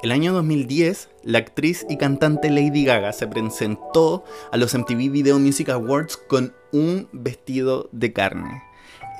El 0.00 0.12
año 0.12 0.32
2010, 0.32 1.08
la 1.24 1.38
actriz 1.38 1.84
y 1.88 1.96
cantante 1.96 2.50
Lady 2.50 2.84
Gaga 2.84 3.12
se 3.12 3.26
presentó 3.26 4.22
a 4.52 4.56
los 4.56 4.72
MTV 4.72 5.10
Video 5.10 5.40
Music 5.40 5.70
Awards 5.70 6.16
con 6.16 6.54
un 6.70 7.08
vestido 7.10 7.88
de 7.90 8.12
carne. 8.12 8.62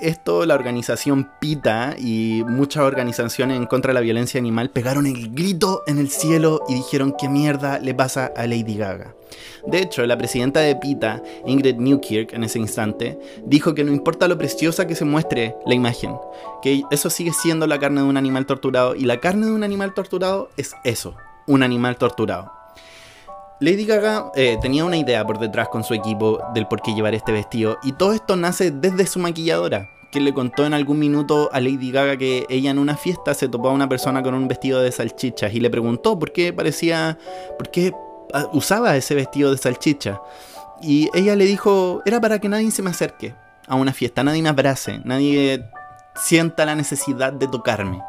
Esto 0.01 0.47
la 0.47 0.55
organización 0.55 1.29
PITA 1.41 1.97
y 1.99 2.45
muchas 2.47 2.85
organizaciones 2.85 3.57
en 3.57 3.67
contra 3.67 3.91
de 3.91 3.95
la 3.95 4.01
violencia 4.01 4.39
animal 4.39 4.71
pegaron 4.71 5.07
el 5.07 5.35
grito 5.35 5.83
en 5.89 5.99
el 5.99 6.09
cielo 6.09 6.63
y 6.69 6.75
dijeron 6.75 7.15
qué 7.19 7.29
mierda 7.29 7.81
le 7.81 7.95
pasa 7.95 8.33
a 8.37 8.47
Lady 8.47 8.77
Gaga. 8.77 9.17
De 9.67 9.81
hecho, 9.81 10.07
la 10.07 10.17
presidenta 10.17 10.61
de 10.61 10.77
PITA, 10.77 11.21
Ingrid 11.47 11.77
Newkirk, 11.77 12.33
en 12.33 12.45
ese 12.45 12.61
instante, 12.61 13.19
dijo 13.45 13.75
que 13.75 13.83
no 13.83 13.93
importa 13.93 14.29
lo 14.29 14.39
preciosa 14.39 14.87
que 14.87 14.95
se 14.95 15.05
muestre 15.05 15.57
la 15.67 15.75
imagen, 15.75 16.17
que 16.63 16.85
eso 16.93 17.11
sigue 17.11 17.33
siendo 17.33 17.67
la 17.67 17.81
carne 17.81 18.01
de 18.03 18.07
un 18.07 18.17
animal 18.17 18.47
torturado 18.47 18.95
y 18.95 19.05
la 19.05 19.19
carne 19.19 19.47
de 19.47 19.53
un 19.53 19.65
animal 19.65 19.95
torturado 19.95 20.49
es 20.57 20.75
eso, 20.85 21.17
un 21.47 21.65
animal 21.65 21.97
torturado. 21.97 22.58
Lady 23.61 23.87
Gaga 23.87 24.31
eh, 24.37 24.57
tenía 24.63 24.85
una 24.85 24.97
idea 24.97 25.27
por 25.27 25.41
detrás 25.41 25.69
con 25.69 25.83
su 25.83 25.93
equipo 25.93 26.41
del 26.55 26.69
por 26.69 26.81
qué 26.81 26.95
llevar 26.95 27.15
este 27.15 27.33
vestido 27.33 27.77
y 27.83 27.91
todo 27.91 28.13
esto 28.13 28.37
nace 28.37 28.71
desde 28.71 29.05
su 29.05 29.19
maquilladora, 29.19 29.91
que 30.13 30.21
le 30.21 30.33
contó 30.33 30.65
en 30.65 30.75
algún 30.75 31.01
minuto 31.01 31.51
a 31.53 31.61
Lady 31.61 31.91
Gaga 31.91 32.17
que 32.17 32.47
ella 32.49 32.71
en 32.71 32.79
una 32.79 32.97
fiesta 32.97 33.35
se 33.35 33.49
topó 33.49 33.71
a 33.71 33.73
una 33.73 33.89
persona 33.89 34.23
con 34.23 34.35
un 34.35 34.47
vestido 34.47 34.81
de 34.81 34.93
salchichas 34.93 35.53
y 35.53 35.59
le 35.59 35.71
preguntó 35.71 36.17
por 36.17 36.31
qué 36.31 36.53
parecía, 36.53 37.19
por 37.59 37.69
qué 37.73 37.93
ah, 38.33 38.47
usaba 38.53 38.97
ese 38.97 39.17
vestido 39.17 39.51
de 39.51 39.59
salchicha. 39.59 40.21
Y 40.81 41.09
ella 41.13 41.35
le 41.35 41.45
dijo, 41.45 42.01
era 42.07 42.21
para 42.21 42.39
que 42.39 42.49
nadie 42.49 42.71
se 42.71 42.83
me 42.83 42.91
acerque 42.91 43.35
a 43.67 43.75
una 43.75 43.93
fiesta, 43.93 44.23
nadie 44.23 44.41
me 44.41 44.51
abrace, 44.51 45.01
nadie 45.03 45.69
sienta 46.15 46.65
la 46.65 46.77
necesidad 46.77 47.33
de 47.33 47.49
tocarme, 47.49 48.01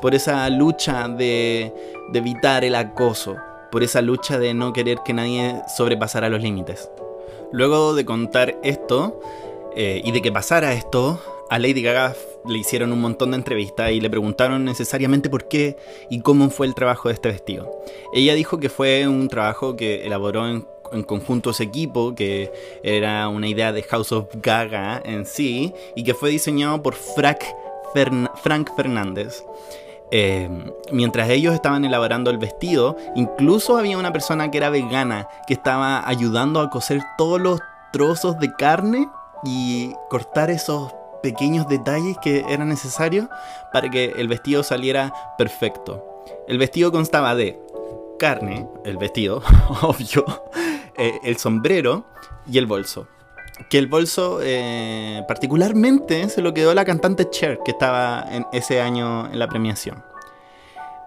por 0.00 0.14
esa 0.14 0.48
lucha 0.48 1.08
de, 1.08 1.74
de 2.10 2.18
evitar 2.18 2.64
el 2.64 2.74
acoso 2.74 3.36
por 3.74 3.82
esa 3.82 4.02
lucha 4.02 4.38
de 4.38 4.54
no 4.54 4.72
querer 4.72 5.00
que 5.04 5.12
nadie 5.12 5.60
sobrepasara 5.66 6.28
los 6.28 6.40
límites. 6.40 6.88
Luego 7.50 7.96
de 7.96 8.04
contar 8.04 8.56
esto 8.62 9.20
eh, 9.74 10.00
y 10.04 10.12
de 10.12 10.22
que 10.22 10.30
pasara 10.30 10.74
esto, 10.74 11.20
a 11.50 11.58
Lady 11.58 11.82
Gaga 11.82 12.14
le 12.46 12.56
hicieron 12.56 12.92
un 12.92 13.00
montón 13.00 13.32
de 13.32 13.38
entrevistas 13.38 13.90
y 13.90 14.00
le 14.00 14.08
preguntaron 14.08 14.64
necesariamente 14.64 15.28
por 15.28 15.48
qué 15.48 15.76
y 16.08 16.20
cómo 16.20 16.50
fue 16.50 16.68
el 16.68 16.76
trabajo 16.76 17.08
de 17.08 17.14
este 17.14 17.30
vestido. 17.30 17.68
Ella 18.12 18.34
dijo 18.34 18.60
que 18.60 18.68
fue 18.68 19.08
un 19.08 19.26
trabajo 19.26 19.74
que 19.74 20.06
elaboró 20.06 20.46
en, 20.46 20.68
conjunto 21.02 21.50
ese 21.50 21.64
equipo, 21.64 22.14
que 22.14 22.52
era 22.84 23.26
una 23.26 23.48
idea 23.48 23.72
de 23.72 23.82
House 23.82 24.12
of 24.12 24.26
Gaga 24.40 25.02
en 25.04 25.26
sí, 25.26 25.74
y 25.96 26.04
que 26.04 26.14
fue 26.14 26.30
diseñado 26.30 26.80
por 26.80 26.94
Frank, 26.94 27.40
Frank 28.40 28.70
Fernández. 28.76 29.42
Eh, 30.10 30.48
mientras 30.92 31.28
ellos 31.30 31.54
estaban 31.54 31.84
elaborando 31.84 32.30
el 32.30 32.38
vestido, 32.38 32.96
incluso 33.14 33.76
había 33.76 33.98
una 33.98 34.12
persona 34.12 34.50
que 34.50 34.58
era 34.58 34.70
vegana 34.70 35.28
que 35.46 35.54
estaba 35.54 36.06
ayudando 36.06 36.60
a 36.60 36.70
coser 36.70 37.02
todos 37.18 37.40
los 37.40 37.60
trozos 37.92 38.38
de 38.38 38.52
carne 38.54 39.08
y 39.44 39.92
cortar 40.10 40.50
esos 40.50 40.92
pequeños 41.22 41.68
detalles 41.68 42.16
que 42.22 42.44
eran 42.48 42.68
necesarios 42.68 43.28
para 43.72 43.90
que 43.90 44.12
el 44.16 44.28
vestido 44.28 44.62
saliera 44.62 45.12
perfecto. 45.38 46.04
El 46.46 46.58
vestido 46.58 46.92
constaba 46.92 47.34
de 47.34 47.58
carne, 48.18 48.68
el 48.84 48.98
vestido, 48.98 49.42
obvio, 49.82 50.24
eh, 50.96 51.18
el 51.24 51.38
sombrero 51.38 52.04
y 52.46 52.58
el 52.58 52.66
bolso 52.66 53.08
que 53.70 53.78
el 53.78 53.86
bolso 53.86 54.40
eh, 54.42 55.22
particularmente 55.28 56.28
se 56.28 56.42
lo 56.42 56.54
quedó 56.54 56.74
la 56.74 56.84
cantante 56.84 57.30
Cher, 57.30 57.60
que 57.64 57.70
estaba 57.70 58.24
en 58.30 58.46
ese 58.52 58.80
año 58.80 59.30
en 59.30 59.38
la 59.38 59.48
premiación. 59.48 60.02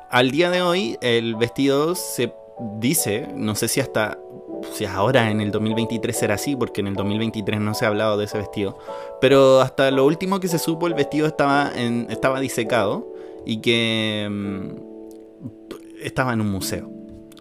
Al 0.09 0.31
día 0.31 0.50
de 0.50 0.62
hoy, 0.62 0.98
el 1.02 1.36
vestido 1.36 1.95
se 1.95 2.34
dice, 2.80 3.28
no 3.36 3.56
sé 3.56 3.67
si 3.67 3.81
hasta 3.81 4.17
si 4.73 4.86
ahora 4.86 5.30
en 5.30 5.42
el 5.42 5.52
2023 5.52 6.17
será 6.17 6.36
así, 6.36 6.55
porque 6.55 6.82
en 6.82 6.88
el 6.88 6.95
2023 6.95 7.60
no 7.60 7.73
se 7.73 7.86
ha 7.86 7.89
hablado 7.89 8.17
de 8.17 8.26
ese 8.26 8.38
vestido, 8.38 8.77
pero 9.21 9.61
hasta 9.61 9.92
lo 9.92 10.05
último 10.05 10.39
que 10.39 10.48
se 10.48 10.58
supo, 10.60 10.88
el 10.88 10.94
vestido 10.94 11.27
estaba, 11.27 11.71
en, 11.76 12.08
estaba 12.10 12.39
disecado 12.39 13.14
y 13.45 13.61
que 13.61 14.27
mm, 14.30 14.70
estaba 16.02 16.33
en 16.33 16.42
un 16.42 16.52
museo, 16.52 16.89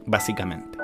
básicamente. 0.05 0.76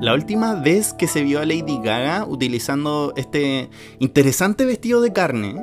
La 0.00 0.14
última 0.14 0.54
vez 0.54 0.92
que 0.92 1.08
se 1.08 1.22
vio 1.22 1.40
a 1.40 1.46
Lady 1.46 1.80
Gaga 1.82 2.24
utilizando 2.24 3.14
este 3.16 3.70
interesante 3.98 4.64
vestido 4.64 5.00
de 5.00 5.12
carne 5.12 5.56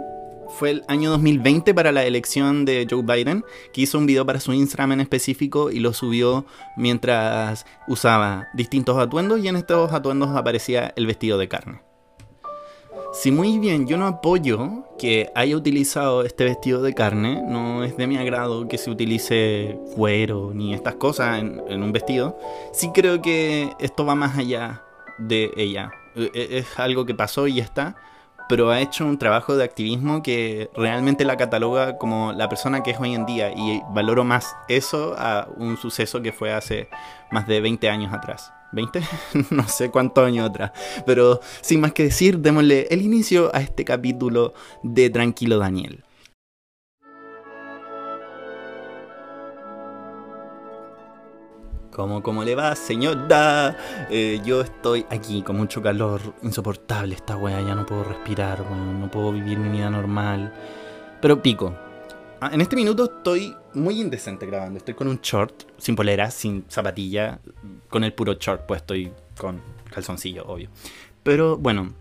fue 0.58 0.72
el 0.72 0.84
año 0.88 1.12
2020 1.12 1.74
para 1.74 1.92
la 1.92 2.06
elección 2.06 2.66
de 2.66 2.88
Joe 2.90 3.04
Biden, 3.04 3.46
que 3.72 3.82
hizo 3.82 3.98
un 3.98 4.08
video 4.08 4.26
para 4.26 4.40
su 4.40 4.52
Instagram 4.52 4.94
en 4.94 5.02
específico 5.02 5.70
y 5.70 5.80
lo 5.80 5.94
subió 5.94 6.46
mientras 6.76 7.66
usaba 7.88 8.48
distintos 8.54 8.98
atuendos 8.98 9.40
y 9.44 9.48
en 9.48 9.58
estos 9.58 9.94
atuendos 9.94 10.36
aparecía 10.36 10.92
el 10.96 11.06
vestido 11.06 11.38
de 11.38 11.48
carne. 11.48 11.85
Si 13.16 13.32
muy 13.32 13.60
bien 13.60 13.88
yo 13.88 13.96
no 13.96 14.08
apoyo 14.08 14.84
que 15.00 15.32
haya 15.36 15.56
utilizado 15.56 16.24
este 16.24 16.44
vestido 16.44 16.82
de 16.82 16.94
carne, 16.94 17.42
no 17.48 17.86
es 17.86 17.96
de 17.96 18.08
mi 18.08 18.18
agrado 18.18 18.68
que 18.68 18.78
se 18.78 18.92
utilice 18.92 19.80
cuero 19.96 20.52
ni 20.54 20.74
estas 20.74 20.96
cosas 20.96 21.40
en, 21.40 21.82
un 21.82 21.94
vestido, 21.94 22.38
sí 22.74 22.92
creo 22.94 23.22
que 23.22 23.72
esto 23.80 24.06
va 24.06 24.16
más 24.16 24.38
allá 24.38 24.84
de 25.18 25.50
ella. 25.56 25.94
E, 26.14 26.30
e, 26.34 26.58
es 26.58 26.78
algo 26.78 27.06
que 27.06 27.16
pasó 27.16 27.48
y 27.48 27.62
está, 27.62 27.96
pero 28.50 28.70
ha 28.70 28.82
hecho 28.82 29.06
un 29.06 29.18
trabajo 29.18 29.56
de 29.56 29.64
activismo 29.64 30.22
que 30.22 30.70
realmente 30.76 31.24
la 31.24 31.38
cataloga 31.38 31.98
como 31.98 32.34
la 32.34 32.50
persona 32.50 32.84
que 32.84 32.92
es 32.92 33.00
hoy 33.00 33.16
en 33.16 33.26
día 33.26 33.50
y 33.50 33.82
valoro 33.92 34.26
más 34.26 34.58
eso 34.68 35.16
a 35.18 35.48
un 35.56 35.78
suceso 35.78 36.22
que 36.22 36.34
fue 36.34 36.52
hace 36.52 36.90
más 37.32 37.48
de 37.48 37.62
20 37.62 37.90
años 37.90 38.14
atrás. 38.14 38.55
¿20? 38.76 39.02
no 39.52 39.68
sé 39.68 39.90
cuántos 39.90 40.26
años 40.26 40.50
atrás. 40.50 40.72
Pero 41.06 41.40
sin 41.62 41.80
más 41.82 41.94
que 41.94 42.04
decir, 42.04 42.40
démosle 42.40 42.88
el 42.92 43.02
inicio 43.02 43.50
a 43.56 43.62
este 43.62 43.86
capítulo 43.86 44.54
de 44.84 45.10
Tranquilo 45.10 45.58
Daniel. 45.58 46.04
¿Cómo, 51.92 52.22
cómo 52.22 52.44
le 52.44 52.56
va, 52.56 52.76
señora? 52.76 53.78
Eh, 54.10 54.42
yo 54.44 54.60
estoy 54.60 55.06
aquí 55.10 55.42
con 55.44 55.56
mucho 55.56 55.82
calor, 55.82 56.20
insoportable 56.44 57.16
esta 57.16 57.38
wea, 57.38 57.62
ya 57.62 57.74
no 57.74 57.86
puedo 57.86 58.04
respirar, 58.04 58.70
no 58.70 59.10
puedo 59.10 59.32
vivir 59.32 59.58
mi 59.58 59.70
vida 59.70 59.90
normal. 59.90 60.52
Pero 61.22 61.42
pico, 61.42 61.74
en 62.42 62.62
este 62.62 62.76
minuto 62.76 63.06
estoy 63.06 63.56
muy 63.74 64.00
indecente 64.00 64.46
grabando. 64.46 64.78
Estoy 64.78 64.94
con 64.94 65.08
un 65.08 65.20
short, 65.22 65.64
sin 65.78 65.96
polera, 65.96 66.32
sin 66.32 66.66
zapatilla, 66.70 67.40
con 67.90 68.04
el 68.04 68.14
puro 68.14 68.34
short, 68.34 68.66
pues 68.66 68.82
estoy 68.82 69.12
con 69.38 69.62
calzoncillo, 69.92 70.46
obvio. 70.46 70.70
Pero 71.24 71.58
bueno, 71.58 71.94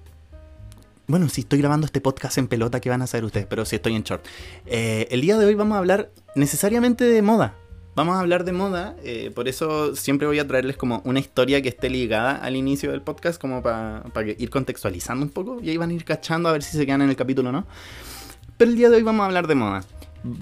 bueno, 1.07 1.29
si 1.29 1.43
estoy 1.43 1.59
grabando 1.59 1.87
este 1.87 2.01
podcast 2.01 2.39
en 2.39 2.49
pelota, 2.49 2.81
¿qué 2.81 2.91
van 2.91 3.01
a 3.01 3.05
hacer 3.05 3.25
ustedes? 3.25 3.47
Pero 3.47 3.65
si 3.65 3.77
estoy 3.77 3.95
en 3.95 4.03
short. 4.03 4.25
Eh, 4.67 5.07
el 5.11 5.21
día 5.21 5.39
de 5.39 5.47
hoy 5.47 5.55
vamos 5.55 5.77
a 5.77 5.79
hablar 5.79 6.11
necesariamente 6.35 7.05
de 7.05 7.23
moda. 7.23 7.55
Vamos 7.97 8.17
a 8.17 8.21
hablar 8.21 8.45
de 8.45 8.51
moda, 8.51 8.97
eh, 9.05 9.31
por 9.33 9.47
eso 9.47 9.95
siempre 9.95 10.27
voy 10.27 10.41
a 10.41 10.49
traerles 10.49 10.77
como 10.77 11.01
una 11.05 11.21
historia 11.21 11.63
que 11.63 11.69
esté 11.69 11.89
ligada 11.89 12.35
al 12.35 12.57
inicio 12.57 12.91
del 12.91 13.03
podcast, 13.03 13.41
como 13.41 13.63
para 13.63 14.03
ir 14.37 14.51
contextualizando 14.51 15.25
un 15.25 15.31
poco 15.31 15.61
y 15.63 15.71
ahí 15.71 15.77
van 15.77 15.91
a 15.91 15.93
ir 15.93 16.05
cachando 16.05 16.49
a 16.49 16.53
ver 16.53 16.65
si 16.65 16.77
se 16.77 16.85
quedan 16.87 17.03
en 17.03 17.11
el 17.11 17.17
capítulo 17.17 17.51
o 17.51 17.53
no. 17.53 17.67
Pero 18.57 18.71
el 18.71 18.77
día 18.77 18.89
de 18.89 18.97
hoy 18.97 19.03
vamos 19.03 19.23
a 19.23 19.27
hablar 19.27 19.47
de 19.47 19.55
moda. 19.55 19.85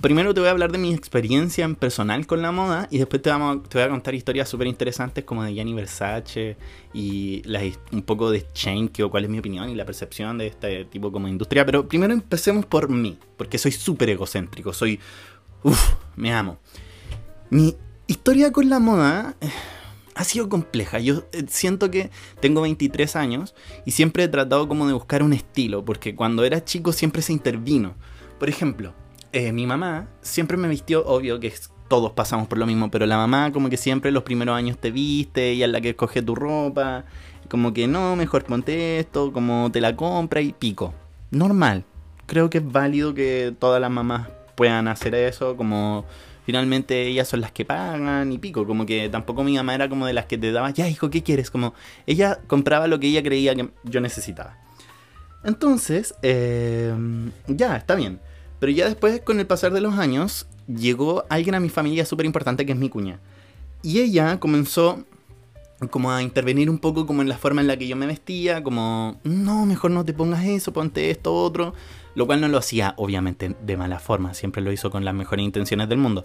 Primero 0.00 0.32
te 0.32 0.38
voy 0.38 0.47
a 0.47 0.53
hablar 0.53 0.70
de 0.70 0.78
mi 0.78 0.94
experiencia 0.94 1.65
en 1.65 1.75
personal 1.75 2.25
con 2.25 2.41
la 2.41 2.53
moda 2.53 2.87
y 2.88 2.98
después 2.98 3.20
te, 3.20 3.32
voy 3.32 3.82
a 3.82 3.88
contar 3.88 4.15
historias 4.15 4.48
súper 4.48 4.69
interesantes 4.69 5.25
como 5.25 5.43
de 5.43 5.54
Gianni 5.54 5.75
Versace 5.75 6.56
y 6.94 7.43
un 7.91 8.03
poco 8.03 8.31
de 8.31 8.47
que, 8.93 9.03
o 9.03 9.10
cuál 9.10 9.25
es 9.25 9.31
mi 9.31 9.41
opinión 9.41 9.69
y 9.69 9.75
la 9.75 9.84
percepción 9.84 10.38
de 10.38 10.47
este 10.47 10.84
tipo 10.84 11.10
como 11.10 11.26
industria. 11.26 11.66
Pero 11.66 11.88
primero 11.88 12.12
empecemos 12.12 12.65
por 12.65 12.88
mí, 12.91 13.19
porque 13.37 13.59
soy 13.59 13.72
súper 13.72 14.10
egocéntrico, 14.10 14.72
soy... 14.72 15.00
Uff, 15.64 15.94
me 16.14 16.32
amo. 16.32 16.58
Mi 17.50 17.75
historia 18.06 18.52
con 18.52 18.70
la 18.70 18.78
moda 18.78 19.35
eh, 19.40 19.50
ha 20.14 20.23
sido 20.23 20.49
compleja. 20.49 21.00
Yo 21.00 21.25
eh, 21.32 21.44
siento 21.49 21.90
que 21.90 22.12
tengo 22.38 22.61
23 22.61 23.17
años 23.17 23.52
y 23.85 23.90
siempre 23.90 24.23
he 24.23 24.28
tratado 24.28 24.69
como 24.69 24.87
de 24.87 24.93
buscar 24.93 25.25
un 25.25 25.32
estilo, 25.32 25.85
porque 25.85 26.14
cuando 26.14 26.44
era 26.44 26.64
chico 26.64 26.93
siempre 26.93 27.20
se 27.20 27.32
intervino. 27.32 27.96
Por 28.38 28.49
ejemplo, 28.49 28.94
eh, 29.32 29.52
mi 29.52 29.67
mamá 29.67 30.08
siempre 30.20 30.56
me 30.56 30.69
vistió, 30.69 31.05
obvio 31.06 31.40
que 31.40 31.52
todos 31.88 32.12
pasamos 32.12 32.49
por 32.49 32.58
lo 32.58 32.67
mismo, 32.67 32.90
pero 32.90 33.06
la 33.06 33.17
mamá 33.17 33.52
como 33.52 33.69
que 33.69 33.76
siempre 33.76 34.11
los 34.11 34.23
primeros 34.23 34.56
años 34.56 34.79
te 34.79 34.90
viste, 34.90 35.50
ella 35.50 35.67
es 35.67 35.73
la 35.73 35.81
que 35.81 35.90
escoge 35.90 36.23
tu 36.23 36.34
ropa, 36.34 37.05
como 37.49 37.75
que 37.75 37.87
no, 37.87 38.17
mejor 38.17 38.44
ponte 38.44 38.99
esto, 38.99 39.32
como 39.32 39.70
te 39.70 39.81
la 39.81 39.94
compra 39.96 40.40
y 40.40 40.52
pico. 40.52 40.94
Normal. 41.31 41.84
Creo 42.26 42.49
que 42.49 42.58
es 42.58 42.73
válido 42.73 43.14
que 43.14 43.55
todas 43.58 43.81
las 43.81 43.90
mamás 43.90 44.29
puedan 44.55 44.88
hacer 44.88 45.14
eso, 45.14 45.56
como 45.56 46.05
finalmente 46.46 47.06
ellas 47.06 47.28
son 47.28 47.40
las 47.40 47.52
que 47.52 47.64
pagan 47.64 48.32
y 48.32 48.38
pico, 48.38 48.67
como 48.67 48.87
que 48.87 49.08
tampoco 49.08 49.44
mi 49.44 49.56
mamá 49.56 49.75
era 49.75 49.88
como 49.88 50.06
de 50.06 50.12
las 50.12 50.26
que 50.26 50.38
te 50.38 50.50
daba, 50.50 50.70
ya 50.70 50.88
hijo, 50.88 51.11
¿qué 51.11 51.23
quieres? 51.23 51.50
Como 51.50 51.75
ella 52.06 52.40
compraba 52.46 52.87
lo 52.87 52.99
que 53.00 53.08
ella 53.08 53.23
creía 53.23 53.55
que 53.55 53.69
yo 53.85 54.00
necesitaba. 54.00 54.58
Entonces, 55.44 56.14
eh, 56.23 56.94
ya, 57.49 57.76
está 57.76 57.94
bien. 57.96 58.20
Pero 58.62 58.70
ya 58.70 58.87
después, 58.87 59.20
con 59.23 59.41
el 59.41 59.47
pasar 59.49 59.73
de 59.73 59.81
los 59.81 59.99
años, 59.99 60.47
llegó 60.69 61.25
alguien 61.29 61.56
a 61.56 61.59
mi 61.59 61.69
familia 61.69 62.06
súper 62.06 62.26
importante 62.26 62.64
que 62.64 62.70
es 62.70 62.79
mi 62.79 62.88
cuña. 62.88 63.19
Y 63.82 63.99
ella 63.99 64.38
comenzó 64.38 65.05
como 65.91 66.12
a 66.12 66.23
intervenir 66.23 66.70
un 66.70 66.79
poco 66.79 67.05
como 67.05 67.23
en 67.23 67.29
la 67.29 67.37
forma 67.37 67.61
en 67.61 67.67
la 67.67 67.76
que 67.76 67.88
yo 67.88 67.97
me 67.97 68.06
vestía, 68.06 68.62
como, 68.62 69.19
no, 69.25 69.67
mejor 69.67 69.91
no 69.91 70.05
te 70.05 70.12
pongas 70.12 70.44
eso, 70.44 70.73
ponte 70.73 71.11
esto, 71.11 71.35
otro, 71.35 71.75
lo 72.14 72.25
cual 72.26 72.41
no 72.41 72.47
lo 72.47 72.56
hacía 72.56 72.94
obviamente 72.99 73.56
de 73.67 73.76
mala 73.76 73.99
forma, 73.99 74.32
siempre 74.32 74.62
lo 74.62 74.70
hizo 74.70 74.93
con 74.93 75.05
las 75.05 75.14
mejores 75.17 75.44
intenciones 75.44 75.88
del 75.88 75.99
mundo. 75.99 76.25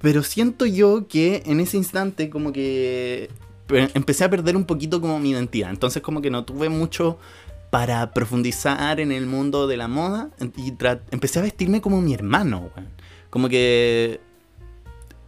Pero 0.00 0.24
siento 0.24 0.66
yo 0.66 1.06
que 1.06 1.44
en 1.46 1.60
ese 1.60 1.76
instante 1.76 2.28
como 2.28 2.52
que 2.52 3.30
empecé 3.68 4.24
a 4.24 4.30
perder 4.30 4.56
un 4.56 4.64
poquito 4.64 5.00
como 5.00 5.20
mi 5.20 5.30
identidad, 5.30 5.70
entonces 5.70 6.02
como 6.02 6.20
que 6.20 6.30
no 6.32 6.44
tuve 6.44 6.68
mucho 6.70 7.20
para 7.76 8.14
profundizar 8.14 9.00
en 9.00 9.12
el 9.12 9.26
mundo 9.26 9.66
de 9.66 9.76
la 9.76 9.86
moda 9.86 10.30
y 10.56 10.72
empecé 11.10 11.40
a 11.40 11.42
vestirme 11.42 11.82
como 11.82 12.00
mi 12.00 12.14
hermano, 12.14 12.70
Como 13.28 13.50
que 13.50 14.18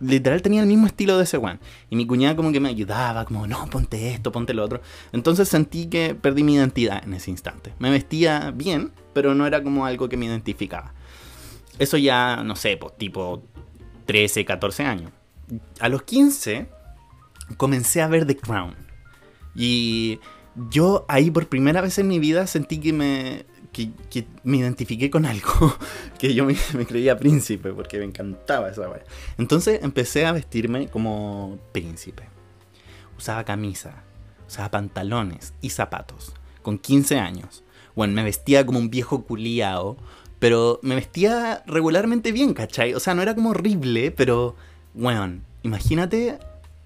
literal 0.00 0.40
tenía 0.40 0.62
el 0.62 0.66
mismo 0.66 0.86
estilo 0.86 1.18
de 1.18 1.24
ese 1.24 1.36
weón. 1.36 1.60
Y 1.90 1.96
mi 1.96 2.06
cuñada 2.06 2.36
como 2.36 2.50
que 2.50 2.58
me 2.58 2.70
ayudaba, 2.70 3.26
como, 3.26 3.46
no, 3.46 3.66
ponte 3.66 4.14
esto, 4.14 4.32
ponte 4.32 4.54
lo 4.54 4.64
otro. 4.64 4.80
Entonces 5.12 5.46
sentí 5.46 5.88
que 5.88 6.14
perdí 6.14 6.42
mi 6.42 6.54
identidad 6.54 7.04
en 7.04 7.12
ese 7.12 7.30
instante. 7.30 7.74
Me 7.80 7.90
vestía 7.90 8.50
bien, 8.50 8.92
pero 9.12 9.34
no 9.34 9.46
era 9.46 9.62
como 9.62 9.84
algo 9.84 10.08
que 10.08 10.16
me 10.16 10.24
identificaba. 10.24 10.94
Eso 11.78 11.98
ya, 11.98 12.42
no 12.44 12.56
sé, 12.56 12.78
pues 12.78 12.96
tipo 12.96 13.42
13, 14.06 14.46
14 14.46 14.84
años. 14.84 15.12
A 15.80 15.90
los 15.90 16.02
15 16.02 16.66
comencé 17.58 18.00
a 18.00 18.08
ver 18.08 18.26
The 18.26 18.38
Crown. 18.38 18.74
Y 19.54 20.18
yo 20.70 21.04
ahí 21.08 21.30
por 21.30 21.48
primera 21.48 21.80
vez 21.80 21.98
en 21.98 22.08
mi 22.08 22.18
vida 22.18 22.46
sentí 22.46 22.78
que 22.78 22.92
me, 22.92 23.46
que, 23.72 24.26
me 24.44 24.58
identifiqué 24.58 25.10
con 25.10 25.26
algo, 25.26 25.76
que 26.18 26.34
yo 26.34 26.44
me, 26.44 26.54
creía 26.86 27.18
príncipe 27.18 27.72
porque 27.72 27.98
me 27.98 28.04
encantaba 28.04 28.70
esa 28.70 28.88
weá. 28.88 29.04
Entonces 29.38 29.80
empecé 29.82 30.26
a 30.26 30.32
vestirme 30.32 30.88
como 30.88 31.58
príncipe. 31.72 32.24
Usaba 33.16 33.44
camisa, 33.44 34.02
usaba 34.46 34.70
pantalones 34.70 35.54
y 35.60 35.70
zapatos, 35.70 36.32
con 36.62 36.78
15 36.78 37.18
años. 37.18 37.64
Bueno, 37.94 38.14
me 38.14 38.22
vestía 38.22 38.64
como 38.64 38.78
un 38.78 38.90
viejo 38.90 39.24
culiao, 39.24 39.96
pero 40.38 40.78
me 40.82 40.94
vestía 40.94 41.64
regularmente 41.66 42.30
bien, 42.30 42.54
¿cachai? 42.54 42.94
O 42.94 43.00
sea, 43.00 43.14
no 43.14 43.22
era 43.22 43.34
como 43.34 43.50
horrible, 43.50 44.12
pero, 44.12 44.54
bueno, 44.94 45.40
imagínate 45.64 46.38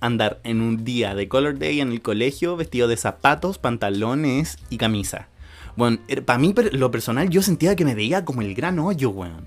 andar 0.03 0.41
en 0.45 0.61
un 0.61 0.85
día 0.85 1.15
de 1.15 1.29
Color 1.29 1.59
Day 1.59 1.81
en 1.81 1.93
el 1.93 2.03
colegio 2.03 2.57
vestido 2.57 2.89
de 2.89 2.97
zapatos, 2.97 3.59
pantalones 3.59 4.59
y 4.69 4.77
camisa. 4.77 5.29
Bueno, 5.77 5.99
er, 6.09 6.25
para 6.25 6.39
mí, 6.39 6.53
lo 6.73 6.91
personal, 6.91 7.31
yo 7.31 7.41
sentía 7.41 7.77
que 7.77 7.85
me 7.85 7.95
veía 7.95 8.25
como 8.25 8.43
el 8.43 8.55
gran 8.55 8.79
hoyo, 8.79 9.11
weón. 9.11 9.47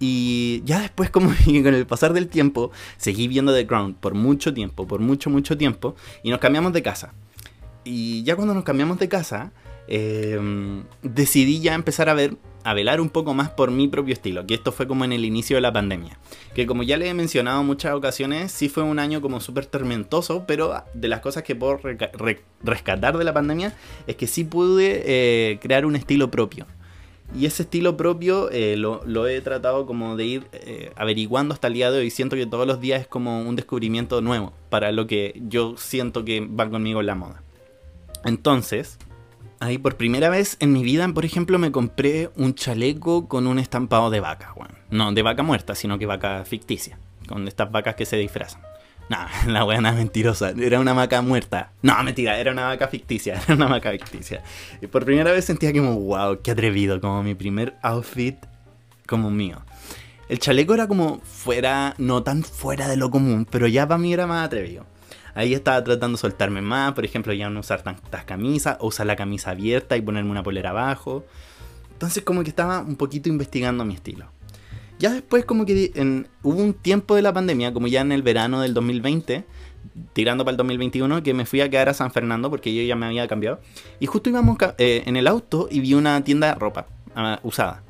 Y 0.00 0.62
ya 0.64 0.80
después, 0.80 1.10
como 1.10 1.28
con 1.44 1.74
el 1.74 1.86
pasar 1.86 2.14
del 2.14 2.28
tiempo, 2.28 2.72
seguí 2.96 3.28
viendo 3.28 3.54
The 3.54 3.64
Ground 3.64 3.96
por 3.96 4.14
mucho 4.14 4.52
tiempo, 4.52 4.86
por 4.86 5.00
mucho, 5.00 5.30
mucho 5.30 5.56
tiempo, 5.56 5.94
y 6.22 6.30
nos 6.30 6.40
cambiamos 6.40 6.72
de 6.72 6.82
casa. 6.82 7.12
Y 7.84 8.22
ya 8.24 8.34
cuando 8.36 8.54
nos 8.54 8.64
cambiamos 8.64 8.98
de 8.98 9.08
casa, 9.08 9.52
eh, 9.86 10.82
decidí 11.02 11.60
ya 11.60 11.74
empezar 11.74 12.08
a 12.08 12.14
ver 12.14 12.36
a 12.64 12.74
velar 12.74 13.00
un 13.00 13.10
poco 13.10 13.34
más 13.34 13.50
por 13.50 13.70
mi 13.70 13.88
propio 13.88 14.14
estilo, 14.14 14.46
que 14.46 14.54
esto 14.54 14.72
fue 14.72 14.88
como 14.88 15.04
en 15.04 15.12
el 15.12 15.24
inicio 15.24 15.56
de 15.56 15.60
la 15.60 15.72
pandemia. 15.72 16.18
Que 16.54 16.66
como 16.66 16.82
ya 16.82 16.96
le 16.96 17.08
he 17.08 17.14
mencionado 17.14 17.60
en 17.60 17.66
muchas 17.66 17.94
ocasiones, 17.94 18.50
sí 18.50 18.68
fue 18.68 18.82
un 18.82 18.98
año 18.98 19.20
como 19.20 19.40
súper 19.40 19.66
tormentoso, 19.66 20.44
pero 20.46 20.82
de 20.94 21.08
las 21.08 21.20
cosas 21.20 21.42
que 21.42 21.54
puedo 21.54 21.78
rescatar 22.62 23.18
de 23.18 23.24
la 23.24 23.34
pandemia 23.34 23.76
es 24.06 24.16
que 24.16 24.26
sí 24.26 24.44
pude 24.44 25.02
eh, 25.04 25.58
crear 25.60 25.84
un 25.84 25.94
estilo 25.94 26.30
propio. 26.30 26.66
Y 27.36 27.46
ese 27.46 27.64
estilo 27.64 27.96
propio 27.96 28.50
eh, 28.50 28.76
lo, 28.76 29.26
he 29.26 29.40
tratado 29.40 29.86
como 29.86 30.16
de 30.16 30.24
ir 30.24 30.46
eh, 30.52 30.92
averiguando 30.96 31.52
hasta 31.52 31.66
el 31.66 31.74
día 31.74 31.90
de 31.90 31.98
hoy. 31.98 32.10
Siento 32.10 32.36
que 32.36 32.46
todos 32.46 32.66
los 32.66 32.80
días 32.80 33.00
es 33.00 33.06
como 33.06 33.42
un 33.42 33.56
descubrimiento 33.56 34.20
nuevo 34.20 34.52
para 34.70 34.92
lo 34.92 35.06
que 35.06 35.40
yo 35.48 35.76
siento 35.76 36.24
que 36.24 36.40
va 36.40 36.70
conmigo 36.70 37.00
en 37.00 37.06
la 37.06 37.14
moda. 37.14 37.42
Entonces, 38.24 38.98
Ahí 39.64 39.78
por 39.78 39.96
primera 39.96 40.28
vez 40.28 40.58
en 40.60 40.74
mi 40.74 40.82
vida, 40.82 41.08
por 41.08 41.24
ejemplo, 41.24 41.58
me 41.58 41.72
compré 41.72 42.28
un 42.36 42.54
chaleco 42.54 43.28
con 43.28 43.46
un 43.46 43.58
estampado 43.58 44.10
de 44.10 44.20
vaca, 44.20 44.52
bueno. 44.54 44.74
No 44.90 45.10
de 45.10 45.22
vaca 45.22 45.42
muerta, 45.42 45.74
sino 45.74 45.98
que 45.98 46.04
vaca 46.04 46.44
ficticia. 46.44 46.98
Con 47.26 47.48
estas 47.48 47.72
vacas 47.72 47.94
que 47.94 48.04
se 48.04 48.18
disfrazan. 48.18 48.60
No, 49.08 49.16
la 49.50 49.64
buena 49.64 49.92
mentirosa. 49.92 50.50
Era 50.50 50.80
una 50.80 50.92
vaca 50.92 51.22
muerta. 51.22 51.72
No, 51.80 51.94
mentira, 52.04 52.38
era 52.38 52.52
una 52.52 52.66
vaca 52.66 52.88
ficticia. 52.88 53.40
Era 53.46 53.54
una 53.54 53.68
vaca 53.68 53.90
ficticia. 53.92 54.42
Y 54.82 54.86
por 54.86 55.06
primera 55.06 55.32
vez 55.32 55.46
sentía 55.46 55.72
como, 55.72 55.98
wow, 55.98 56.42
qué 56.42 56.50
atrevido. 56.50 57.00
Como 57.00 57.22
mi 57.22 57.34
primer 57.34 57.74
outfit 57.80 58.36
como 59.06 59.30
mío. 59.30 59.62
El 60.28 60.40
chaleco 60.40 60.74
era 60.74 60.88
como 60.88 61.20
fuera, 61.20 61.94
no 61.96 62.22
tan 62.22 62.42
fuera 62.42 62.88
de 62.88 62.96
lo 62.96 63.10
común, 63.10 63.46
pero 63.50 63.66
ya 63.66 63.88
para 63.88 63.98
mí 63.98 64.12
era 64.12 64.26
más 64.26 64.44
atrevido. 64.44 64.84
Ahí 65.34 65.54
estaba 65.54 65.82
tratando 65.82 66.16
de 66.16 66.20
soltarme 66.20 66.62
más, 66.62 66.92
por 66.92 67.04
ejemplo, 67.04 67.32
ya 67.32 67.50
no 67.50 67.60
usar 67.60 67.82
tantas 67.82 68.24
camisas, 68.24 68.76
o 68.80 68.88
usar 68.88 69.06
la 69.06 69.16
camisa 69.16 69.50
abierta 69.50 69.96
y 69.96 70.00
ponerme 70.00 70.30
una 70.30 70.42
polera 70.42 70.70
abajo. 70.70 71.24
Entonces 71.92 72.22
como 72.22 72.42
que 72.42 72.50
estaba 72.50 72.80
un 72.80 72.96
poquito 72.96 73.28
investigando 73.28 73.84
mi 73.84 73.94
estilo. 73.94 74.26
Ya 74.98 75.12
después 75.12 75.44
como 75.44 75.66
que 75.66 75.92
hubo 76.42 76.62
un 76.62 76.74
tiempo 76.74 77.16
de 77.16 77.22
la 77.22 77.32
pandemia, 77.32 77.72
como 77.72 77.88
ya 77.88 78.00
en 78.00 78.12
el 78.12 78.22
verano 78.22 78.60
del 78.60 78.74
2020, 78.74 79.44
tirando 80.12 80.44
para 80.44 80.52
el 80.52 80.56
2021, 80.56 81.22
que 81.22 81.34
me 81.34 81.46
fui 81.46 81.60
a 81.60 81.68
quedar 81.68 81.88
a 81.88 81.94
San 81.94 82.12
Fernando 82.12 82.48
porque 82.48 82.74
yo 82.74 82.82
ya 82.82 82.94
me 82.94 83.06
había 83.06 83.26
cambiado. 83.26 83.60
Y 84.00 84.06
justo 84.06 84.30
íbamos 84.30 84.56
eh, 84.78 85.02
en 85.06 85.16
el 85.16 85.26
auto 85.26 85.68
y 85.70 85.80
vi 85.80 85.94
una 85.94 86.22
tienda 86.22 86.48
de 86.48 86.54
ropa 86.54 86.86
ah, 87.16 87.40
usada. 87.42 87.82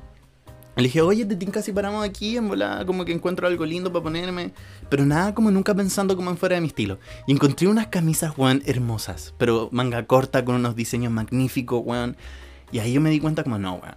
Le 0.76 0.84
dije, 0.84 1.00
oye, 1.02 1.24
te 1.24 1.36
tinca 1.36 1.62
si 1.62 1.72
paramos 1.72 2.04
aquí, 2.04 2.36
en 2.36 2.48
volada, 2.48 2.84
como 2.84 3.04
que 3.04 3.12
encuentro 3.12 3.46
algo 3.46 3.64
lindo 3.64 3.92
para 3.92 4.02
ponerme. 4.02 4.52
Pero 4.88 5.06
nada, 5.06 5.34
como 5.34 5.50
nunca 5.50 5.74
pensando 5.74 6.16
como 6.16 6.30
en 6.30 6.36
fuera 6.36 6.56
de 6.56 6.62
mi 6.62 6.68
estilo. 6.68 6.98
Y 7.26 7.32
encontré 7.32 7.68
unas 7.68 7.86
camisas, 7.86 8.36
weón, 8.36 8.62
hermosas. 8.66 9.34
Pero 9.38 9.68
manga 9.70 10.04
corta, 10.06 10.44
con 10.44 10.56
unos 10.56 10.74
diseños 10.74 11.12
magníficos, 11.12 11.80
weón. 11.84 12.16
Y 12.72 12.80
ahí 12.80 12.92
yo 12.92 13.00
me 13.00 13.10
di 13.10 13.20
cuenta 13.20 13.44
como, 13.44 13.58
no, 13.58 13.74
weón. 13.74 13.94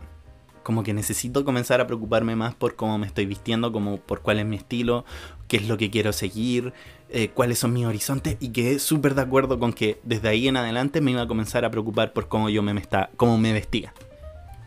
Como 0.61 0.83
que 0.83 0.93
necesito 0.93 1.45
comenzar 1.45 1.81
a 1.81 1.87
preocuparme 1.87 2.35
más 2.35 2.53
por 2.53 2.75
cómo 2.75 2.97
me 2.99 3.07
estoy 3.07 3.25
vistiendo, 3.25 3.71
como 3.71 3.97
por 3.97 4.21
cuál 4.21 4.37
es 4.37 4.45
mi 4.45 4.57
estilo, 4.57 5.05
qué 5.47 5.57
es 5.57 5.67
lo 5.67 5.77
que 5.77 5.89
quiero 5.89 6.11
seguir, 6.11 6.73
eh, 7.09 7.29
cuáles 7.29 7.57
son 7.57 7.73
mis 7.73 7.85
horizontes. 7.85 8.37
Y 8.39 8.49
quedé 8.49 8.77
súper 8.77 9.15
de 9.15 9.21
acuerdo 9.21 9.57
con 9.59 9.73
que 9.73 9.99
desde 10.03 10.27
ahí 10.27 10.47
en 10.47 10.57
adelante 10.57 11.01
me 11.01 11.11
iba 11.11 11.21
a 11.23 11.27
comenzar 11.27 11.65
a 11.65 11.71
preocupar 11.71 12.13
por 12.13 12.27
cómo 12.27 12.49
yo 12.49 12.61
me, 12.61 12.73
me, 12.73 12.81
está, 12.81 13.09
cómo 13.15 13.37
me 13.37 13.53
vestía. 13.53 13.93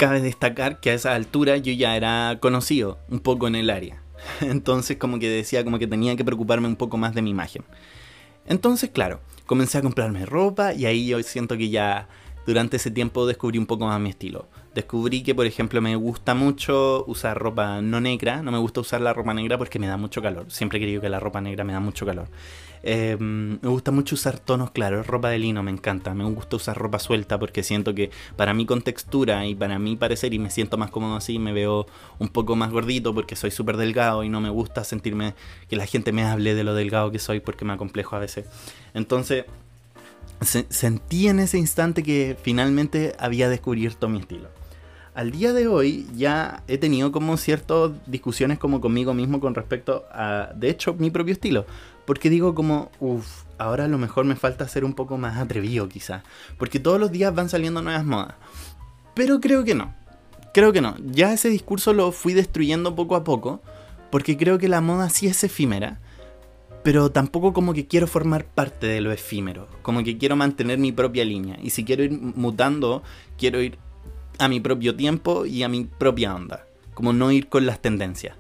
Cabe 0.00 0.22
destacar 0.22 0.80
que 0.80 0.88
a 0.88 0.94
esa 0.94 1.14
altura 1.14 1.58
yo 1.58 1.74
ya 1.74 1.94
era 1.94 2.38
conocido 2.40 2.98
un 3.10 3.20
poco 3.20 3.48
en 3.48 3.54
el 3.54 3.68
área. 3.68 4.02
Entonces 4.40 4.96
como 4.96 5.18
que 5.18 5.28
decía 5.28 5.62
como 5.62 5.78
que 5.78 5.86
tenía 5.86 6.16
que 6.16 6.24
preocuparme 6.24 6.68
un 6.68 6.76
poco 6.76 6.96
más 6.96 7.14
de 7.14 7.20
mi 7.20 7.28
imagen. 7.28 7.64
Entonces, 8.46 8.88
claro, 8.88 9.20
comencé 9.44 9.76
a 9.76 9.82
comprarme 9.82 10.24
ropa 10.24 10.72
y 10.72 10.86
ahí 10.86 11.08
yo 11.08 11.22
siento 11.22 11.58
que 11.58 11.68
ya 11.68 12.08
durante 12.46 12.78
ese 12.78 12.90
tiempo 12.90 13.26
descubrí 13.26 13.58
un 13.58 13.66
poco 13.66 13.84
más 13.84 14.00
mi 14.00 14.08
estilo. 14.08 14.48
Descubrí 14.74 15.22
que, 15.22 15.34
por 15.34 15.44
ejemplo, 15.44 15.82
me 15.82 15.94
gusta 15.96 16.32
mucho 16.32 17.04
usar 17.06 17.36
ropa 17.38 17.82
no 17.82 18.00
negra. 18.00 18.42
No 18.42 18.52
me 18.52 18.58
gusta 18.58 18.80
usar 18.80 19.02
la 19.02 19.12
ropa 19.12 19.34
negra 19.34 19.58
porque 19.58 19.78
me 19.78 19.86
da 19.86 19.98
mucho 19.98 20.22
calor. 20.22 20.50
Siempre 20.50 20.78
he 20.78 20.80
querido 20.80 21.02
que 21.02 21.10
la 21.10 21.20
ropa 21.20 21.42
negra 21.42 21.62
me 21.62 21.74
da 21.74 21.80
mucho 21.80 22.06
calor. 22.06 22.28
Em, 22.82 23.58
me 23.60 23.68
gusta 23.68 23.90
mucho 23.90 24.14
usar 24.14 24.38
tonos 24.38 24.70
claros, 24.70 25.06
ropa 25.06 25.28
de 25.28 25.38
lino 25.38 25.62
me 25.62 25.70
encanta. 25.70 26.14
Me 26.14 26.24
gusta 26.24 26.56
usar 26.56 26.76
ropa 26.76 26.98
suelta 26.98 27.38
porque 27.38 27.62
siento 27.62 27.94
que 27.94 28.10
para 28.36 28.54
mi 28.54 28.66
contextura 28.66 29.46
y 29.46 29.54
para 29.54 29.78
mi 29.78 29.96
parecer 29.96 30.34
y 30.34 30.38
me 30.38 30.50
siento 30.50 30.78
más 30.78 30.90
cómodo 30.90 31.16
así, 31.16 31.38
me 31.38 31.52
veo 31.52 31.86
un 32.18 32.28
poco 32.28 32.56
más 32.56 32.70
gordito 32.70 33.14
porque 33.14 33.36
soy 33.36 33.50
súper 33.50 33.76
delgado 33.76 34.24
y 34.24 34.28
no 34.28 34.40
me 34.40 34.50
gusta 34.50 34.84
sentirme 34.84 35.34
que 35.68 35.76
la 35.76 35.86
gente 35.86 36.12
me 36.12 36.24
hable 36.24 36.54
de 36.54 36.64
lo 36.64 36.74
delgado 36.74 37.10
que 37.10 37.18
soy 37.18 37.40
porque 37.40 37.64
me 37.64 37.72
acomplejo 37.72 38.16
a 38.16 38.18
veces. 38.18 38.46
Entonces, 38.94 39.44
sentí 40.42 41.28
en 41.28 41.40
ese 41.40 41.58
instante 41.58 42.02
que 42.02 42.36
finalmente 42.42 43.14
había 43.18 43.48
descubierto 43.48 44.08
mi 44.08 44.20
estilo. 44.20 44.48
Al 45.12 45.32
día 45.32 45.52
de 45.52 45.66
hoy 45.66 46.06
ya 46.14 46.62
he 46.68 46.78
tenido 46.78 47.10
como 47.10 47.36
ciertas 47.36 47.90
discusiones 48.06 48.58
como 48.58 48.80
conmigo 48.80 49.12
mismo 49.12 49.40
con 49.40 49.54
respecto 49.54 50.04
a, 50.12 50.50
de 50.54 50.70
hecho, 50.70 50.94
mi 50.94 51.10
propio 51.10 51.32
estilo. 51.32 51.66
Porque 52.10 52.28
digo 52.28 52.56
como, 52.56 52.90
uff, 52.98 53.44
ahora 53.56 53.84
a 53.84 53.86
lo 53.86 53.96
mejor 53.96 54.24
me 54.24 54.34
falta 54.34 54.66
ser 54.66 54.84
un 54.84 54.94
poco 54.94 55.16
más 55.16 55.38
atrevido 55.38 55.88
quizás. 55.88 56.24
Porque 56.58 56.80
todos 56.80 56.98
los 56.98 57.12
días 57.12 57.32
van 57.32 57.48
saliendo 57.48 57.82
nuevas 57.82 58.04
modas. 58.04 58.34
Pero 59.14 59.38
creo 59.38 59.62
que 59.62 59.76
no. 59.76 59.94
Creo 60.52 60.72
que 60.72 60.80
no. 60.80 60.96
Ya 61.04 61.32
ese 61.32 61.48
discurso 61.48 61.92
lo 61.92 62.10
fui 62.10 62.34
destruyendo 62.34 62.96
poco 62.96 63.14
a 63.14 63.22
poco. 63.22 63.62
Porque 64.10 64.36
creo 64.36 64.58
que 64.58 64.66
la 64.66 64.80
moda 64.80 65.08
sí 65.08 65.28
es 65.28 65.44
efímera. 65.44 66.00
Pero 66.82 67.12
tampoco 67.12 67.52
como 67.52 67.74
que 67.74 67.86
quiero 67.86 68.08
formar 68.08 68.44
parte 68.44 68.88
de 68.88 69.00
lo 69.00 69.12
efímero. 69.12 69.68
Como 69.82 70.02
que 70.02 70.18
quiero 70.18 70.34
mantener 70.34 70.80
mi 70.80 70.90
propia 70.90 71.24
línea. 71.24 71.60
Y 71.62 71.70
si 71.70 71.84
quiero 71.84 72.02
ir 72.02 72.10
mutando, 72.10 73.04
quiero 73.38 73.62
ir 73.62 73.78
a 74.40 74.48
mi 74.48 74.58
propio 74.58 74.96
tiempo 74.96 75.46
y 75.46 75.62
a 75.62 75.68
mi 75.68 75.84
propia 75.84 76.34
onda. 76.34 76.66
Como 76.92 77.12
no 77.12 77.30
ir 77.30 77.48
con 77.48 77.66
las 77.66 77.80
tendencias. 77.80 78.39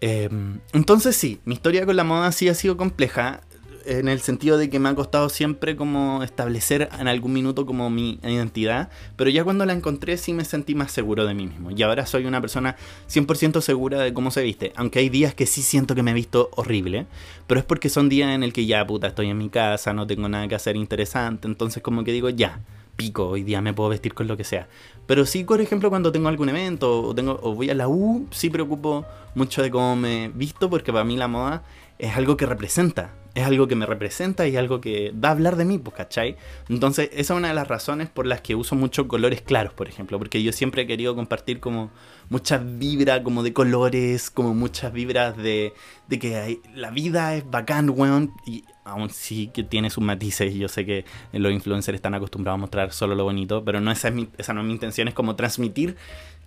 Em, 0.00 0.60
entonces 0.72 1.16
sí, 1.16 1.40
mi 1.44 1.54
historia 1.54 1.86
con 1.86 1.96
la 1.96 2.04
moda 2.04 2.32
sí 2.32 2.48
ha 2.48 2.54
sido 2.54 2.76
compleja. 2.76 3.40
en 3.88 4.08
el 4.08 4.20
sentido 4.20 4.58
de 4.58 4.68
que 4.68 4.80
me 4.80 4.88
ha 4.88 4.94
costado 4.96 5.28
siempre 5.28 5.76
como 5.76 6.24
establecer 6.24 6.88
en 6.98 7.06
algún 7.06 7.32
minuto 7.32 7.66
como 7.66 7.88
mi 7.88 8.18
identidad, 8.24 8.90
pero 9.14 9.30
ya 9.30 9.44
cuando 9.44 9.64
la 9.64 9.74
encontré 9.74 10.16
sí 10.16 10.32
me 10.32 10.44
sentí 10.44 10.74
más 10.74 10.90
seguro 10.90 11.24
de 11.24 11.34
mí 11.34 11.46
mismo. 11.46 11.70
Y 11.70 11.80
ahora 11.84 12.04
soy 12.04 12.24
una 12.26 12.40
persona 12.40 12.74
100% 13.08 13.60
segura 13.60 14.00
de 14.00 14.12
cómo 14.12 14.32
se 14.32 14.42
viste, 14.42 14.72
aunque 14.74 14.98
hay 14.98 15.08
días 15.08 15.34
que 15.34 15.46
sí 15.46 15.62
siento 15.62 15.94
que 15.94 16.02
me 16.02 16.10
he 16.10 16.14
visto 16.14 16.50
horrible, 16.56 17.06
pero 17.46 17.60
es 17.60 17.64
porque 17.64 17.88
son 17.88 18.08
días 18.08 18.30
en 18.30 18.42
el 18.42 18.52
que 18.52 18.66
ya 18.66 18.84
puta 18.84 19.06
estoy 19.06 19.30
en 19.30 19.38
mi 19.38 19.50
casa, 19.50 19.92
no 19.92 20.04
tengo 20.04 20.28
nada 20.28 20.48
que 20.48 20.56
hacer 20.56 20.74
interesante, 20.74 21.46
entonces 21.46 21.80
como 21.80 22.02
que 22.02 22.10
digo 22.10 22.28
ya, 22.28 22.60
pico, 22.96 23.28
hoy 23.28 23.42
día 23.42 23.60
me 23.60 23.74
puedo 23.74 23.90
vestir 23.90 24.14
con 24.14 24.26
lo 24.26 24.36
que 24.36 24.44
sea. 24.44 24.68
Pero 25.06 25.24
sí, 25.26 25.44
por 25.44 25.60
ejemplo, 25.60 25.90
cuando 25.90 26.10
tengo 26.12 26.28
algún 26.28 26.48
evento 26.48 27.02
o, 27.02 27.14
tengo, 27.14 27.38
o 27.42 27.54
voy 27.54 27.70
a 27.70 27.74
la 27.74 27.88
U, 27.88 28.26
sí 28.30 28.50
preocupo 28.50 29.04
mucho 29.34 29.62
de 29.62 29.70
cómo 29.70 29.96
me 29.96 30.30
visto 30.34 30.68
porque 30.68 30.92
para 30.92 31.04
mí 31.04 31.16
la 31.16 31.28
moda 31.28 31.62
es 31.98 32.16
algo 32.16 32.36
que 32.36 32.46
representa 32.46 33.12
es 33.36 33.44
algo 33.44 33.68
que 33.68 33.76
me 33.76 33.84
representa 33.84 34.48
y 34.48 34.56
algo 34.56 34.80
que 34.80 35.12
da 35.14 35.28
a 35.28 35.32
hablar 35.32 35.56
de 35.56 35.66
mí, 35.66 35.76
pues, 35.76 35.94
¿cachai? 35.94 36.36
Entonces, 36.70 37.10
esa 37.12 37.34
es 37.34 37.38
una 37.38 37.48
de 37.48 37.54
las 37.54 37.68
razones 37.68 38.08
por 38.08 38.26
las 38.26 38.40
que 38.40 38.54
uso 38.54 38.74
mucho 38.76 39.06
colores 39.08 39.42
claros, 39.42 39.74
por 39.74 39.88
ejemplo, 39.88 40.18
porque 40.18 40.42
yo 40.42 40.52
siempre 40.52 40.82
he 40.82 40.86
querido 40.86 41.14
compartir 41.14 41.60
como 41.60 41.90
muchas 42.30 42.62
vibras 42.78 43.20
como 43.20 43.42
de 43.42 43.52
colores, 43.52 44.30
como 44.30 44.54
muchas 44.54 44.90
vibras 44.90 45.36
de, 45.36 45.74
de 46.08 46.18
que 46.18 46.60
la 46.74 46.90
vida 46.90 47.34
es 47.34 47.48
bacán, 47.48 47.90
weón, 47.90 48.32
y 48.46 48.64
aún 48.86 49.10
sí 49.10 49.50
que 49.52 49.62
tiene 49.64 49.90
sus 49.90 50.02
matices, 50.02 50.54
yo 50.54 50.68
sé 50.68 50.86
que 50.86 51.04
los 51.32 51.52
influencers 51.52 51.96
están 51.96 52.14
acostumbrados 52.14 52.58
a 52.58 52.60
mostrar 52.60 52.92
solo 52.92 53.14
lo 53.14 53.24
bonito, 53.24 53.64
pero 53.64 53.80
no 53.80 53.90
esa, 53.90 54.12
esa 54.38 54.52
no 54.54 54.60
es 54.60 54.66
mi 54.66 54.72
intención, 54.72 55.08
es 55.08 55.14
como 55.14 55.36
transmitir 55.36 55.96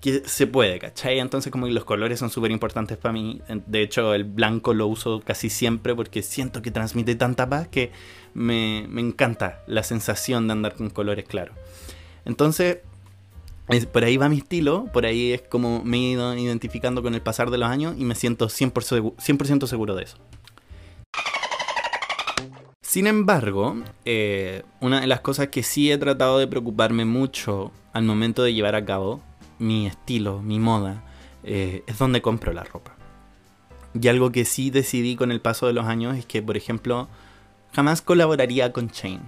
que 0.01 0.24
se 0.25 0.48
puede, 0.48 0.79
¿cachai? 0.79 1.19
Entonces 1.19 1.51
como 1.51 1.67
los 1.67 1.84
colores 1.84 2.19
son 2.19 2.29
súper 2.29 2.51
importantes 2.51 2.98
para 2.98 3.12
mí. 3.12 3.41
De 3.67 3.81
hecho, 3.81 4.13
el 4.13 4.24
blanco 4.24 4.74
lo 4.74 4.88
uso 4.88 5.22
casi 5.22 5.50
siempre 5.50 5.93
porque 5.93 6.22
siento 6.22 6.62
que 6.62 6.72
transmite 6.72 7.15
tanta 7.15 7.50
paz 7.50 7.67
que 7.67 7.91
me, 8.34 8.79
encanta 9.00 9.62
la 9.67 9.84
sensación 9.84 10.48
de 10.48 10.53
andar 10.53 10.75
con 10.75 10.89
colores 10.89 11.25
claros. 11.25 11.55
Entonces, 12.24 12.79
por 13.91 14.03
ahí 14.03 14.17
va 14.17 14.29
mi 14.29 14.38
estilo, 14.38 14.86
por 14.93 15.05
ahí 15.05 15.34
es 15.34 15.41
como 15.41 15.84
me 15.84 15.98
he 15.98 16.12
ido 16.12 16.36
identificando 16.36 17.03
con 17.03 17.13
el 17.13 17.22
pasar 17.22 17.51
de 17.51 17.58
los 17.58 17.69
años 17.69 17.96
y 17.98 18.05
me 18.05 18.15
siento 18.15 18.48
100%, 18.48 19.67
seguro 19.67 19.96
de 19.96 20.03
eso. 20.03 20.17
Sin 22.89 23.05
embargo, 23.05 23.75
eh, 24.03 24.63
una 24.79 25.01
de 25.01 25.05
las 25.05 25.19
cosas 25.19 25.50
que 25.50 25.62
sí 25.62 25.91
he 25.91 26.00
tratado 26.00 26.39
de 26.39 26.48
preocuparme 26.48 27.05
mucho 27.05 27.72
al 27.93 28.01
momento 28.01 28.41
de 28.41 28.55
llevar 28.55 28.74
a 28.74 28.84
cabo 28.84 29.22
mi 29.60 29.86
estilo, 29.86 30.41
mi 30.41 30.58
moda, 30.58 31.03
eh, 31.43 31.84
es 31.86 32.00
donde 32.00 32.24
compro 32.24 32.51
la 32.51 32.63
ropa. 32.63 32.96
Y 33.93 34.08
algo 34.08 34.31
que 34.31 34.43
sí 34.43 34.72
decidí 34.72 35.15
con 35.15 35.31
el 35.31 35.39
paso 35.39 35.67
de 35.67 35.74
los 35.74 35.86
años 35.86 36.17
es 36.17 36.25
que, 36.25 36.41
por 36.41 36.58
ejemplo, 36.58 37.08
jamás 37.74 38.01
colaboraría 38.01 38.74
con 38.74 38.89
Chain. 38.89 39.22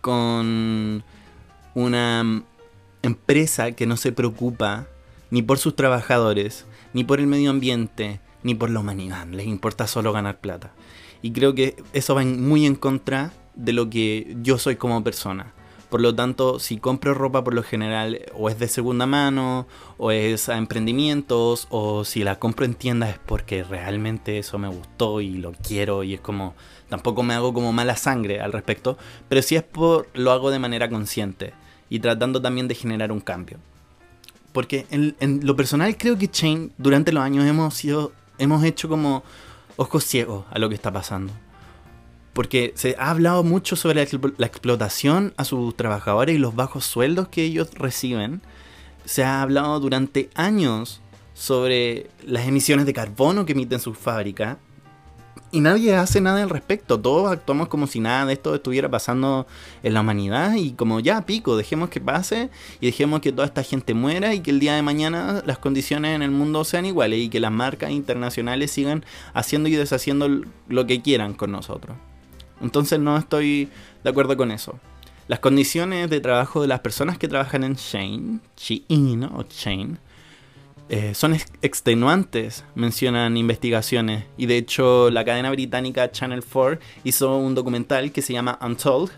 Con 0.00 1.04
una 1.74 2.44
empresa 3.02 3.72
que 3.72 3.86
no 3.86 3.98
se 3.98 4.12
preocupa 4.12 4.86
ni 5.30 5.42
por 5.42 5.58
sus 5.58 5.76
trabajadores, 5.76 6.64
ni 6.94 7.04
por 7.04 7.20
el 7.20 7.26
medio 7.26 7.50
ambiente, 7.50 8.20
ni 8.42 8.54
por 8.54 8.70
la 8.70 8.80
humanidad. 8.80 9.26
Les 9.26 9.46
importa 9.46 9.86
solo 9.86 10.14
ganar 10.14 10.40
plata. 10.40 10.72
Y 11.22 11.32
creo 11.32 11.54
que 11.54 11.76
eso 11.92 12.14
va 12.14 12.24
muy 12.24 12.66
en 12.66 12.74
contra 12.74 13.32
de 13.54 13.72
lo 13.72 13.90
que 13.90 14.36
yo 14.42 14.58
soy 14.58 14.76
como 14.76 15.02
persona. 15.02 15.52
Por 15.88 16.02
lo 16.02 16.14
tanto, 16.14 16.58
si 16.58 16.76
compro 16.76 17.14
ropa 17.14 17.42
por 17.42 17.54
lo 17.54 17.62
general 17.62 18.20
o 18.34 18.50
es 18.50 18.58
de 18.58 18.68
segunda 18.68 19.06
mano, 19.06 19.66
o 19.96 20.10
es 20.10 20.50
a 20.50 20.58
emprendimientos, 20.58 21.66
o 21.70 22.04
si 22.04 22.24
la 22.24 22.38
compro 22.38 22.66
en 22.66 22.74
tiendas 22.74 23.10
es 23.10 23.18
porque 23.18 23.64
realmente 23.64 24.38
eso 24.38 24.58
me 24.58 24.68
gustó 24.68 25.20
y 25.20 25.38
lo 25.38 25.52
quiero 25.52 26.02
y 26.04 26.14
es 26.14 26.20
como... 26.20 26.54
Tampoco 26.90 27.22
me 27.22 27.34
hago 27.34 27.52
como 27.52 27.72
mala 27.72 27.96
sangre 27.96 28.40
al 28.40 28.52
respecto, 28.52 28.96
pero 29.28 29.42
si 29.42 29.56
es 29.56 29.62
por... 29.62 30.08
lo 30.14 30.32
hago 30.32 30.50
de 30.50 30.58
manera 30.58 30.88
consciente 30.88 31.52
y 31.90 32.00
tratando 32.00 32.40
también 32.40 32.68
de 32.68 32.74
generar 32.74 33.10
un 33.10 33.20
cambio. 33.20 33.58
Porque 34.52 34.86
en, 34.90 35.16
en 35.20 35.40
lo 35.46 35.56
personal 35.56 35.96
creo 35.96 36.18
que 36.18 36.28
Chain 36.28 36.72
durante 36.76 37.12
los 37.12 37.22
años 37.22 37.46
hemos 37.46 37.74
sido... 37.74 38.12
hemos 38.36 38.62
hecho 38.62 38.90
como 38.90 39.22
ojos 39.78 40.04
ciegos 40.04 40.44
a 40.50 40.58
lo 40.58 40.68
que 40.68 40.74
está 40.74 40.92
pasando 40.92 41.32
porque 42.38 42.72
se 42.76 42.94
ha 43.00 43.10
hablado 43.10 43.42
mucho 43.42 43.74
sobre 43.74 43.96
la, 43.96 44.46
explotación 44.46 45.34
a 45.36 45.44
sus 45.44 45.76
trabajadores 45.76 46.36
y 46.36 46.38
los 46.38 46.54
bajos 46.54 46.84
sueldos 46.84 47.26
que 47.26 47.42
ellos 47.42 47.74
reciben. 47.74 48.42
Se 49.04 49.24
ha 49.24 49.42
hablado 49.42 49.80
durante 49.80 50.30
años 50.36 51.00
sobre 51.34 52.10
las 52.24 52.46
emisiones 52.46 52.86
de 52.86 52.92
carbono 52.92 53.44
que 53.44 53.54
emiten 53.54 53.80
sus 53.80 53.98
fábricas. 53.98 54.56
Y 55.50 55.60
nadie 55.60 55.94
hace 55.96 56.20
nada 56.20 56.42
al 56.42 56.50
respecto. 56.50 57.00
Todos 57.00 57.32
actuamos 57.32 57.68
como 57.68 57.86
si 57.86 58.00
nada 58.00 58.26
de 58.26 58.34
esto 58.34 58.54
estuviera 58.54 58.90
pasando 58.90 59.46
en 59.82 59.94
la 59.94 60.02
humanidad. 60.02 60.54
Y 60.56 60.72
como 60.72 61.00
ya, 61.00 61.22
pico, 61.24 61.56
dejemos 61.56 61.88
que 61.88 62.02
pase 62.02 62.50
y 62.80 62.86
dejemos 62.86 63.20
que 63.20 63.32
toda 63.32 63.46
esta 63.46 63.62
gente 63.62 63.94
muera 63.94 64.34
y 64.34 64.40
que 64.40 64.50
el 64.50 64.60
día 64.60 64.74
de 64.74 64.82
mañana 64.82 65.42
las 65.46 65.56
condiciones 65.58 66.14
en 66.14 66.22
el 66.22 66.30
mundo 66.30 66.64
sean 66.64 66.84
iguales 66.84 67.20
y 67.20 67.28
que 67.30 67.40
las 67.40 67.50
marcas 67.50 67.92
internacionales 67.92 68.70
sigan 68.70 69.06
haciendo 69.32 69.70
y 69.70 69.76
deshaciendo 69.76 70.28
lo 70.68 70.86
que 70.86 71.00
quieran 71.00 71.32
con 71.32 71.50
nosotros. 71.50 71.96
Entonces 72.60 73.00
no 73.00 73.16
estoy 73.16 73.70
de 74.04 74.10
acuerdo 74.10 74.36
con 74.36 74.50
eso. 74.50 74.78
Las 75.28 75.38
condiciones 75.38 76.10
de 76.10 76.20
trabajo 76.20 76.60
de 76.60 76.68
las 76.68 76.80
personas 76.80 77.16
que 77.16 77.28
trabajan 77.28 77.64
en 77.64 77.74
Shane, 77.74 78.40
Shein 78.56 79.24
o 79.24 79.42
Chain, 79.44 79.98
eh, 80.88 81.14
son 81.14 81.36
extenuantes, 81.62 82.64
mencionan 82.74 83.36
investigaciones. 83.36 84.24
Y 84.36 84.46
de 84.46 84.56
hecho, 84.56 85.10
la 85.10 85.24
cadena 85.24 85.50
británica 85.50 86.10
Channel 86.10 86.42
4 86.44 86.78
hizo 87.04 87.36
un 87.36 87.54
documental 87.54 88.12
que 88.12 88.22
se 88.22 88.32
llama 88.32 88.58
Untold 88.62 89.10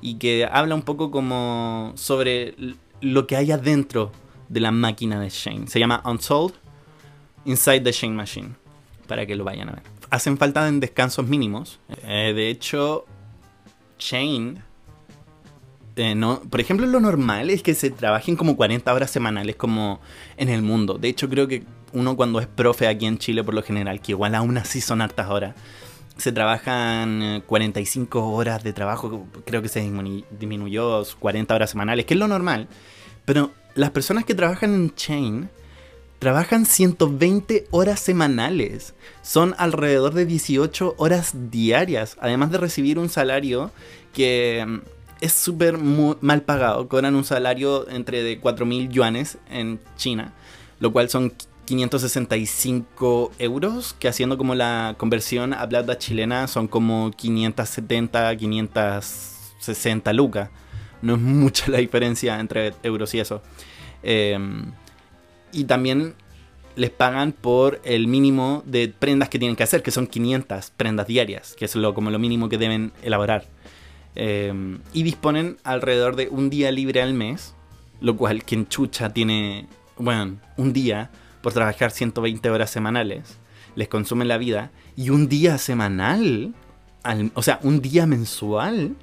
y 0.00 0.16
que 0.16 0.48
habla 0.50 0.74
un 0.74 0.82
poco 0.82 1.10
como 1.10 1.92
sobre 1.96 2.54
lo 3.00 3.26
que 3.26 3.36
hay 3.36 3.50
adentro 3.50 4.12
de 4.48 4.60
la 4.60 4.70
máquina 4.70 5.20
de 5.20 5.28
Shane. 5.30 5.66
Se 5.66 5.78
llama 5.78 6.02
Untold 6.04 6.54
Inside 7.44 7.80
the 7.80 7.92
Shane 7.92 8.14
Machine, 8.14 8.50
para 9.06 9.26
que 9.26 9.36
lo 9.36 9.44
vayan 9.44 9.68
a 9.68 9.72
ver 9.72 9.96
hacen 10.10 10.38
falta 10.38 10.66
en 10.68 10.80
descansos 10.80 11.26
mínimos. 11.26 11.78
Eh, 12.04 12.32
de 12.34 12.50
hecho, 12.50 13.06
Shane, 13.98 14.62
eh, 15.96 16.14
no, 16.14 16.40
por 16.42 16.60
ejemplo, 16.60 16.86
lo 16.86 17.00
normal 17.00 17.48
es 17.48 17.62
que 17.62 17.74
se 17.74 17.90
trabajen 17.90 18.36
como 18.36 18.56
40 18.56 18.92
horas 18.92 19.10
semanales 19.10 19.56
como 19.56 20.00
en 20.36 20.50
el 20.50 20.60
mundo. 20.60 20.98
De 20.98 21.08
hecho, 21.08 21.28
creo 21.28 21.48
que 21.48 21.64
uno 21.92 22.16
cuando 22.16 22.38
es 22.38 22.46
profe 22.46 22.86
aquí 22.86 23.06
en 23.06 23.16
Chile 23.16 23.42
por 23.42 23.54
lo 23.54 23.62
general, 23.62 24.00
que 24.00 24.12
igual 24.12 24.34
aún 24.34 24.58
así 24.58 24.82
son 24.82 25.00
hartas 25.00 25.30
horas, 25.30 25.54
se 26.18 26.32
trabajan 26.32 27.42
45 27.46 28.18
eh, 28.18 28.22
horas 28.22 28.62
de 28.62 28.72
trabajo, 28.74 29.26
creo 29.46 29.62
que 29.62 29.68
se 29.68 29.80
disminuyó 29.80 31.02
40 31.18 31.54
horas 31.54 31.70
semanales, 31.70 32.04
que 32.04 32.14
es 32.14 32.20
lo 32.20 32.28
normal. 32.28 32.68
Pero 33.24 33.52
las 33.74 33.90
personas 33.90 34.24
que 34.24 34.34
trabajan 34.34 34.74
en 34.74 34.94
Chain 34.94 35.48
trabajan 36.18 36.66
120 36.66 37.68
horas 37.70 38.00
semanales. 38.00 38.94
Son 39.22 39.54
alrededor 39.58 40.14
de 40.14 40.26
18 40.26 40.94
horas 40.98 41.50
diarias, 41.50 42.16
además 42.20 42.50
de 42.50 42.58
recibir 42.58 42.98
un 42.98 43.08
salario 43.08 43.70
que 44.12 44.64
mm, 44.66 44.95
es 45.20 45.32
súper 45.32 45.78
mal 45.78 46.42
pagado. 46.42 46.88
Cobran 46.88 47.14
un 47.14 47.24
salario 47.24 47.88
entre 47.88 48.22
de 48.22 48.40
4.000 48.40 48.90
yuanes 48.90 49.38
en 49.50 49.80
China, 49.96 50.32
lo 50.80 50.92
cual 50.92 51.08
son 51.08 51.32
565 51.64 53.32
euros, 53.38 53.94
que 53.98 54.08
haciendo 54.08 54.38
como 54.38 54.54
la 54.54 54.94
conversión 54.98 55.52
a 55.52 55.68
plata 55.68 55.98
chilena 55.98 56.46
son 56.46 56.68
como 56.68 57.10
570, 57.10 58.36
560 58.36 60.12
lucas. 60.12 60.50
No 61.02 61.14
es 61.14 61.20
mucha 61.20 61.70
la 61.70 61.78
diferencia 61.78 62.38
entre 62.40 62.74
euros 62.82 63.14
y 63.14 63.20
eso. 63.20 63.42
Eh, 64.02 64.38
y 65.52 65.64
también 65.64 66.14
les 66.76 66.90
pagan 66.90 67.32
por 67.32 67.80
el 67.84 68.06
mínimo 68.06 68.62
de 68.66 68.88
prendas 68.88 69.28
que 69.28 69.38
tienen 69.38 69.56
que 69.56 69.62
hacer, 69.62 69.82
que 69.82 69.90
son 69.90 70.06
500 70.06 70.70
prendas 70.76 71.06
diarias, 71.06 71.54
que 71.58 71.64
es 71.64 71.74
lo, 71.74 71.94
como 71.94 72.10
lo 72.10 72.18
mínimo 72.18 72.48
que 72.48 72.58
deben 72.58 72.92
elaborar. 73.02 73.46
Em, 74.16 74.78
y 74.94 75.02
disponen 75.02 75.58
alrededor 75.62 76.16
de 76.16 76.28
un 76.28 76.48
día 76.48 76.70
libre 76.72 77.02
al 77.02 77.12
mes, 77.12 77.54
lo 78.00 78.16
cual 78.16 78.44
quien 78.44 78.66
chucha 78.66 79.10
tiene, 79.12 79.66
bueno, 79.98 80.38
un 80.56 80.72
día 80.72 81.10
por 81.42 81.52
trabajar 81.52 81.90
120 81.90 82.50
horas 82.50 82.70
semanales, 82.70 83.38
les 83.74 83.88
consumen 83.88 84.28
la 84.28 84.38
vida, 84.38 84.70
y 84.96 85.10
un 85.10 85.28
día 85.28 85.58
semanal, 85.58 86.54
o 87.34 87.42
sea, 87.42 87.60
un 87.62 87.82
día 87.82 88.06
mensual, 88.06 88.96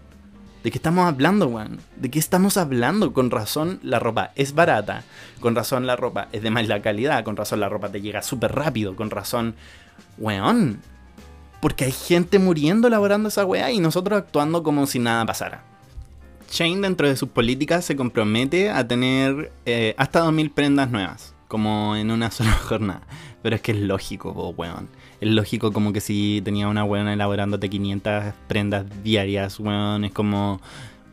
¿De 0.63 0.71
qué 0.71 0.77
estamos 0.77 1.05
hablando, 1.05 1.47
weón? 1.47 1.81
¿De 1.97 2.09
qué 2.09 2.19
estamos 2.19 2.55
hablando? 2.55 3.11
Con 3.11 3.31
razón 3.31 3.79
la 3.83 3.99
ropa 3.99 4.31
es 4.35 4.55
barata. 4.55 5.03
Con 5.41 5.55
razón 5.55 5.85
la 5.85 5.97
ropa 5.97 6.29
es 6.31 6.41
de 6.41 6.51
mala 6.51 6.81
calidad. 6.81 7.25
Con 7.25 7.35
razón 7.35 7.59
la 7.59 7.67
ropa 7.67 7.89
te 7.89 7.99
llega 7.99 8.21
súper 8.21 8.53
rápido. 8.53 8.95
Con 8.95 9.09
razón, 9.09 9.55
weón. 10.17 10.79
Porque 11.63 11.85
hay 11.85 11.93
gente 11.93 12.39
muriendo 12.39 12.89
elaborando 12.89 13.29
esa 13.29 13.45
weá 13.45 13.71
y 13.71 13.79
nosotros 13.79 14.19
actuando 14.19 14.63
como 14.63 14.85
si 14.85 14.99
nada 14.99 15.25
pasara. 15.25 15.63
Shane 16.51 16.81
dentro 16.81 17.07
de 17.07 17.15
sus 17.15 17.29
políticas 17.29 17.85
se 17.85 17.95
compromete 17.95 18.69
a 18.69 18.85
tener 18.85 19.53
eh, 19.65 19.95
hasta 19.97 20.25
2.000 20.25 20.53
prendas 20.53 20.91
nuevas 20.91 21.33
como 21.47 21.95
en 21.95 22.11
una 22.11 22.31
sola 22.31 22.51
jornada. 22.51 23.03
Pero 23.41 23.55
es 23.55 23.61
que 23.61 23.71
es 23.71 23.77
lógico, 23.77 24.53
weón. 24.57 24.89
Es 25.21 25.29
lógico 25.29 25.71
como 25.71 25.93
que 25.93 26.01
si 26.01 26.41
tenía 26.43 26.67
una 26.67 26.83
weona 26.83 27.13
elaborándote 27.13 27.69
500 27.69 28.33
prendas 28.49 28.85
diarias, 29.01 29.57
weón, 29.57 30.03
es 30.03 30.11
como 30.11 30.59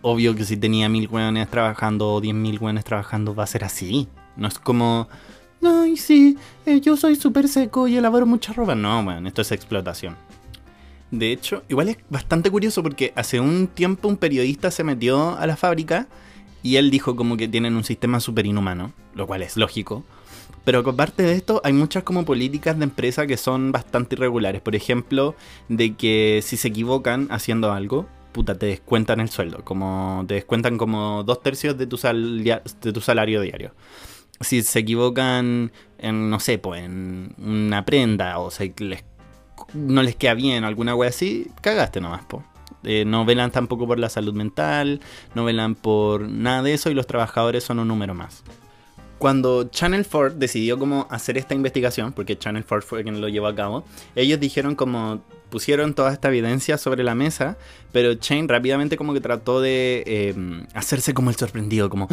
obvio 0.03 0.35
que 0.35 0.45
si 0.45 0.57
tenía 0.57 0.89
mil 0.89 1.07
weones 1.07 1.49
trabajando 1.49 2.13
o 2.13 2.21
10.000 2.21 2.61
weones 2.61 2.85
trabajando 2.85 3.37
va 3.37 3.45
a 3.45 3.47
ser 3.47 3.63
así. 3.63 4.09
No 4.35 4.49
es 4.49 4.59
como, 4.59 5.07
ay, 5.63 5.97
sí, 5.97 6.37
eh, 6.67 6.81
yo 6.81 6.97
soy 6.97 7.15
súper 7.15 7.47
seco 7.47 7.87
y 7.87 7.97
elaboro 7.97 8.27
mucha 8.27 8.53
ropa. 8.53 8.75
No, 8.75 9.01
weón, 9.03 9.29
esto 9.29 9.43
es 9.43 9.53
explotación. 9.53 10.17
De 11.11 11.33
hecho, 11.33 11.65
igual 11.69 11.89
es 11.89 11.99
bastante 12.09 12.51
curioso 12.51 12.83
porque 12.83 13.13
hace 13.17 13.41
un 13.41 13.67
tiempo 13.67 14.09
un 14.09 14.17
periodista 14.17 14.71
se 14.71 14.85
metió 14.85 15.37
a 15.37 15.47
la 15.47 15.57
fábrica 15.57 16.07
y 16.63 16.77
él 16.77 16.91
dijo 16.91 17.17
como 17.17 17.37
que 17.37 17.49
tienen 17.49 17.75
un 17.77 17.85
sistema 17.85 18.21
súper 18.21 18.47
inhumano, 18.47 18.93
lo 19.15 19.27
cual 19.27 19.43
es 19.43 19.57
lógico. 19.57 20.05
Pero 20.65 20.81
aparte 20.81 21.23
de 21.23 21.33
esto, 21.33 21.61
hay 21.65 21.73
muchas 21.73 22.03
como 22.03 22.25
políticas 22.25 22.79
de 22.79 22.85
empresa 22.85 23.27
que 23.27 23.37
son 23.37 23.73
bastante 23.73 24.15
irregulares. 24.15 24.61
Por 24.61 24.77
ejemplo, 24.77 25.35
de 25.69 25.95
que 25.95 26.41
si 26.45 26.57
se 26.57 26.69
equivocan 26.69 27.29
haciendo 27.31 27.73
algo, 27.73 28.07
puta, 28.33 28.57
te 28.57 28.67
descuentan 28.67 29.21
el 29.21 29.31
sueldo. 29.31 29.65
Como 29.65 30.25
te 30.29 30.35
descuentan 30.35 30.77
como 30.77 31.25
dos 31.25 31.43
tercios 31.43 31.79
de 31.79 31.87
tu, 31.87 31.97
de 31.97 32.93
tu 32.93 33.01
salario 33.01 33.41
diario. 33.41 33.75
Si 34.41 34.63
se 34.63 34.79
equivocan 34.79 35.73
en, 35.99 36.31
no 36.31 36.41
sé, 36.41 36.59
pues 36.59 36.83
en 36.83 37.35
una 37.39 37.85
prenda 37.85 38.39
o 38.39 38.51
se 38.51 38.73
les, 38.79 39.05
no 39.75 40.03
les 40.03 40.17
queda 40.17 40.35
bien 40.35 40.65
alguna 40.65 40.95
wea 40.95 41.11
así, 41.11 41.51
cagaste 41.61 42.01
nomás, 42.01 42.25
po. 42.25 42.43
Eh, 42.83 43.05
no 43.05 43.25
velan 43.27 43.51
tampoco 43.51 43.87
por 43.87 43.99
la 43.99 44.09
salud 44.09 44.33
mental, 44.33 45.01
no 45.35 45.45
velan 45.45 45.75
por 45.75 46.23
nada 46.23 46.63
de 46.63 46.73
eso 46.73 46.91
y 46.91 46.95
los 46.95 47.07
trabajadores 47.07 47.63
son 47.63 47.79
un 47.79 47.89
número 47.89 48.15
más 48.15 48.43
cuando 49.21 49.65
Channel 49.65 50.07
4 50.11 50.39
decidió 50.39 50.79
como 50.79 51.07
hacer 51.11 51.37
esta 51.37 51.55
investigación, 51.55 52.15
porque 52.15 52.39
Channel 52.39 52.65
4 52.65 52.89
fue 52.89 53.03
quien 53.03 53.21
lo 53.21 53.29
llevó 53.29 53.49
a 53.49 53.55
cabo, 53.55 53.85
ellos 54.17 54.41
dijeron 54.41 54.75
como 54.75 55.21
pusieron 55.51 55.93
toda 55.93 56.11
esta 56.11 56.29
evidencia 56.29 56.79
sobre 56.79 57.05
la 57.05 57.15
mesa, 57.15 57.59
pero 57.93 58.15
Chain 58.15 58.49
rápidamente 58.49 58.97
como 58.97 59.13
que 59.13 59.21
trató 59.21 59.61
de 59.61 60.05
em, 60.07 60.67
hacerse 60.73 61.13
como 61.13 61.29
el 61.29 61.37
sorprendido, 61.37 61.91
como, 61.91 62.09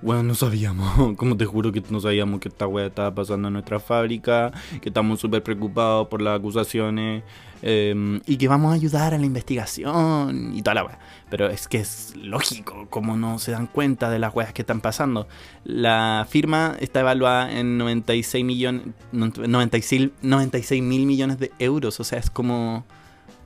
bueno, 0.00 0.22
no 0.22 0.34
sabíamos, 0.34 1.16
como 1.16 1.36
te 1.36 1.44
juro 1.44 1.72
que 1.72 1.82
no 1.90 2.00
sabíamos 2.00 2.40
que 2.40 2.48
esta 2.48 2.66
wea 2.66 2.86
estaba 2.86 3.14
pasando 3.14 3.48
en 3.48 3.54
nuestra 3.54 3.80
fábrica, 3.80 4.52
que 4.80 4.90
estamos 4.90 5.20
súper 5.20 5.42
preocupados 5.42 6.08
por 6.08 6.22
las 6.22 6.38
acusaciones 6.38 7.24
em, 7.62 8.20
y 8.26 8.36
que 8.36 8.48
vamos 8.48 8.72
a 8.72 8.74
ayudar 8.74 9.14
a 9.14 9.18
la 9.18 9.26
investigación 9.26 10.52
y 10.54 10.62
toda 10.62 10.74
la 10.74 10.84
wea. 10.84 10.98
Pero 11.30 11.48
es 11.48 11.68
que 11.68 11.78
es 11.78 12.14
lógico, 12.16 12.86
como 12.90 13.16
no 13.16 13.38
se 13.38 13.50
dan 13.52 13.66
cuenta 13.66 14.10
de 14.10 14.18
las 14.18 14.34
weas 14.34 14.52
que 14.52 14.62
están 14.62 14.80
pasando. 14.80 15.26
La 15.64 16.26
firma 16.28 16.76
está 16.80 17.00
evaluada 17.00 17.52
en 17.52 17.76
96 17.78 18.44
millones, 18.44 18.86
96 19.12 20.82
mil 20.82 21.06
millones 21.06 21.38
de 21.38 21.50
euros, 21.58 21.98
o 22.00 22.04
sea, 22.04 22.18
es 22.18 22.30
como 22.30 22.84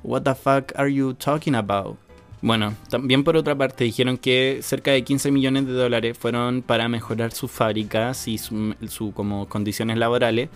What 0.04 0.22
the 0.22 0.34
fuck 0.34 0.72
are 0.76 0.92
you 0.92 1.14
talking 1.14 1.54
about? 1.54 1.96
Bueno, 2.42 2.74
también 2.90 3.22
por 3.22 3.36
otra 3.36 3.54
parte 3.54 3.84
dijeron 3.84 4.18
que 4.18 4.58
cerca 4.62 4.90
de 4.90 5.04
15 5.04 5.30
millones 5.30 5.64
de 5.64 5.72
dólares 5.74 6.18
fueron 6.18 6.62
para 6.62 6.88
mejorar 6.88 7.30
sus 7.30 7.48
fábricas 7.52 8.26
y 8.26 8.36
su, 8.36 9.12
como 9.14 9.48
condiciones 9.48 9.96
laborales 9.96 10.48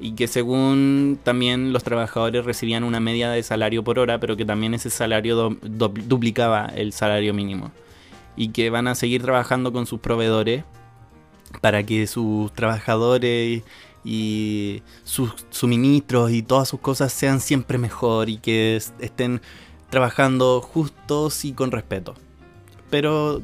y 0.00 0.12
que 0.12 0.26
según 0.26 1.18
también 1.22 1.74
los 1.74 1.84
trabajadores 1.84 2.46
recibían 2.46 2.82
una 2.82 2.98
media 2.98 3.30
de 3.30 3.42
salario 3.42 3.84
por 3.84 3.98
hora, 3.98 4.18
pero 4.18 4.38
que 4.38 4.46
también 4.46 4.72
ese 4.72 4.88
salario 4.88 5.50
duplicaba 5.60 6.72
el 6.74 6.94
salario 6.94 7.34
mínimo 7.34 7.70
y 8.36 8.48
que 8.48 8.70
van 8.70 8.88
a 8.88 8.94
seguir 8.94 9.22
trabajando 9.22 9.70
con 9.70 9.84
sus 9.84 10.00
proveedores 10.00 10.64
para 11.60 11.84
que 11.84 12.06
sus 12.06 12.54
trabajadores 12.54 13.62
y 14.02 14.82
sus 15.04 15.34
suministros 15.50 16.32
y 16.32 16.42
todas 16.42 16.68
sus 16.68 16.80
cosas 16.80 17.12
sean 17.12 17.40
siempre 17.40 17.76
mejor 17.76 18.30
y 18.30 18.38
que 18.38 18.76
estén 18.76 19.42
trabajando 19.90 20.60
justos 20.60 21.44
y 21.44 21.52
con 21.52 21.70
respeto. 21.70 22.14
Pero 22.90 23.42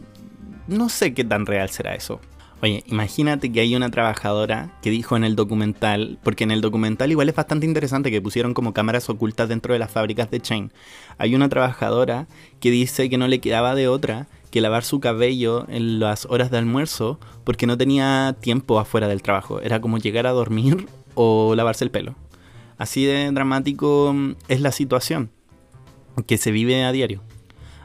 no 0.66 0.88
sé 0.88 1.14
qué 1.14 1.24
tan 1.24 1.46
real 1.46 1.70
será 1.70 1.94
eso. 1.94 2.20
Oye, 2.62 2.84
imagínate 2.86 3.50
que 3.50 3.60
hay 3.60 3.74
una 3.74 3.90
trabajadora 3.90 4.78
que 4.82 4.90
dijo 4.90 5.16
en 5.16 5.24
el 5.24 5.34
documental, 5.34 6.18
porque 6.22 6.44
en 6.44 6.50
el 6.50 6.60
documental 6.60 7.10
igual 7.10 7.30
es 7.30 7.34
bastante 7.34 7.64
interesante 7.64 8.10
que 8.10 8.20
pusieron 8.20 8.52
como 8.52 8.74
cámaras 8.74 9.08
ocultas 9.08 9.48
dentro 9.48 9.72
de 9.72 9.78
las 9.78 9.90
fábricas 9.90 10.30
de 10.30 10.40
Chain. 10.40 10.70
Hay 11.16 11.34
una 11.34 11.48
trabajadora 11.48 12.28
que 12.60 12.70
dice 12.70 13.08
que 13.08 13.16
no 13.16 13.28
le 13.28 13.40
quedaba 13.40 13.74
de 13.74 13.88
otra 13.88 14.28
que 14.50 14.60
lavar 14.60 14.84
su 14.84 15.00
cabello 15.00 15.64
en 15.68 16.00
las 16.00 16.26
horas 16.26 16.50
de 16.50 16.58
almuerzo 16.58 17.18
porque 17.44 17.66
no 17.66 17.78
tenía 17.78 18.36
tiempo 18.40 18.78
afuera 18.78 19.08
del 19.08 19.22
trabajo. 19.22 19.60
Era 19.62 19.80
como 19.80 19.96
llegar 19.96 20.26
a 20.26 20.32
dormir 20.32 20.86
o 21.14 21.54
lavarse 21.54 21.84
el 21.84 21.90
pelo. 21.90 22.14
Así 22.76 23.06
de 23.06 23.30
dramático 23.32 24.12
mm, 24.14 24.32
es 24.48 24.60
la 24.60 24.72
situación 24.72 25.30
que 26.26 26.38
se 26.38 26.50
vive 26.50 26.84
a 26.84 26.92
diario. 26.92 27.22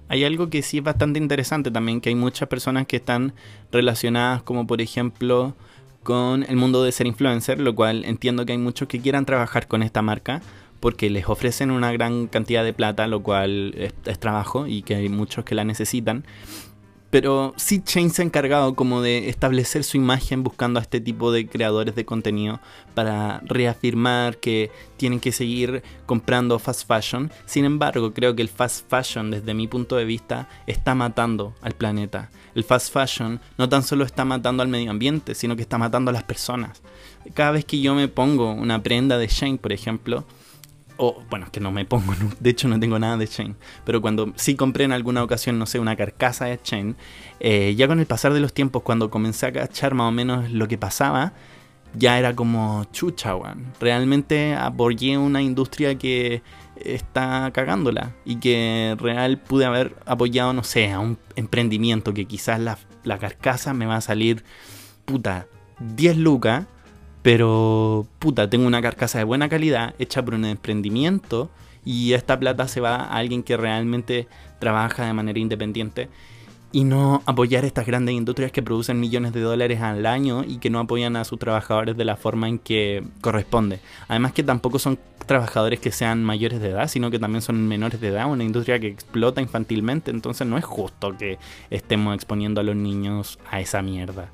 Hay 0.08 0.24
algo 0.24 0.50
que 0.50 0.62
sí 0.62 0.78
es 0.78 0.84
bastante 0.84 1.20
interesante 1.20 1.72
también, 1.72 2.00
que 2.00 2.10
hay 2.10 2.16
muchas 2.16 2.48
personas 2.48 2.86
que 2.86 2.98
están 2.98 3.34
relacionadas 3.72 4.44
como 4.44 4.68
por 4.68 4.82
ejemplo 4.82 5.56
con 6.04 6.44
el 6.44 6.56
mundo 6.56 6.84
de 6.84 6.92
ser 6.92 7.08
influencer, 7.08 7.60
lo 7.60 7.74
cual 7.74 8.06
entiendo 8.06 8.46
que 8.46 8.52
hay 8.52 8.60
muchos 8.60 8.88
que 8.88 9.00
quieran 9.00 9.26
trabajar 9.26 9.68
con 9.68 9.82
esta 9.82 10.04
marca 10.04 10.42
porque 10.80 11.10
les 11.10 11.28
ofrecen 11.28 11.72
una 11.72 11.92
gran 11.92 12.28
cantidad 12.28 12.64
de 12.64 12.72
plata, 12.72 13.08
lo 13.08 13.24
cual 13.24 13.74
es, 13.76 14.20
trabajo 14.20 14.68
y 14.68 14.84
que 14.84 14.94
hay 14.94 15.10
muchos 15.10 15.44
que 15.44 15.56
la 15.56 15.64
necesitan. 15.64 16.24
Pero 17.16 17.54
sí 17.56 17.82
Chain 17.82 18.10
se 18.10 18.22
ha 18.22 18.26
encargado 18.26 18.76
como 18.76 19.02
de 19.02 19.30
establecer 19.30 19.86
su 19.86 19.96
imagen 19.96 20.44
buscando 20.44 20.80
a 20.80 20.82
este 20.82 21.00
tipo 21.00 21.32
de 21.32 21.48
creadores 21.48 21.96
de 21.96 22.04
contenido 22.04 22.60
para 22.94 23.40
reafirmar 23.46 24.36
que 24.36 24.70
tienen 24.98 25.22
que 25.22 25.32
seguir 25.32 25.82
comprando 26.06 26.60
fast 26.60 26.86
fashion. 26.86 27.32
Sin 27.46 27.64
embargo, 27.64 28.14
creo 28.14 28.36
que 28.36 28.42
el 28.42 28.50
fast 28.50 28.90
fashion 28.90 29.32
desde 29.32 29.54
mi 29.54 29.66
punto 29.70 29.96
de 29.96 30.04
vista 30.04 30.50
está 30.68 30.94
matando 30.94 31.56
al 31.62 31.72
planeta. 31.72 32.32
El 32.54 32.66
fast 32.66 32.92
fashion 32.92 33.40
no 33.58 33.70
tan 33.70 33.84
solo 33.84 34.04
está 34.04 34.26
matando 34.26 34.62
al 34.62 34.68
medio 34.68 34.92
ambiente, 34.92 35.36
sino 35.36 35.56
que 35.56 35.62
está 35.62 35.78
matando 35.78 36.10
a 36.10 36.14
las 36.14 36.24
personas. 36.26 36.82
Cada 37.34 37.52
vez 37.52 37.64
que 37.64 37.80
yo 37.80 37.96
me 37.96 38.10
pongo 38.10 38.52
una 38.52 38.84
prenda 38.84 39.18
de 39.18 39.28
Shane, 39.28 39.58
por 39.58 39.72
ejemplo, 39.72 40.26
o 40.98 41.22
bueno, 41.30 41.48
que 41.52 41.60
no 41.60 41.72
me 41.72 41.86
pongo, 41.86 42.14
de 42.40 42.50
hecho 42.50 42.68
no 42.68 42.80
tengo 42.80 43.00
nada 43.00 43.18
de 43.18 43.28
Chain, 43.28 43.56
pero 43.86 44.02
cuando 44.02 44.34
sí 44.36 44.56
compré 44.56 44.86
en 44.86 44.92
alguna 44.92 45.24
ocasión, 45.24 45.60
no 45.60 45.66
sé, 45.66 45.80
una 45.80 45.96
carcasa 45.96 46.46
de 46.46 46.62
Chain, 46.62 46.96
eh, 47.40 47.76
ya 47.76 47.88
con 47.88 48.00
el 48.00 48.06
pasar 48.06 48.34
de 48.34 48.40
los 48.40 48.54
tiempos, 48.54 48.84
cuando 48.84 49.10
comencé 49.10 49.48
a 49.48 49.52
cachar 49.52 49.94
más 49.94 50.10
o 50.10 50.12
menos 50.12 50.52
lo 50.52 50.68
que 50.68 50.78
pasaba, 50.78 51.34
ya 51.98 52.20
era 52.20 52.36
como 52.36 52.84
chucha, 52.92 53.36
weón. 53.36 53.74
Realmente 53.80 54.54
apoyé 54.54 55.18
una 55.18 55.42
industria 55.42 55.98
que 55.98 56.42
está 56.76 57.52
cagándola 57.54 58.12
y 58.26 58.38
que 58.38 58.98
real 59.00 59.38
pude 59.40 59.66
haber 59.66 59.96
apoyado, 60.06 60.54
no 60.54 60.64
sé, 60.64 60.92
a 60.92 61.00
un 61.00 61.18
emprendimiento 61.36 62.14
que 62.14 62.26
quizás 62.26 62.60
la, 62.60 62.78
la 63.04 63.18
carcasa 63.18 63.74
me 63.74 63.86
va 63.86 63.98
a 63.98 64.02
salir, 64.02 64.44
puta, 65.06 65.48
10 65.80 66.18
lucas 66.18 66.66
pero, 67.26 68.06
puta, 68.20 68.52
tengo 68.52 68.68
una 68.68 68.84
carcasa 68.84 69.18
de 69.18 69.24
buena 69.24 69.50
calidad 69.50 69.96
hecha 69.98 70.24
por 70.24 70.36
un 70.36 70.46
emprendimiento 70.46 71.50
y 71.84 72.14
esta 72.14 72.40
plata 72.40 72.68
se 72.68 72.82
va 72.82 72.98
a 72.98 73.18
alguien 73.18 73.42
que 73.42 73.58
realmente 73.58 74.28
trabaja 74.60 75.08
de 75.08 75.14
manera 75.14 75.40
independiente 75.40 76.08
y 76.72 76.84
no 76.84 77.24
apoyar 77.26 77.66
estas 77.66 77.88
grandes 77.88 78.14
industrias 78.14 78.52
que 78.52 78.62
producen 78.62 79.00
millones 79.00 79.34
de 79.34 79.42
dólares 79.42 79.82
al 79.82 80.06
año 80.06 80.44
y 80.48 80.60
que 80.60 80.70
no 80.70 80.78
apoyan 80.78 81.16
a 81.16 81.24
sus 81.24 81.40
trabajadores 81.40 81.98
de 81.98 82.06
la 82.06 82.16
forma 82.16 82.48
en 82.48 82.60
que 82.60 83.04
corresponde. 83.22 83.80
Además 84.08 84.34
que 84.34 84.44
tampoco 84.44 84.78
son 84.78 85.00
trabajadores 85.26 85.80
que 85.80 85.92
sean 85.92 86.24
mayores 86.24 86.62
de 86.62 86.70
edad, 86.70 86.88
sino 86.88 87.10
que 87.10 87.18
también 87.18 87.42
son 87.42 87.68
menores 87.68 88.00
de 88.02 88.10
edad, 88.10 88.30
una 88.32 88.44
industria 88.44 88.80
que 88.80 88.90
explota 88.90 89.42
infantilmente, 89.42 90.12
entonces 90.12 90.46
no 90.46 90.60
es 90.60 90.64
justo 90.64 91.18
que 91.18 91.40
estemos 91.72 92.14
exponiendo 92.14 92.62
a 92.62 92.64
los 92.64 92.76
niños 92.76 93.40
a 93.50 93.62
esa 93.62 93.82
mierda. 93.82 94.30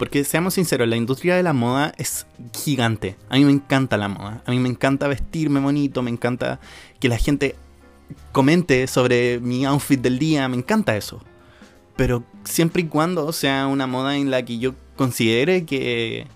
Porque 0.00 0.24
seamos 0.24 0.54
sinceros, 0.54 0.88
la 0.88 0.96
industria 0.96 1.36
de 1.36 1.42
la 1.42 1.52
moda 1.52 1.92
es 1.98 2.26
gigante. 2.56 3.16
A 3.28 3.36
mí 3.36 3.44
me 3.44 3.52
encanta 3.52 3.98
la 3.98 4.08
moda. 4.08 4.42
A 4.46 4.50
mí 4.50 4.58
me 4.58 4.70
encanta 4.70 5.06
vestirme 5.08 5.60
bonito, 5.60 6.00
me 6.00 6.10
encanta 6.10 6.58
que 6.98 7.10
la 7.10 7.18
gente 7.18 7.54
comente 8.32 8.86
sobre 8.86 9.40
mi 9.40 9.66
outfit 9.66 10.00
del 10.00 10.18
día, 10.18 10.48
me 10.48 10.56
encanta 10.56 10.96
eso. 10.96 11.20
Pero 11.96 12.24
siempre 12.44 12.80
y 12.80 12.86
cuando 12.86 13.30
sea 13.32 13.66
una 13.66 13.86
moda 13.86 14.16
en 14.16 14.30
la 14.30 14.42
que 14.42 14.58
yo 14.58 14.72
considere 14.96 15.66
que, 15.66 16.26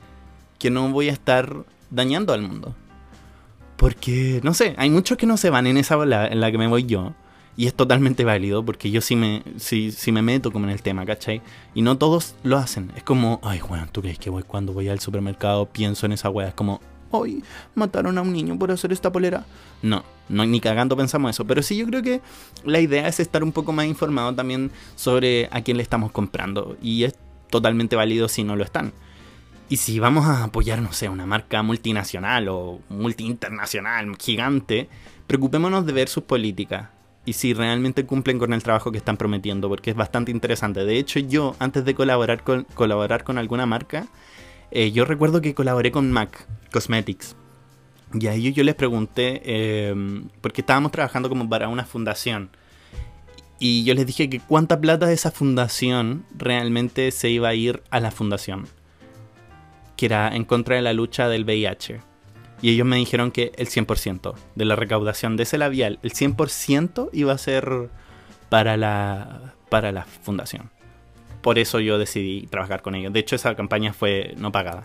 que 0.59 0.69
no 0.69 0.91
voy 0.91 1.09
a 1.09 1.13
estar 1.13 1.65
dañando 1.91 2.35
al 2.35 2.43
mundo. 2.43 2.77
Porque, 3.79 4.41
no 4.43 4.53
sé, 4.53 4.75
hay 4.77 4.91
muchos 4.91 5.17
que 5.17 5.25
no 5.25 5.39
se 5.39 5.49
van 5.49 5.67
en 5.67 5.79
esa 5.79 5.97
bola 5.97 6.27
en 6.27 6.41
la 6.41 6.53
que 6.53 6.59
me 6.59 6.69
voy 6.69 6.85
yo. 6.85 7.15
Y 7.57 7.67
es 7.67 7.75
totalmente 7.75 8.25
válido 8.25 8.65
porque 8.65 8.91
yo 8.91 9.01
sí 9.01 9.15
me, 9.15 9.43
sí, 9.59 9.93
sí 9.93 10.11
me 10.11 10.23
meto 10.23 10.51
como 10.51 10.67
en 10.67 10.73
el 10.73 10.83
tema, 10.83 11.07
¿cachai? 11.07 11.41
Y 11.75 11.83
no 11.83 11.99
todos 11.99 12.35
lo 12.43 12.57
hacen. 12.57 12.93
Es 12.97 13.05
como, 13.05 13.41
ay, 13.45 13.61
bueno, 13.69 13.87
¿tú 13.93 14.03
crees 14.03 14.19
que 14.19 14.31
voy 14.31 14.43
cuando 14.43 14.73
voy 14.73 14.89
al 14.89 15.01
supermercado 15.01 15.67
pienso 15.67 16.07
en 16.07 16.13
esa 16.13 16.31
wea? 16.31 16.49
Es 16.49 16.55
como, 16.55 16.81
hoy 17.11 17.45
mataron 17.75 18.19
a 18.19 18.23
un 18.23 18.33
niño 18.33 18.59
por 18.59 18.73
hacer 18.73 18.93
esta 18.93 19.13
polera. 19.13 19.45
No, 19.83 20.05
no, 20.29 20.45
ni 20.47 20.61
cagando 20.61 20.97
pensamos 20.97 21.31
eso. 21.31 21.45
Pero 21.45 21.63
sí 21.63 21.77
yo 21.77 21.87
creo 21.87 22.03
que 22.03 22.21
la 22.65 22.81
idea 22.81 23.07
es 23.07 23.21
estar 23.21 23.45
un 23.45 23.53
poco 23.53 23.73
más 23.73 23.87
informado 23.87 24.35
también 24.35 24.73
sobre 24.97 25.49
a 25.53 25.63
quién 25.63 25.77
le 25.77 25.83
estamos 25.85 26.11
comprando. 26.11 26.77
Y 26.83 27.05
es 27.05 27.15
totalmente 27.51 27.95
válido 27.95 28.29
si 28.29 28.43
no 28.43 28.57
lo 28.57 28.65
están. 28.65 28.93
Y 29.69 29.77
si 29.77 29.99
vamos 30.01 30.27
a 30.27 30.45
apoyar, 30.45 30.83
no 30.83 30.93
sé, 30.93 31.09
una 31.09 31.25
marca 31.25 31.63
multinacional 31.63 32.49
o 32.49 32.81
multi-internacional 32.89 34.15
gigante, 34.19 34.89
preocupémonos 35.27 35.87
de 35.87 35.93
ver 35.93 36.09
sus 36.09 36.25
políticas 36.25 36.89
y 37.27 37.33
si 37.33 37.55
realmente 37.55 38.05
cumplen 38.05 38.39
con 38.39 38.53
el 38.53 38.63
trabajo 38.63 38.93
que 38.93 38.99
están 38.99 39.17
prometiendo, 39.17 39.69
porque 39.69 39.91
es 39.91 39.97
bastante 39.97 40.31
interesante. 40.31 40.85
De 40.85 40.99
hecho, 40.99 41.21
yo, 41.21 41.57
antes 41.59 41.85
de 41.85 41.95
colaborar 41.95 42.45
con, 42.45 42.65
colaborar 42.75 43.25
con 43.25 43.39
alguna 43.39 43.67
marca, 43.67 44.07
eh, 44.71 44.93
yo 44.93 45.05
recuerdo 45.05 45.41
que 45.41 45.55
colaboré 45.55 45.91
con 45.91 46.11
MAC 46.11 46.47
Cosmetics. 46.71 47.37
Y 48.13 48.27
a 48.27 48.35
ellos 48.35 48.55
yo 48.55 48.63
les 48.63 48.75
pregunté, 48.75 49.41
em, 49.91 50.29
porque 50.41 50.61
estábamos 50.61 50.93
trabajando 50.93 51.29
como 51.29 51.49
para 51.49 51.69
una 51.69 51.85
fundación. 51.85 52.51
Y 53.59 53.85
yo 53.85 53.95
les 53.95 54.07
dije 54.07 54.29
que 54.29 54.41
cuánta 54.41 54.81
plata 54.81 55.07
de 55.07 55.15
esa 55.15 55.31
fundación 55.31 56.25
realmente 56.37 57.11
se 57.11 57.31
iba 57.31 57.49
a 57.49 57.55
ir 57.55 57.83
a 57.91 58.01
la 58.01 58.11
fundación. 58.11 58.67
Que 59.97 60.07
era 60.07 60.35
en 60.35 60.45
contra 60.45 60.77
de 60.77 60.83
la 60.83 60.93
lucha 60.93 61.29
del 61.29 61.45
VIH. 61.45 62.01
Y 62.65 62.71
ellos 62.71 62.87
me 62.87 62.97
dijeron 62.97 63.31
que 63.31 63.53
el 63.59 63.69
100% 63.69 64.33
de 64.55 64.65
la 64.65 64.75
recaudación 64.75 65.37
de 65.37 65.43
ese 65.43 65.59
labial, 65.59 65.99
el 66.03 66.15
100% 66.15 67.11
iba 67.13 67.35
a 67.35 67.37
ser 67.37 67.91
para 68.49 68.79
la, 68.79 69.53
para 69.69 69.93
la 69.93 70.07
fundación. 70.07 70.71
Por 71.43 71.59
eso 71.59 71.79
yo 71.79 71.99
decidí 71.99 72.47
trabajar 72.47 72.81
con 72.81 72.95
ellos. 72.95 73.13
De 73.13 73.21
hecho, 73.21 73.37
esa 73.37 73.55
campaña 73.55 73.93
fue 73.93 74.33
no 74.39 74.51
pagada. 74.51 74.85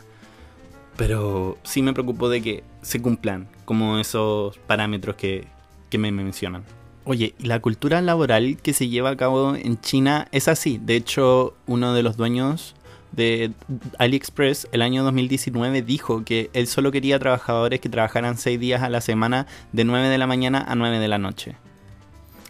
Pero 0.97 1.57
sí 1.63 1.81
me 1.81 1.93
preocupo 1.93 2.27
de 2.27 2.41
que 2.41 2.63
se 2.81 3.01
cumplan 3.01 3.47
como 3.63 3.97
esos 3.97 4.57
parámetros 4.57 5.15
que, 5.15 5.47
que 5.89 5.97
me 5.97 6.11
mencionan. 6.11 6.65
Oye, 7.05 7.33
la 7.39 7.61
cultura 7.61 8.01
laboral 8.01 8.57
que 8.61 8.73
se 8.73 8.89
lleva 8.89 9.11
a 9.11 9.15
cabo 9.15 9.55
en 9.55 9.79
China 9.79 10.27
es 10.33 10.49
así. 10.49 10.81
De 10.83 10.97
hecho, 10.97 11.55
uno 11.65 11.93
de 11.93 12.03
los 12.03 12.17
dueños 12.17 12.75
de 13.11 13.51
AliExpress 13.97 14.67
el 14.71 14.81
año 14.81 15.03
2019 15.03 15.81
dijo 15.81 16.23
que 16.23 16.49
él 16.53 16.67
solo 16.67 16.91
quería 16.91 17.19
trabajadores 17.19 17.79
que 17.79 17.89
trabajaran 17.89 18.37
6 18.37 18.59
días 18.59 18.81
a 18.81 18.89
la 18.89 19.01
semana 19.01 19.47
de 19.71 19.83
9 19.83 20.09
de 20.09 20.17
la 20.17 20.27
mañana 20.27 20.63
a 20.67 20.75
9 20.75 20.99
de 20.99 21.07
la 21.07 21.17
noche. 21.17 21.55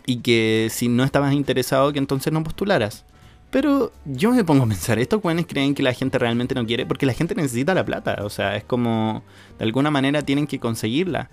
Y 0.06 0.18
que 0.18 0.70
si 0.72 0.88
no 0.88 1.04
estabas 1.04 1.34
interesado, 1.34 1.94
que 1.94 2.00
entonces 2.00 2.34
no 2.34 2.44
postularas. 2.44 3.06
Pero 3.52 3.92
yo 4.06 4.32
me 4.32 4.44
pongo 4.44 4.66
a 4.66 4.68
pensar, 4.68 5.00
¿estos 5.00 5.22
jóvenes 5.22 5.48
creen 5.48 5.74
que 5.74 5.82
la 5.82 5.94
gente 5.94 6.20
realmente 6.20 6.54
no 6.54 6.66
quiere? 6.66 6.86
Porque 6.86 7.06
la 7.06 7.14
gente 7.14 7.34
necesita 7.34 7.74
la 7.74 7.84
plata, 7.84 8.20
o 8.24 8.30
sea, 8.30 8.56
es 8.56 8.64
como, 8.64 9.24
de 9.58 9.66
alguna 9.66 9.90
manera 9.90 10.22
tienen 10.22 10.46
que 10.46 10.60
conseguirla. 10.60 11.30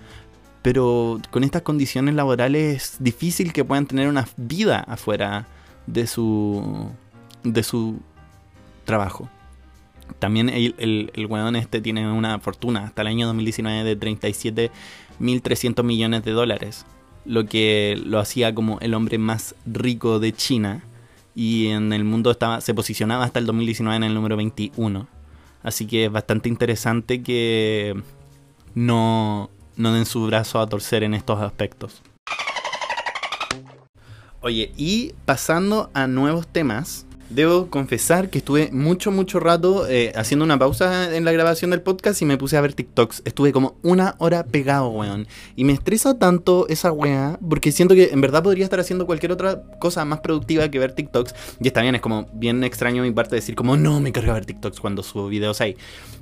Pero 0.62 1.20
con 1.30 1.44
estas 1.44 1.62
condiciones 1.62 2.14
laborales 2.14 2.82
es 2.82 2.96
difícil 2.98 3.52
que 3.52 3.64
puedan 3.64 3.86
tener 3.86 4.08
una 4.08 4.26
vida 4.36 4.80
afuera 4.80 5.46
de 5.86 6.06
su, 6.06 6.90
de 7.44 7.62
su 7.62 8.00
trabajo. 8.86 9.28
También 10.18 10.48
el, 10.48 10.74
el, 10.78 11.12
el 11.14 11.26
weón 11.26 11.56
este 11.56 11.82
tiene 11.82 12.10
una 12.10 12.38
fortuna 12.38 12.84
hasta 12.84 13.02
el 13.02 13.08
año 13.08 13.26
2019 13.26 13.84
de 13.84 13.98
37.300 15.20 15.82
millones 15.82 16.24
de 16.24 16.30
dólares, 16.30 16.86
lo 17.26 17.44
que 17.44 18.00
lo 18.02 18.18
hacía 18.18 18.54
como 18.54 18.78
el 18.80 18.94
hombre 18.94 19.18
más 19.18 19.54
rico 19.66 20.18
de 20.18 20.32
China 20.32 20.82
y 21.34 21.66
en 21.66 21.92
el 21.92 22.04
mundo 22.04 22.30
estaba, 22.30 22.62
se 22.62 22.72
posicionaba 22.72 23.24
hasta 23.24 23.38
el 23.38 23.46
2019 23.46 23.96
en 23.96 24.04
el 24.04 24.14
número 24.14 24.36
21. 24.38 25.06
Así 25.62 25.86
que 25.86 26.06
es 26.06 26.12
bastante 26.12 26.48
interesante 26.48 27.22
que 27.22 28.00
no, 28.74 29.50
no 29.76 29.92
den 29.92 30.06
su 30.06 30.24
brazo 30.26 30.60
a 30.60 30.66
torcer 30.66 31.02
en 31.02 31.12
estos 31.12 31.40
aspectos. 31.40 32.02
Oye, 34.40 34.72
y 34.76 35.12
pasando 35.24 35.90
a 35.92 36.06
nuevos 36.06 36.46
temas, 36.46 37.05
Debo 37.28 37.70
confesar 37.70 38.30
que 38.30 38.38
estuve 38.38 38.70
mucho, 38.70 39.10
mucho 39.10 39.40
rato 39.40 39.88
eh, 39.88 40.12
haciendo 40.14 40.44
una 40.44 40.60
pausa 40.60 41.16
en 41.16 41.24
la 41.24 41.32
grabación 41.32 41.72
del 41.72 41.82
podcast 41.82 42.22
y 42.22 42.24
me 42.24 42.38
puse 42.38 42.56
a 42.56 42.60
ver 42.60 42.72
TikToks. 42.72 43.22
Estuve 43.24 43.52
como 43.52 43.76
una 43.82 44.14
hora 44.18 44.44
pegado, 44.44 44.90
weón. 44.90 45.26
Y 45.56 45.64
me 45.64 45.72
estresa 45.72 46.18
tanto 46.20 46.68
esa 46.68 46.92
weá 46.92 47.36
porque 47.48 47.72
siento 47.72 47.96
que 47.96 48.10
en 48.12 48.20
verdad 48.20 48.44
podría 48.44 48.62
estar 48.62 48.78
haciendo 48.78 49.06
cualquier 49.06 49.32
otra 49.32 49.60
cosa 49.80 50.04
más 50.04 50.20
productiva 50.20 50.70
que 50.70 50.78
ver 50.78 50.92
TikToks. 50.92 51.34
Y 51.60 51.66
está 51.66 51.82
bien, 51.82 51.96
es 51.96 52.00
como 52.00 52.28
bien 52.32 52.62
extraño 52.62 53.02
mi 53.02 53.10
parte 53.10 53.34
decir 53.34 53.56
como 53.56 53.76
no 53.76 53.98
me 53.98 54.12
carga 54.12 54.32
ver 54.32 54.46
TikToks 54.46 54.78
cuando 54.78 55.02
subo 55.02 55.26
videos 55.26 55.60
ahí. 55.60 55.76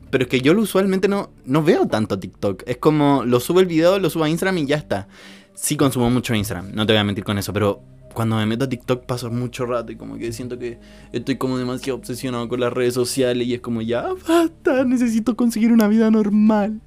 Pero 0.08 0.24
es 0.24 0.30
que 0.30 0.40
yo 0.40 0.58
usualmente 0.58 1.06
no, 1.06 1.30
no 1.44 1.62
veo 1.62 1.86
tanto 1.86 2.18
TikTok. 2.18 2.62
Es 2.66 2.78
como 2.78 3.24
lo 3.26 3.40
subo 3.40 3.60
el 3.60 3.66
video, 3.66 3.98
lo 3.98 4.08
subo 4.08 4.24
a 4.24 4.30
Instagram 4.30 4.56
y 4.56 4.66
ya 4.66 4.76
está. 4.76 5.06
Sí 5.54 5.76
consumo 5.76 6.08
mucho 6.08 6.34
Instagram, 6.34 6.72
no 6.72 6.86
te 6.86 6.94
voy 6.94 7.00
a 7.00 7.04
mentir 7.04 7.24
con 7.24 7.36
eso, 7.36 7.52
pero 7.52 7.82
cuando 8.14 8.37
me 8.37 8.46
meto 8.46 8.64
a 8.64 8.68
TikTok 8.68 9.05
paso 9.05 9.31
mucho 9.31 9.66
rato 9.66 9.92
y 9.92 9.96
como 9.96 10.16
que 10.16 10.33
siento 10.33 10.59
que 10.59 10.79
estoy 11.12 11.37
como 11.37 11.59
demasiado 11.59 11.98
obsesionado 11.98 12.48
con 12.48 12.61
las 12.61 12.72
redes 12.72 12.94
sociales 12.94 13.46
y 13.46 13.55
es 13.55 13.61
como 13.61 13.83
ya 13.83 14.07
basta, 14.27 14.85
necesito 14.85 15.37
conseguir 15.37 15.72
una 15.72 15.88
vida 15.88 16.11
normal. 16.11 16.81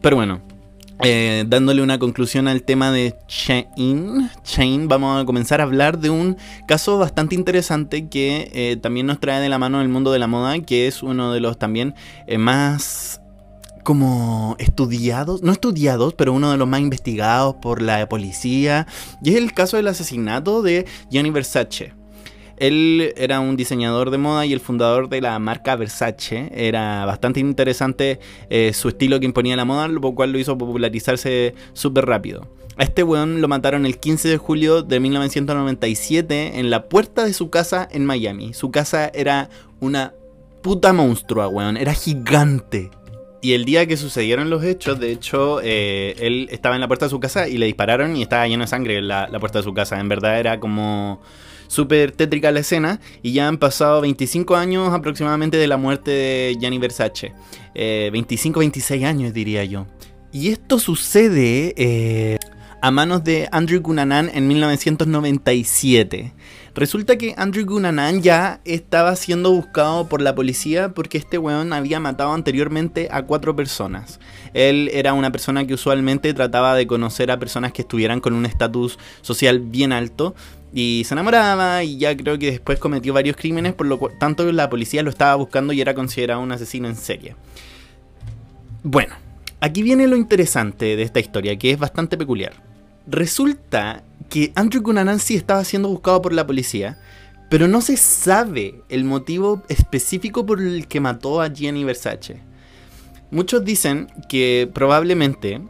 Pero 0.00 0.16
bueno, 0.16 0.40
eh, 1.04 1.44
dándole 1.46 1.82
una 1.82 1.98
conclusión 1.98 2.48
al 2.48 2.62
tema 2.62 2.90
de 2.90 3.14
Chain, 3.28 4.30
Chain, 4.44 4.88
vamos 4.88 5.22
a 5.22 5.26
comenzar 5.26 5.60
a 5.60 5.64
hablar 5.64 5.98
de 5.98 6.08
un 6.08 6.38
caso 6.66 6.96
bastante 6.98 7.34
interesante 7.34 8.08
que 8.08 8.50
eh, 8.54 8.76
también 8.80 9.06
nos 9.06 9.20
trae 9.20 9.40
de 9.42 9.50
la 9.50 9.58
mano 9.58 9.82
el 9.82 9.90
mundo 9.90 10.10
de 10.10 10.18
la 10.18 10.26
moda, 10.26 10.58
que 10.60 10.86
es 10.86 11.02
uno 11.02 11.32
de 11.32 11.40
los 11.40 11.58
también 11.58 11.94
eh, 12.26 12.38
más 12.38 13.15
como 13.86 14.56
estudiados, 14.58 15.44
no 15.44 15.52
estudiados, 15.52 16.12
pero 16.12 16.32
uno 16.32 16.50
de 16.50 16.56
los 16.56 16.66
más 16.66 16.80
investigados 16.80 17.54
por 17.62 17.80
la 17.80 18.08
policía. 18.08 18.88
Y 19.22 19.30
es 19.30 19.36
el 19.36 19.52
caso 19.52 19.76
del 19.76 19.86
asesinato 19.86 20.60
de 20.60 20.86
Gianni 21.08 21.30
Versace. 21.30 21.92
Él 22.56 23.14
era 23.16 23.38
un 23.38 23.56
diseñador 23.56 24.10
de 24.10 24.18
moda 24.18 24.44
y 24.44 24.52
el 24.52 24.58
fundador 24.58 25.08
de 25.08 25.20
la 25.20 25.38
marca 25.38 25.76
Versace. 25.76 26.50
Era 26.52 27.04
bastante 27.04 27.38
interesante 27.38 28.18
eh, 28.50 28.72
su 28.72 28.88
estilo 28.88 29.20
que 29.20 29.26
imponía 29.26 29.54
la 29.54 29.64
moda, 29.64 29.86
lo 29.86 30.00
cual 30.16 30.32
lo 30.32 30.40
hizo 30.40 30.58
popularizarse 30.58 31.54
súper 31.72 32.06
rápido. 32.06 32.48
A 32.76 32.82
este 32.82 33.04
weón 33.04 33.40
lo 33.40 33.46
mataron 33.46 33.86
el 33.86 34.00
15 34.00 34.28
de 34.30 34.36
julio 34.36 34.82
de 34.82 34.98
1997 34.98 36.58
en 36.58 36.70
la 36.70 36.88
puerta 36.88 37.24
de 37.24 37.34
su 37.34 37.50
casa 37.50 37.86
en 37.88 38.04
Miami. 38.04 38.52
Su 38.52 38.72
casa 38.72 39.12
era 39.14 39.48
una 39.78 40.12
puta 40.60 40.92
monstrua, 40.92 41.46
weón. 41.46 41.76
Era 41.76 41.94
gigante. 41.94 42.90
Y 43.46 43.54
el 43.54 43.64
día 43.64 43.86
que 43.86 43.96
sucedieron 43.96 44.50
los 44.50 44.64
hechos, 44.64 44.98
de 44.98 45.12
hecho, 45.12 45.60
eh, 45.62 46.16
él 46.18 46.48
estaba 46.50 46.74
en 46.74 46.80
la 46.80 46.88
puerta 46.88 47.06
de 47.06 47.10
su 47.10 47.20
casa 47.20 47.46
y 47.46 47.58
le 47.58 47.66
dispararon 47.66 48.16
y 48.16 48.22
estaba 48.22 48.48
lleno 48.48 48.64
de 48.64 48.66
sangre 48.66 49.00
la, 49.00 49.28
la 49.28 49.38
puerta 49.38 49.60
de 49.60 49.62
su 49.62 49.72
casa. 49.72 50.00
En 50.00 50.08
verdad 50.08 50.40
era 50.40 50.58
como 50.58 51.20
súper 51.68 52.10
tétrica 52.10 52.50
la 52.50 52.58
escena 52.58 52.98
y 53.22 53.34
ya 53.34 53.46
han 53.46 53.58
pasado 53.58 54.00
25 54.00 54.56
años 54.56 54.92
aproximadamente 54.92 55.58
de 55.58 55.68
la 55.68 55.76
muerte 55.76 56.10
de 56.10 56.56
Gianni 56.58 56.78
Versace. 56.78 57.34
25, 57.76 58.58
eh, 58.58 58.62
26 58.62 59.04
años 59.04 59.32
diría 59.32 59.64
yo. 59.64 59.86
Y 60.32 60.48
esto 60.48 60.80
sucede 60.80 61.72
eh, 61.76 62.38
a 62.82 62.90
manos 62.90 63.22
de 63.22 63.48
Andrew 63.52 63.80
Cunanan 63.80 64.28
en 64.34 64.48
1997. 64.48 66.34
Resulta 66.76 67.16
que 67.16 67.32
Andrew 67.38 67.64
Gunanan 67.64 68.20
ya 68.20 68.60
estaba 68.66 69.16
siendo 69.16 69.50
buscado 69.50 70.08
por 70.08 70.20
la 70.20 70.34
policía 70.34 70.90
porque 70.90 71.16
este 71.16 71.38
weón 71.38 71.72
había 71.72 72.00
matado 72.00 72.34
anteriormente 72.34 73.08
a 73.10 73.22
cuatro 73.22 73.56
personas. 73.56 74.20
Él 74.52 74.90
era 74.92 75.14
una 75.14 75.32
persona 75.32 75.66
que 75.66 75.72
usualmente 75.72 76.34
trataba 76.34 76.74
de 76.74 76.86
conocer 76.86 77.30
a 77.30 77.38
personas 77.38 77.72
que 77.72 77.80
estuvieran 77.80 78.20
con 78.20 78.34
un 78.34 78.44
estatus 78.44 78.98
social 79.22 79.60
bien 79.60 79.90
alto 79.90 80.34
y 80.70 81.04
se 81.06 81.14
enamoraba 81.14 81.82
y 81.82 81.96
ya 81.96 82.14
creo 82.14 82.38
que 82.38 82.50
después 82.50 82.78
cometió 82.78 83.14
varios 83.14 83.36
crímenes, 83.36 83.72
por 83.72 83.86
lo 83.86 83.98
tanto 84.20 84.52
la 84.52 84.68
policía 84.68 85.02
lo 85.02 85.08
estaba 85.08 85.34
buscando 85.36 85.72
y 85.72 85.80
era 85.80 85.94
considerado 85.94 86.42
un 86.42 86.52
asesino 86.52 86.88
en 86.88 86.96
serie. 86.96 87.36
Bueno, 88.82 89.14
aquí 89.60 89.82
viene 89.82 90.06
lo 90.06 90.16
interesante 90.16 90.94
de 90.94 91.02
esta 91.04 91.20
historia, 91.20 91.56
que 91.56 91.70
es 91.70 91.78
bastante 91.78 92.18
peculiar. 92.18 92.52
Resulta 93.06 94.02
que 94.28 94.52
Andrew 94.54 94.82
Cunanan 94.82 95.18
sí 95.18 95.36
estaba 95.36 95.64
siendo 95.64 95.88
buscado 95.88 96.22
por 96.22 96.32
la 96.32 96.46
policía, 96.46 96.98
pero 97.48 97.68
no 97.68 97.80
se 97.80 97.96
sabe 97.96 98.82
el 98.88 99.04
motivo 99.04 99.62
específico 99.68 100.44
por 100.44 100.60
el 100.60 100.88
que 100.88 101.00
mató 101.00 101.40
a 101.40 101.52
Gianni 101.52 101.84
Versace. 101.84 102.40
Muchos 103.30 103.64
dicen 103.64 104.08
que 104.28 104.70
probablemente 104.72 105.60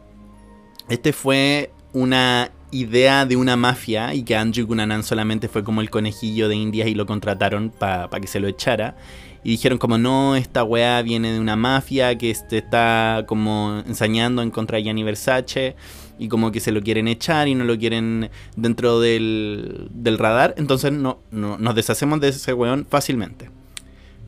este 0.89 1.13
fue 1.13 1.71
una 1.93 2.51
idea 2.71 3.25
de 3.25 3.35
una 3.35 3.55
mafia 3.55 4.13
y 4.13 4.23
que 4.23 4.35
Andrew 4.35 4.67
Cunanan 4.67 5.03
solamente 5.03 5.47
fue 5.47 5.63
como 5.63 5.81
el 5.81 5.89
conejillo 5.89 6.49
de 6.49 6.55
Indias 6.55 6.87
y 6.87 6.95
lo 6.95 7.05
contrataron 7.05 7.69
para 7.69 8.09
que 8.19 8.27
se 8.27 8.39
lo 8.39 8.47
echara. 8.47 8.95
Y 9.43 9.51
dijeron 9.51 9.77
como 9.77 9.97
no, 9.97 10.35
esta 10.35 10.63
weá 10.63 11.01
viene 11.01 11.31
de 11.31 11.39
una 11.39 11.55
mafia 11.55 12.17
que 12.17 12.29
este 12.29 12.57
está 12.57 13.23
como 13.27 13.81
ensañando 13.87 14.41
en 14.41 14.51
contra 14.51 14.77
de 14.77 14.83
Gianni 14.83 15.03
Versace 15.03 15.75
y 16.19 16.27
como 16.27 16.51
que 16.51 16.59
se 16.59 16.71
lo 16.71 16.81
quieren 16.81 17.07
echar 17.07 17.47
y 17.47 17.55
no 17.55 17.63
lo 17.63 17.77
quieren 17.77 18.29
dentro 18.55 18.99
del, 18.99 19.87
del 19.91 20.17
radar, 20.17 20.53
entonces 20.57 20.91
no, 20.91 21.19
no, 21.31 21.57
nos 21.57 21.75
deshacemos 21.75 22.19
de 22.19 22.29
ese 22.29 22.53
weón 22.53 22.85
fácilmente. 22.89 23.49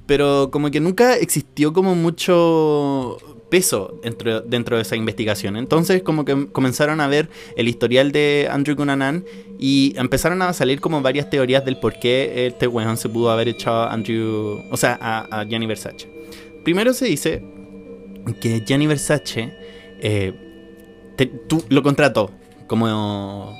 Pero 0.06 0.49
como 0.52 0.71
que 0.71 0.80
nunca 0.80 1.15
existió 1.15 1.71
como 1.71 1.93
mucho 1.93 3.17
peso 3.49 3.99
dentro, 4.04 4.41
dentro 4.41 4.75
de 4.75 4.84
esa 4.84 4.95
investigación. 4.95 5.56
Entonces 5.56 6.02
como 6.04 6.25
que 6.25 6.47
comenzaron 6.52 7.02
a 7.02 7.08
ver 7.08 7.30
el 7.56 7.67
historial 7.67 8.12
de 8.12 8.47
Andrew 8.49 8.75
Cunanan 8.75 9.25
y 9.60 9.93
empezaron 9.97 10.41
a 10.41 10.54
salir 10.54 10.80
como 10.80 11.02
varias 11.02 11.30
teorías 11.30 11.65
del 11.65 11.78
por 11.78 11.99
qué 11.99 12.47
este 12.47 12.67
weón 12.67 12.97
se 12.97 13.10
pudo 13.10 13.30
haber 13.32 13.49
echado 13.49 13.84
a 13.84 13.93
Andrew, 13.93 14.63
o 14.71 14.78
sea, 14.78 14.97
a, 15.02 15.41
a 15.41 15.43
Gianni 15.45 15.65
Versace. 15.65 16.08
primero 16.63 16.93
se 16.93 17.06
dice 17.06 17.43
que 18.41 18.63
Gianni 18.65 18.88
Versace 18.88 19.54
eh, 20.02 20.49
tú, 21.26 21.64
lo 21.70 21.84
contrató 21.84 22.32
como, 22.68 23.58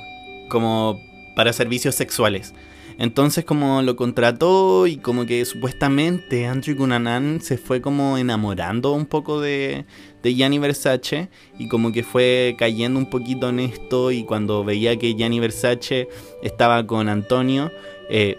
como 0.48 1.00
para 1.36 1.52
servicios 1.52 1.94
sexuales. 1.94 2.54
Entonces 2.98 3.46
como 3.46 3.80
lo 3.80 3.96
contrató 3.96 4.86
y 4.86 4.98
como 4.98 5.24
que 5.24 5.42
supuestamente 5.46 6.46
Andrew 6.46 6.76
Cunanan 6.76 7.40
se 7.40 7.56
fue 7.56 7.80
como 7.80 8.18
enamorando 8.18 8.92
un 8.92 9.06
poco 9.06 9.40
de, 9.40 9.86
de 10.22 10.34
Gianni 10.34 10.58
Versace 10.58 11.30
y 11.58 11.68
como 11.68 11.92
que 11.92 12.02
fue 12.02 12.56
cayendo 12.58 12.98
un 12.98 13.08
poquito 13.08 13.48
en 13.48 13.60
esto 13.60 14.10
y 14.10 14.24
cuando 14.24 14.64
veía 14.64 14.98
que 14.98 15.14
Gianni 15.14 15.40
Versace 15.40 16.08
estaba 16.42 16.86
con 16.86 17.08
Antonio, 17.08 17.70
eh, 18.10 18.36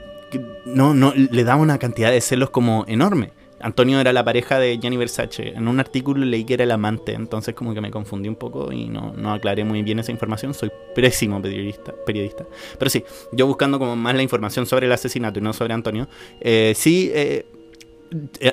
no, 0.66 0.94
no, 0.94 1.12
le 1.16 1.44
daba 1.44 1.60
una 1.60 1.80
cantidad 1.80 2.12
de 2.12 2.22
celos 2.22 2.52
como 2.52 2.86
enorme. 2.88 3.32
Antonio 3.63 4.00
era 4.00 4.13
la 4.13 4.24
pareja 4.24 4.60
de 4.60 4.78
Gianni 4.80 4.97
Versace. 4.97 5.50
En 5.50 5.67
un 5.67 5.80
artículo 5.80 6.26
leí 6.26 6.43
que 6.43 6.56
era 6.56 6.63
el 6.63 6.71
amante, 6.71 7.13
entonces 7.13 7.54
como 7.54 7.74
que 7.74 7.82
me 7.82 7.91
confundí 7.91 8.30
un 8.30 8.36
poco 8.36 8.71
y 8.71 8.88
no, 8.88 9.13
no 9.15 9.34
aclaré 9.34 9.63
muy 9.63 9.84
bien 9.84 10.00
esa 10.00 10.12
información. 10.12 10.54
Soy 10.54 10.71
pésimo 10.95 11.41
periodista, 11.41 11.93
periodista. 12.06 12.45
Pero 12.78 12.89
sí, 12.89 13.04
yo 13.32 13.47
buscando 13.47 13.80
como 13.80 13.95
más 13.95 14.15
la 14.15 14.24
información 14.24 14.65
sobre 14.65 14.88
el 14.88 14.91
asesinato 14.91 15.39
y 15.39 15.41
no 15.41 15.54
sobre 15.54 15.74
Antonio. 15.74 16.08
Eh, 16.39 16.74
sí, 16.76 17.12
eh, 17.13 17.45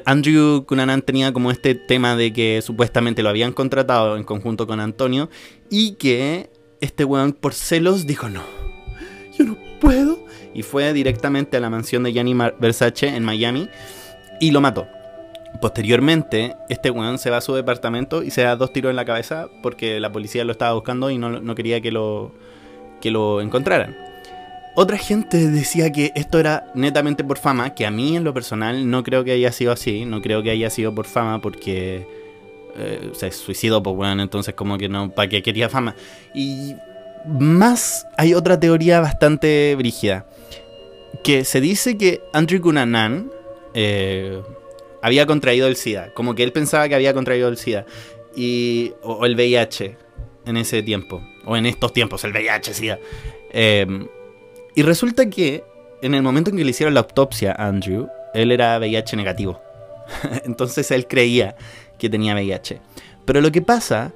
Andrew 0.04 0.64
Cunanan 0.64 1.02
tenía 1.02 1.32
como 1.32 1.50
este 1.50 1.74
tema 1.74 2.16
de 2.16 2.32
que 2.32 2.62
supuestamente 2.62 3.22
lo 3.22 3.28
habían 3.28 3.52
contratado 3.52 4.16
en 4.16 4.24
conjunto 4.24 4.66
con 4.66 4.80
Antonio 4.80 5.28
y 5.70 5.92
que 5.94 6.50
este 6.80 7.04
weón 7.04 7.32
por 7.32 7.54
celos 7.54 8.06
dijo 8.06 8.28
no, 8.28 8.42
yo 9.36 9.44
no 9.44 9.58
puedo. 9.80 10.26
Y 10.54 10.62
fue 10.62 10.92
directamente 10.92 11.56
a 11.56 11.60
la 11.60 11.70
mansión 11.70 12.02
de 12.02 12.12
Gianni 12.12 12.34
Versace 12.58 13.08
en 13.08 13.24
Miami 13.24 13.68
y 14.40 14.50
lo 14.50 14.60
mató. 14.60 14.88
Posteriormente, 15.60 16.54
este 16.68 16.90
weón 16.90 17.18
se 17.18 17.30
va 17.30 17.38
a 17.38 17.40
su 17.40 17.54
departamento 17.54 18.22
y 18.22 18.30
se 18.30 18.42
da 18.42 18.54
dos 18.54 18.72
tiros 18.72 18.90
en 18.90 18.96
la 18.96 19.04
cabeza 19.04 19.48
porque 19.62 19.98
la 19.98 20.12
policía 20.12 20.44
lo 20.44 20.52
estaba 20.52 20.74
buscando 20.74 21.10
y 21.10 21.18
no, 21.18 21.54
quería 21.54 21.80
que 21.80 21.90
lo, 21.90 22.32
que 23.00 23.10
lo 23.10 23.40
encontraran. 23.40 23.96
Otra 24.76 24.96
gente 24.96 25.50
decía 25.50 25.90
que 25.90 26.12
esto 26.14 26.38
era 26.38 26.70
netamente 26.74 27.24
por 27.24 27.38
fama, 27.38 27.74
que 27.74 27.86
a 27.86 27.90
mí 27.90 28.16
en 28.16 28.22
lo 28.22 28.32
personal 28.32 28.88
no 28.88 29.02
creo 29.02 29.24
que 29.24 29.32
haya 29.32 29.50
sido 29.50 29.72
así, 29.72 30.04
no 30.04 30.20
creo 30.20 30.42
que 30.42 30.50
haya 30.50 30.70
sido 30.70 30.94
por 30.94 31.06
fama 31.06 31.40
porque 31.40 32.06
eh, 32.76 33.10
se 33.14 33.32
suicidó, 33.32 33.82
pues 33.82 33.96
bueno, 33.96 34.22
entonces 34.22 34.54
como 34.54 34.78
que 34.78 34.88
no, 34.88 35.10
para 35.10 35.28
qué 35.28 35.42
quería 35.42 35.68
fama. 35.68 35.96
Y 36.32 36.76
más 37.26 38.06
hay 38.16 38.34
otra 38.34 38.60
teoría 38.60 39.00
bastante 39.00 39.74
brígida, 39.76 40.26
que 41.24 41.44
se 41.44 41.60
dice 41.60 41.98
que 41.98 42.20
Andrew 42.32 42.60
Cunanan, 42.60 43.32
eh, 43.74 44.40
había 45.02 45.26
contraído 45.26 45.68
el 45.68 45.76
SIDA. 45.76 46.12
Como 46.14 46.34
que 46.34 46.42
él 46.42 46.52
pensaba 46.52 46.88
que 46.88 46.94
había 46.94 47.14
contraído 47.14 47.48
el 47.48 47.56
SIDA. 47.56 47.86
Y, 48.34 48.92
o, 49.02 49.26
el 49.26 49.34
VIH 49.34 49.96
en 50.46 50.56
ese 50.56 50.82
tiempo. 50.82 51.22
O 51.44 51.56
en 51.56 51.66
estos 51.66 51.92
tiempos, 51.92 52.24
el 52.24 52.32
VIH, 52.32 52.74
SIDA. 52.74 52.98
Em, 53.50 54.08
y 54.74 54.82
resulta 54.82 55.28
que 55.28 55.64
en 56.02 56.14
el 56.14 56.22
momento 56.22 56.50
en 56.50 56.56
que 56.56 56.64
le 56.64 56.70
hicieron 56.70 56.94
la 56.94 57.00
autopsia 57.00 57.52
a 57.52 57.66
Andrew, 57.66 58.08
él 58.34 58.52
era 58.52 58.78
VIH 58.78 59.16
negativo. 59.16 59.60
Entonces 60.44 60.90
él 60.90 61.06
creía 61.06 61.56
que 61.98 62.08
tenía 62.08 62.34
VIH. 62.34 62.80
Pero 63.24 63.40
lo 63.40 63.50
que 63.50 63.62
pasa 63.62 64.12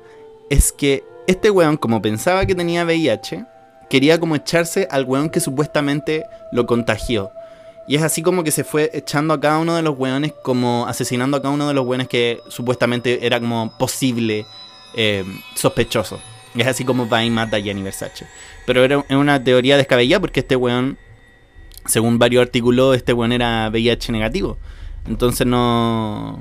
es 0.50 0.72
que 0.72 1.02
este 1.26 1.50
weón, 1.50 1.76
como 1.76 2.02
pensaba 2.02 2.46
que 2.46 2.54
tenía 2.54 2.84
VIH, 2.84 3.44
quería 3.88 4.18
como 4.18 4.36
echarse 4.36 4.88
al 4.90 5.04
weón 5.04 5.30
que 5.30 5.40
supuestamente 5.40 6.24
lo 6.50 6.66
contagió. 6.66 7.32
Y 7.86 7.96
es 7.96 8.02
así 8.02 8.22
como 8.22 8.44
que 8.44 8.50
se 8.50 8.64
fue 8.64 8.90
echando 8.94 9.34
a 9.34 9.40
cada 9.40 9.58
uno 9.58 9.74
de 9.74 9.82
los 9.82 9.98
weones, 9.98 10.32
como 10.42 10.86
asesinando 10.86 11.36
a 11.36 11.42
cada 11.42 11.54
uno 11.54 11.68
de 11.68 11.74
los 11.74 11.84
weones 11.84 12.08
que 12.08 12.40
supuestamente 12.48 13.26
era 13.26 13.40
como 13.40 13.76
posible 13.76 14.46
eh, 14.94 15.24
sospechoso. 15.54 16.20
Y 16.54 16.60
es 16.60 16.66
así 16.66 16.84
como 16.84 17.08
va 17.08 17.24
y 17.24 17.30
mata 17.30 17.56
a 17.56 17.60
Gianni 17.60 17.82
Versace. 17.82 18.26
Pero 18.66 18.84
era 18.84 19.04
una 19.10 19.42
teoría 19.42 19.76
descabellada 19.76 20.20
porque 20.20 20.40
este 20.40 20.54
weón, 20.54 20.98
según 21.86 22.18
varios 22.18 22.42
artículos, 22.42 22.96
este 22.96 23.12
weón 23.12 23.32
era 23.32 23.68
VIH 23.70 24.12
negativo. 24.12 24.58
Entonces 25.06 25.46
no, 25.46 26.40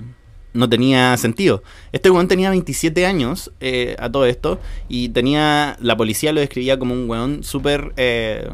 no 0.54 0.70
tenía 0.70 1.18
sentido. 1.18 1.64
Este 1.92 2.10
weón 2.10 2.28
tenía 2.28 2.50
27 2.50 3.06
años 3.06 3.52
eh, 3.60 3.96
a 4.00 4.12
todo 4.12 4.26
esto 4.26 4.60
y 4.90 5.10
tenía, 5.10 5.78
la 5.80 5.98
policía 5.98 6.34
lo 6.34 6.42
describía 6.42 6.78
como 6.78 6.94
un 6.94 7.10
weón 7.10 7.44
súper, 7.44 7.94
eh, 7.98 8.50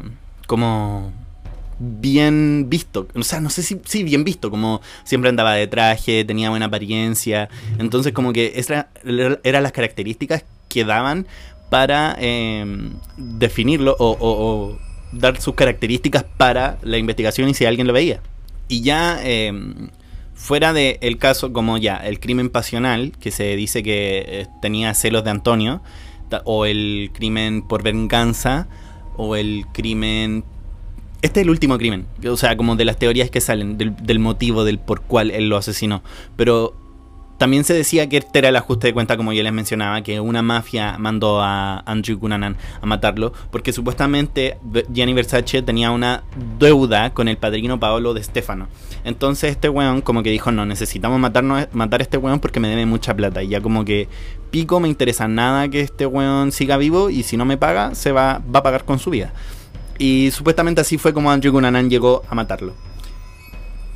como 0.46 1.12
bien 1.78 2.66
visto. 2.68 3.08
O 3.14 3.22
sea, 3.22 3.40
no 3.40 3.50
sé 3.50 3.62
si 3.62 3.80
sí, 3.84 4.02
bien 4.02 4.24
visto, 4.24 4.50
como 4.50 4.80
siempre 5.04 5.30
andaba 5.30 5.54
de 5.54 5.66
traje, 5.66 6.24
tenía 6.24 6.50
buena 6.50 6.66
apariencia. 6.66 7.48
Entonces, 7.78 8.12
como 8.12 8.32
que 8.32 8.52
esas 8.56 8.86
eran 9.42 9.62
las 9.62 9.72
características 9.72 10.44
que 10.68 10.84
daban 10.84 11.26
para 11.70 12.16
em, 12.18 12.92
definirlo 13.16 13.96
o, 13.98 14.78
dar 15.12 15.40
sus 15.40 15.54
características 15.54 16.24
para 16.36 16.78
la 16.82 16.98
investigación 16.98 17.48
y 17.48 17.54
si 17.54 17.64
alguien 17.64 17.86
lo 17.86 17.92
veía. 17.92 18.20
Y 18.68 18.82
ya 18.82 19.18
em, 19.22 19.88
fuera 20.34 20.72
del 20.72 21.18
caso 21.18 21.52
como 21.52 21.78
ya 21.78 21.96
el 21.96 22.20
crimen 22.20 22.50
pasional, 22.50 23.12
que 23.18 23.30
se 23.30 23.56
dice 23.56 23.82
que 23.82 24.24
eh, 24.26 24.46
tenía 24.60 24.94
celos 24.94 25.24
de 25.24 25.30
Antonio, 25.30 25.82
o 26.44 26.66
el 26.66 27.10
crimen 27.14 27.62
por 27.66 27.82
venganza, 27.82 28.68
o 29.16 29.34
el 29.34 29.64
crimen 29.72 30.44
este 31.22 31.40
es 31.40 31.44
el 31.44 31.50
último 31.50 31.78
crimen, 31.78 32.06
o 32.26 32.36
sea, 32.36 32.56
como 32.56 32.76
de 32.76 32.84
las 32.84 32.96
teorías 32.96 33.30
que 33.30 33.40
salen, 33.40 33.76
del, 33.76 34.18
motivo 34.18 34.64
del 34.64 34.78
por 34.78 35.00
cual 35.00 35.30
él 35.30 35.48
lo 35.48 35.56
asesinó. 35.56 36.02
Pero 36.36 36.74
también 37.38 37.64
se 37.64 37.74
decía 37.74 38.08
que 38.08 38.18
este 38.18 38.38
era 38.38 38.50
el 38.50 38.56
ajuste 38.56 38.88
de 38.88 38.94
cuenta, 38.94 39.16
como 39.16 39.32
ya 39.32 39.42
les 39.42 39.52
mencionaba, 39.52 40.02
que 40.02 40.20
una 40.20 40.42
mafia 40.42 40.96
mandó 40.98 41.40
a 41.40 41.80
Andrew 41.86 42.18
Cunanan 42.20 42.56
a 42.80 42.86
matarlo, 42.86 43.32
porque 43.50 43.72
supuestamente 43.72 44.58
Gianni 44.92 45.12
Versace 45.12 45.62
tenía 45.62 45.90
una 45.90 46.22
deuda 46.58 47.10
con 47.14 47.26
el 47.26 47.36
padrino 47.36 47.80
Paolo 47.80 48.14
de 48.14 48.22
Stefano. 48.22 48.68
Entonces 49.04 49.50
este 49.50 49.68
weón 49.68 50.02
como 50.02 50.22
que 50.22 50.30
dijo, 50.30 50.52
no, 50.52 50.66
necesitamos 50.66 51.18
matarnos, 51.18 51.66
matar 51.72 52.00
a 52.00 52.04
este 52.04 52.16
weón 52.16 52.38
porque 52.38 52.60
me 52.60 52.68
debe 52.68 52.86
mucha 52.86 53.14
plata. 53.14 53.42
Y 53.42 53.48
ya 53.48 53.60
como 53.60 53.84
que 53.84 54.08
pico, 54.52 54.78
me 54.78 54.88
interesa 54.88 55.26
nada 55.26 55.68
que 55.68 55.80
este 55.80 56.06
weón 56.06 56.52
siga 56.52 56.76
vivo 56.76 57.10
y 57.10 57.24
si 57.24 57.36
no 57.36 57.44
me 57.44 57.56
paga, 57.56 57.94
se 57.96 58.12
va, 58.12 58.40
va 58.54 58.60
a 58.60 58.62
pagar 58.62 58.84
con 58.84 58.98
su 59.00 59.10
vida. 59.10 59.32
Y 59.98 60.30
supuestamente 60.30 60.80
así 60.80 60.96
fue 60.96 61.12
como 61.12 61.30
Andrew 61.30 61.52
Cunanan 61.52 61.90
llegó 61.90 62.22
a 62.28 62.34
matarlo. 62.34 62.74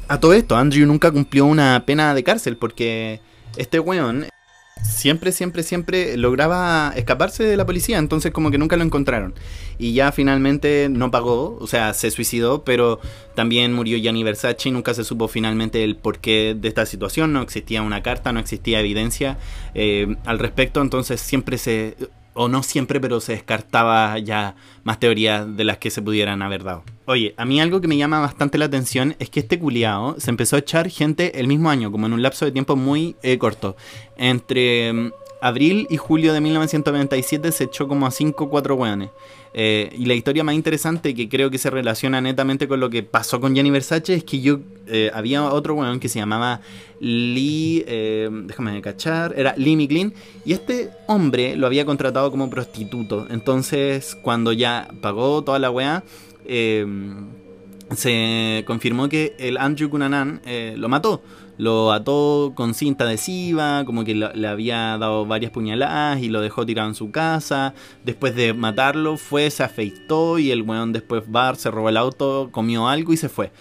A 0.08 0.20
todo 0.20 0.34
esto, 0.34 0.56
Andrew 0.56 0.86
nunca 0.86 1.10
cumplió 1.10 1.46
una 1.46 1.84
pena 1.86 2.14
de 2.14 2.24
cárcel 2.24 2.56
porque 2.56 3.20
este 3.56 3.78
weón 3.78 4.26
siempre, 4.82 5.32
siempre, 5.32 5.62
siempre 5.62 6.16
lograba 6.16 6.92
escaparse 6.96 7.44
de 7.44 7.56
la 7.56 7.66
policía, 7.66 7.98
entonces 7.98 8.32
como 8.32 8.50
que 8.50 8.58
nunca 8.58 8.76
lo 8.76 8.84
encontraron. 8.84 9.34
Y 9.78 9.94
ya 9.94 10.12
finalmente 10.12 10.88
no 10.90 11.10
pagó, 11.10 11.56
o 11.60 11.66
sea, 11.66 11.94
se 11.94 12.10
suicidó, 12.10 12.64
pero 12.64 13.00
también 13.34 13.72
murió 13.72 13.96
Gianni 13.98 14.22
Versace 14.22 14.68
y 14.68 14.72
nunca 14.72 14.94
se 14.94 15.04
supo 15.04 15.28
finalmente 15.28 15.84
el 15.84 15.96
porqué 15.96 16.56
de 16.58 16.68
esta 16.68 16.86
situación, 16.86 17.32
no 17.32 17.42
existía 17.42 17.82
una 17.82 18.02
carta, 18.02 18.32
no 18.32 18.40
existía 18.40 18.80
evidencia 18.80 19.38
eh, 19.74 20.16
al 20.24 20.38
respecto, 20.38 20.80
entonces 20.82 21.20
siempre 21.20 21.58
se 21.58 21.96
o 22.34 22.48
no 22.48 22.62
siempre, 22.62 23.00
pero 23.00 23.20
se 23.20 23.32
descartaba 23.32 24.18
ya 24.18 24.54
más 24.84 24.98
teorías 24.98 25.56
de 25.56 25.64
las 25.64 25.78
que 25.78 25.90
se 25.90 26.02
pudieran 26.02 26.42
haber 26.42 26.64
dado. 26.64 26.84
Oye, 27.06 27.34
a 27.36 27.44
mí 27.44 27.60
algo 27.60 27.80
que 27.80 27.88
me 27.88 27.96
llama 27.96 28.20
bastante 28.20 28.58
la 28.58 28.66
atención 28.66 29.16
es 29.18 29.28
que 29.28 29.40
este 29.40 29.58
culiao 29.58 30.18
se 30.18 30.30
empezó 30.30 30.56
a 30.56 30.60
echar 30.60 30.88
gente 30.88 31.38
el 31.40 31.48
mismo 31.48 31.70
año, 31.70 31.90
como 31.90 32.06
en 32.06 32.12
un 32.12 32.22
lapso 32.22 32.44
de 32.44 32.52
tiempo 32.52 32.76
muy 32.76 33.16
eh, 33.22 33.38
corto. 33.38 33.76
Entre 34.16 34.92
mm, 34.92 35.12
abril 35.42 35.88
y 35.90 35.96
julio 35.96 36.32
de 36.32 36.40
1997 36.40 37.50
se 37.50 37.64
echó 37.64 37.88
como 37.88 38.06
a 38.06 38.12
5 38.12 38.44
o 38.44 38.48
4 38.48 38.74
weones. 38.76 39.10
Eh, 39.54 39.92
y 39.98 40.06
la 40.06 40.14
historia 40.14 40.44
más 40.44 40.54
interesante 40.54 41.14
que 41.14 41.28
creo 41.28 41.50
que 41.50 41.58
se 41.58 41.68
relaciona 41.68 42.20
netamente 42.20 42.68
con 42.68 42.80
lo 42.80 42.88
que 42.88 43.02
pasó 43.02 43.40
con 43.40 43.54
Gianni 43.54 43.70
Versace 43.70 44.14
es 44.14 44.24
que 44.24 44.40
yo 44.40 44.60
eh, 44.86 45.10
había 45.12 45.44
otro 45.44 45.74
weón 45.74 46.00
que 46.00 46.08
se 46.08 46.20
llamaba 46.20 46.60
Lee, 47.00 47.84
eh, 47.86 48.30
déjame 48.32 48.80
cachar, 48.80 49.34
era 49.36 49.52
Lee 49.56 49.76
McLean 49.76 50.14
y 50.44 50.52
este 50.52 50.90
hombre 51.08 51.56
lo 51.56 51.66
había 51.66 51.84
contratado 51.84 52.30
como 52.30 52.48
prostituto. 52.48 53.26
Entonces 53.28 54.16
cuando 54.22 54.52
ya 54.52 54.88
pagó 55.02 55.42
toda 55.42 55.58
la 55.58 55.70
weá, 55.70 56.04
se 57.94 58.64
confirmó 58.66 59.08
que 59.08 59.34
el 59.38 59.58
Andrew 59.58 59.90
Cunanan 59.90 60.40
lo 60.76 60.88
mató 60.88 61.20
lo 61.58 61.92
ató 61.92 62.52
con 62.54 62.74
cinta 62.74 63.04
adhesiva, 63.04 63.84
como 63.84 64.04
que 64.04 64.14
le 64.14 64.48
había 64.48 64.96
dado 64.98 65.26
varias 65.26 65.52
puñaladas 65.52 66.20
y 66.20 66.28
lo 66.28 66.40
dejó 66.40 66.66
tirado 66.66 66.88
en 66.88 66.94
su 66.94 67.10
casa. 67.10 67.74
Después 68.04 68.34
de 68.34 68.54
matarlo, 68.54 69.16
fue, 69.16 69.50
se 69.50 69.62
afeitó 69.62 70.38
y 70.38 70.50
el 70.50 70.62
weón 70.62 70.92
después 70.92 71.24
bar, 71.26 71.56
se 71.56 71.70
robó 71.70 71.88
el 71.88 71.96
auto, 71.96 72.48
comió 72.52 72.88
algo 72.88 73.12
y 73.12 73.16
se 73.16 73.28
fue. 73.28 73.52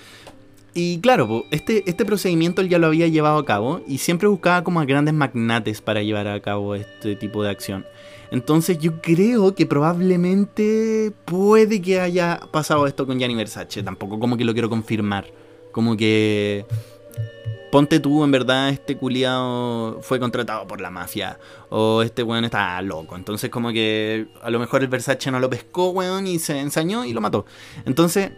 Y 0.73 0.99
claro, 1.01 1.45
este, 1.51 1.84
este 1.89 2.06
procedimiento 2.06 2.62
él 2.62 2.69
ya 2.69 2.80
lo 2.80 2.88
había 2.88 3.08
llevado 3.08 3.38
a 3.38 3.45
cabo 3.45 3.82
y 3.88 3.97
siempre 3.97 4.30
buscaba 4.30 4.63
como 4.63 4.80
a 4.80 4.86
grandes 4.86 5.13
magnates 5.13 5.82
para 5.82 6.01
llevar 6.01 6.27
a 6.27 6.39
cabo 6.39 6.75
este 6.75 7.17
tipo 7.17 7.43
de 7.43 7.49
acción. 7.49 7.86
Entonces 8.32 8.80
yo 8.80 9.01
creo 9.01 9.54
que 9.54 9.65
probablemente 9.65 11.12
puede 11.25 11.82
que 11.82 11.99
haya 11.99 12.39
pasado 12.51 12.88
esto 12.88 13.06
con 13.06 13.19
Gianni 13.19 13.36
Versace. 13.36 13.84
Tampoco 13.84 14.17
como 14.17 14.38
que 14.38 14.45
lo 14.45 14.54
quiero 14.54 14.69
confirmar. 14.69 15.25
Como 15.73 15.97
que 15.97 16.65
ponte 17.71 17.99
tú, 17.99 18.23
en 18.23 18.31
verdad, 18.31 18.69
este 18.69 18.97
culiado 18.97 19.99
fue 20.01 20.19
contratado 20.19 20.67
por 20.67 20.81
la 20.81 20.91
mafia. 20.91 21.39
O 21.69 22.01
este 22.01 22.23
weón 22.23 22.45
está 22.45 22.81
loco. 22.81 23.15
Entonces, 23.15 23.49
como 23.49 23.71
que 23.71 24.27
a 24.41 24.49
lo 24.49 24.60
mejor 24.60 24.81
el 24.81 24.88
Versace 24.88 25.31
no 25.31 25.39
lo 25.39 25.49
pescó, 25.49 25.89
weón, 25.89 26.27
y 26.27 26.39
se 26.39 26.60
ensañó 26.60 27.05
y 27.05 27.13
lo 27.13 27.21
mató. 27.21 27.45
Entonces, 27.86 28.31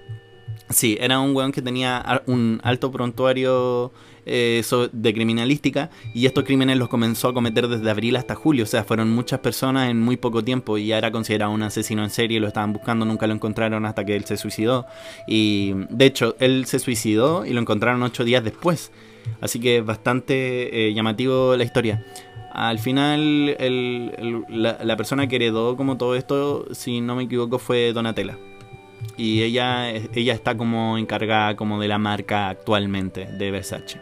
sí, 0.69 0.97
era 0.99 1.19
un 1.19 1.35
weón 1.35 1.51
que 1.51 1.61
tenía 1.61 2.23
un 2.27 2.59
alto 2.63 2.91
prontuario 2.91 3.91
eh, 4.25 4.63
de 4.91 5.13
criminalística 5.13 5.89
y 6.13 6.25
estos 6.25 6.43
crímenes 6.45 6.77
los 6.77 6.87
comenzó 6.87 7.27
a 7.27 7.33
cometer 7.33 7.67
desde 7.67 7.89
abril 7.89 8.15
hasta 8.15 8.35
julio, 8.35 8.63
o 8.63 8.67
sea, 8.67 8.85
fueron 8.85 9.11
muchas 9.11 9.41
personas 9.41 9.89
en 9.89 9.99
muy 9.99 10.15
poco 10.15 10.43
tiempo 10.43 10.77
y 10.77 10.87
ya 10.87 10.97
era 10.97 11.11
considerado 11.11 11.51
un 11.51 11.61
asesino 11.61 12.03
en 12.03 12.09
serie, 12.09 12.39
lo 12.39 12.47
estaban 12.47 12.71
buscando, 12.71 13.05
nunca 13.05 13.27
lo 13.27 13.33
encontraron 13.33 13.85
hasta 13.85 14.05
que 14.05 14.15
él 14.15 14.23
se 14.23 14.37
suicidó 14.37 14.85
y 15.27 15.73
de 15.89 16.05
hecho 16.05 16.35
él 16.39 16.65
se 16.67 16.79
suicidó 16.79 17.45
y 17.45 17.51
lo 17.51 17.59
encontraron 17.59 18.01
ocho 18.01 18.23
días 18.23 18.43
después, 18.43 18.91
así 19.41 19.59
que 19.59 19.77
es 19.77 19.85
bastante 19.85 20.87
eh, 20.87 20.93
llamativo 20.93 21.55
la 21.55 21.63
historia. 21.63 22.05
Al 22.51 22.77
final, 22.79 23.55
la, 24.49 24.77
la 24.83 24.97
persona 24.97 25.27
que 25.27 25.37
heredó 25.37 25.75
como 25.75 25.97
todo 25.97 26.15
esto, 26.15 26.67
si 26.71 27.01
no 27.01 27.15
me 27.15 27.23
equivoco, 27.23 27.57
fue 27.57 27.93
Donatella 27.93 28.37
y 29.17 29.43
ella, 29.43 29.89
ella 29.91 30.33
está 30.33 30.57
como 30.57 30.97
encargada 30.97 31.55
como 31.55 31.79
de 31.79 31.87
la 31.87 31.97
marca 31.97 32.49
actualmente 32.49 33.25
de 33.25 33.51
Versace. 33.51 34.01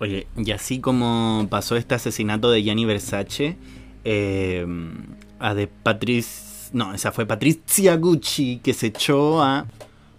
Oye, 0.00 0.28
y 0.36 0.52
así 0.52 0.78
como 0.78 1.46
pasó 1.50 1.76
este 1.76 1.96
asesinato 1.96 2.50
de 2.50 2.62
Gianni 2.62 2.84
Versace, 2.84 3.56
eh, 4.04 4.64
a 5.40 5.54
de 5.54 5.66
Patriz. 5.66 6.70
No, 6.72 6.94
esa 6.94 7.10
fue 7.10 7.26
Patricia 7.26 7.96
Gucci 7.96 8.60
que 8.62 8.74
se 8.74 8.88
echó 8.88 9.42
a 9.42 9.66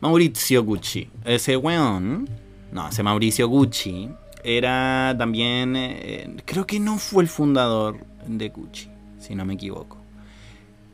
Maurizio 0.02 0.64
Gucci. 0.64 1.08
Ese 1.24 1.56
weón, 1.56 2.28
no, 2.72 2.88
ese 2.88 3.04
Mauricio 3.04 3.48
Gucci 3.48 4.10
era 4.44 5.16
también. 5.18 5.76
Eh, 5.76 6.38
creo 6.46 6.66
que 6.68 6.80
no 6.80 6.98
fue 6.98 7.24
el 7.24 7.30
fundador 7.30 7.98
de 8.28 8.50
Gucci, 8.50 8.90
si 9.20 9.36
no 9.36 9.46
me 9.46 9.56
equivoco. 9.56 9.98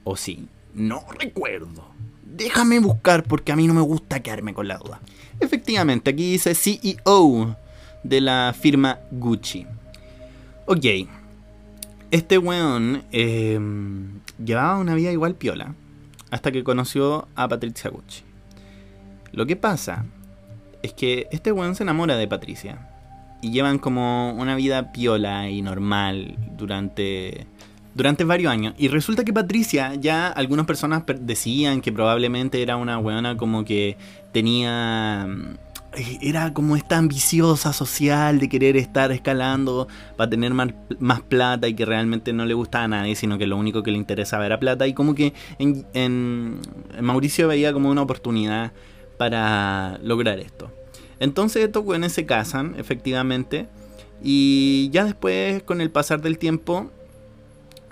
O 0.04 0.16
sí, 0.16 0.48
no 0.74 1.04
recuerdo. 1.20 1.86
Déjame 2.24 2.80
buscar 2.80 3.24
porque 3.24 3.52
a 3.52 3.56
mí 3.56 3.68
no 3.68 3.74
me 3.74 3.82
gusta 3.82 4.22
quedarme 4.22 4.54
con 4.54 4.68
la 4.68 4.78
duda. 4.78 5.00
Efectivamente, 5.40 6.12
aquí 6.12 6.32
dice 6.32 6.56
CEO 6.56 7.56
de 8.04 8.22
la 8.22 8.56
firma 8.58 9.00
Gucci. 9.12 9.66
Ok, 10.66 10.86
este 12.12 12.38
weón 12.38 13.04
eh, 13.12 13.60
llevaba 14.44 14.78
una 14.78 14.96
vida 14.96 15.12
igual 15.12 15.36
piola 15.36 15.76
hasta 16.32 16.52
que 16.52 16.64
conoció 16.64 17.28
a 17.36 17.48
Patricia 17.48 17.90
Gucci. 17.90 18.24
Lo 19.32 19.46
que 19.46 19.56
pasa 19.56 20.06
es 20.86 20.94
que 20.94 21.28
este 21.32 21.52
weón 21.52 21.76
se 21.76 21.84
enamora 21.84 22.16
de 22.16 22.28
Patricia 22.28 22.88
y 23.42 23.52
llevan 23.52 23.80
como 23.80 24.32
una 24.34 24.56
vida 24.56 24.92
piola 24.92 25.50
y 25.50 25.62
normal 25.62 26.36
durante 26.58 27.48
durante 27.94 28.26
varios 28.26 28.52
años. 28.52 28.76
Y 28.78 28.90
resulta 28.90 29.24
que 29.24 29.32
Patricia, 29.32 29.96
ya 29.96 30.28
algunas 30.28 30.66
personas 30.66 31.04
decían 31.22 31.82
que 31.82 31.94
probablemente 31.94 32.62
era 32.62 32.76
una 32.76 32.98
weona 33.00 33.38
como 33.38 33.64
que 33.64 33.98
tenía 34.34 35.28
eh, 35.96 36.18
era 36.22 36.54
como 36.54 36.76
esta 36.76 36.98
ambiciosa 36.98 37.72
social 37.74 38.40
de 38.40 38.50
querer 38.50 38.76
estar 38.76 39.12
escalando 39.12 39.88
para 40.18 40.30
tener 40.30 40.54
más, 40.54 41.22
plata 41.22 41.68
y 41.68 41.74
que 41.74 41.86
realmente 41.86 42.34
no 42.34 42.46
le 42.46 42.54
gustaba 42.54 42.86
a 42.86 42.88
nadie, 42.88 43.16
sino 43.16 43.38
que 43.38 43.48
lo 43.48 43.58
único 43.58 43.82
que 43.82 43.92
le 43.92 43.98
interesaba 43.98 44.46
era 44.46 44.60
plata. 44.60 44.88
Y 44.88 44.94
como 44.94 45.16
que 45.16 45.34
en, 45.58 46.60
Mauricio 47.02 47.48
veía 47.48 47.72
como 47.74 47.90
una 47.90 48.02
oportunidad 48.02 48.74
para 49.18 50.00
lograr 50.04 50.40
esto. 50.40 50.72
Entonces 51.20 51.64
estos 51.64 51.84
güeyes 51.84 52.12
se 52.12 52.26
casan, 52.26 52.76
efectivamente. 52.78 53.68
Y 54.24 54.90
ya 54.92 55.06
después, 55.06 55.64
con 55.64 55.82
el 55.82 55.92
pasar 55.92 56.22
del 56.22 56.38
tiempo, 56.38 56.92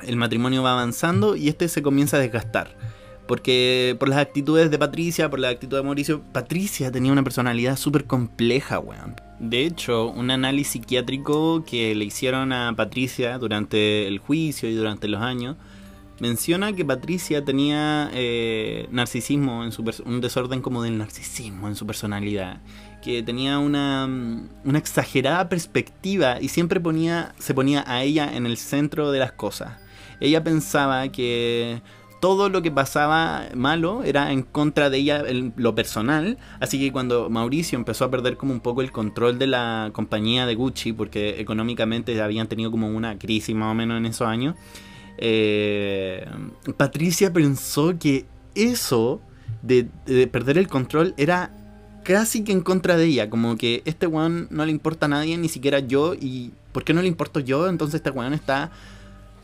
el 0.05 0.15
matrimonio 0.15 0.63
va 0.63 0.73
avanzando 0.73 1.35
y 1.35 1.49
este 1.49 1.67
se 1.67 1.81
comienza 1.81 2.17
a 2.17 2.19
desgastar. 2.19 2.75
Porque 3.27 3.95
por 3.99 4.09
las 4.09 4.19
actitudes 4.19 4.69
de 4.69 4.77
Patricia, 4.77 5.29
por 5.29 5.39
la 5.39 5.49
actitud 5.49 5.77
de 5.77 5.83
Mauricio, 5.83 6.21
Patricia 6.33 6.91
tenía 6.91 7.11
una 7.11 7.23
personalidad 7.23 7.77
súper 7.77 8.05
compleja, 8.05 8.79
weón. 8.79 9.15
De 9.39 9.65
hecho, 9.65 10.09
un 10.09 10.29
análisis 10.29 10.73
psiquiátrico 10.73 11.63
que 11.63 11.95
le 11.95 12.05
hicieron 12.05 12.51
a 12.51 12.73
Patricia 12.75 13.37
durante 13.37 14.07
el 14.07 14.19
juicio 14.19 14.69
y 14.69 14.75
durante 14.75 15.07
los 15.07 15.21
años 15.21 15.55
menciona 16.19 16.73
que 16.73 16.85
Patricia 16.85 17.43
tenía 17.43 18.09
eh, 18.13 18.87
narcisismo 18.91 19.63
en 19.63 19.71
su 19.71 19.83
un 20.05 20.21
desorden 20.21 20.61
como 20.61 20.83
del 20.83 20.97
narcisismo 20.97 21.67
en 21.67 21.75
su 21.75 21.85
personalidad, 21.85 22.61
que 23.01 23.23
tenía 23.23 23.59
una, 23.59 24.05
una 24.63 24.77
exagerada 24.77 25.49
perspectiva 25.49 26.39
y 26.41 26.49
siempre 26.49 26.79
ponía 26.79 27.33
se 27.39 27.53
ponía 27.53 27.83
a 27.87 28.03
ella 28.03 28.35
en 28.35 28.45
el 28.45 28.57
centro 28.57 29.11
de 29.11 29.19
las 29.19 29.33
cosas. 29.33 29.79
Ella 30.19 30.43
pensaba 30.43 31.09
que 31.09 31.81
todo 32.23 32.47
lo 32.47 32.61
que 32.61 32.71
pasaba 32.71 33.49
malo 33.53 34.01
era 34.05 34.31
en 34.31 34.43
contra 34.43 34.89
de 34.89 34.97
ella 34.99 35.23
en 35.27 35.53
lo 35.57 35.75
personal. 35.75 36.37
Así 36.61 36.79
que 36.79 36.93
cuando 36.93 37.29
Mauricio 37.29 37.77
empezó 37.77 38.05
a 38.05 38.11
perder 38.11 38.37
como 38.37 38.53
un 38.53 38.61
poco 38.61 38.81
el 38.81 38.93
control 38.93 39.37
de 39.37 39.47
la 39.47 39.89
compañía 39.91 40.45
de 40.45 40.55
Gucci, 40.55 40.93
porque 40.93 41.41
económicamente 41.41 42.21
habían 42.21 42.47
tenido 42.47 42.71
como 42.71 42.87
una 42.87 43.19
crisis 43.19 43.53
más 43.53 43.69
o 43.71 43.73
menos 43.73 43.97
en 43.97 44.05
esos 44.05 44.25
años, 44.25 44.55
eh, 45.17 46.25
Patricia 46.77 47.31
pensó 47.31 47.97
que 47.97 48.25
eso 48.55 49.21
de, 49.61 49.87
perder 50.31 50.57
el 50.57 50.67
control 50.67 51.13
era 51.17 51.51
casi 52.03 52.43
que 52.43 52.51
en 52.51 52.61
contra 52.61 52.97
de 52.97 53.05
ella. 53.05 53.29
Como 53.29 53.57
que 53.57 53.81
este 53.85 54.07
weón 54.07 54.47
no 54.51 54.65
le 54.65 54.71
importa 54.71 55.05
a 55.05 55.09
nadie, 55.09 55.37
ni 55.37 55.49
siquiera 55.49 55.79
yo. 55.79 56.13
¿Y 56.13 56.51
por 56.71 56.83
qué 56.83 56.93
no 56.93 57.01
le 57.01 57.07
importo 57.07 57.39
yo? 57.39 57.67
Entonces 57.67 57.95
este 57.95 58.09
weón 58.09 58.33
está 58.33 58.71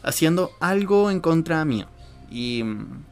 haciendo 0.03 0.51
algo 0.59 1.11
en 1.11 1.19
contra 1.19 1.63
mío 1.65 1.87
y 2.31 2.63
mm, 2.63 3.03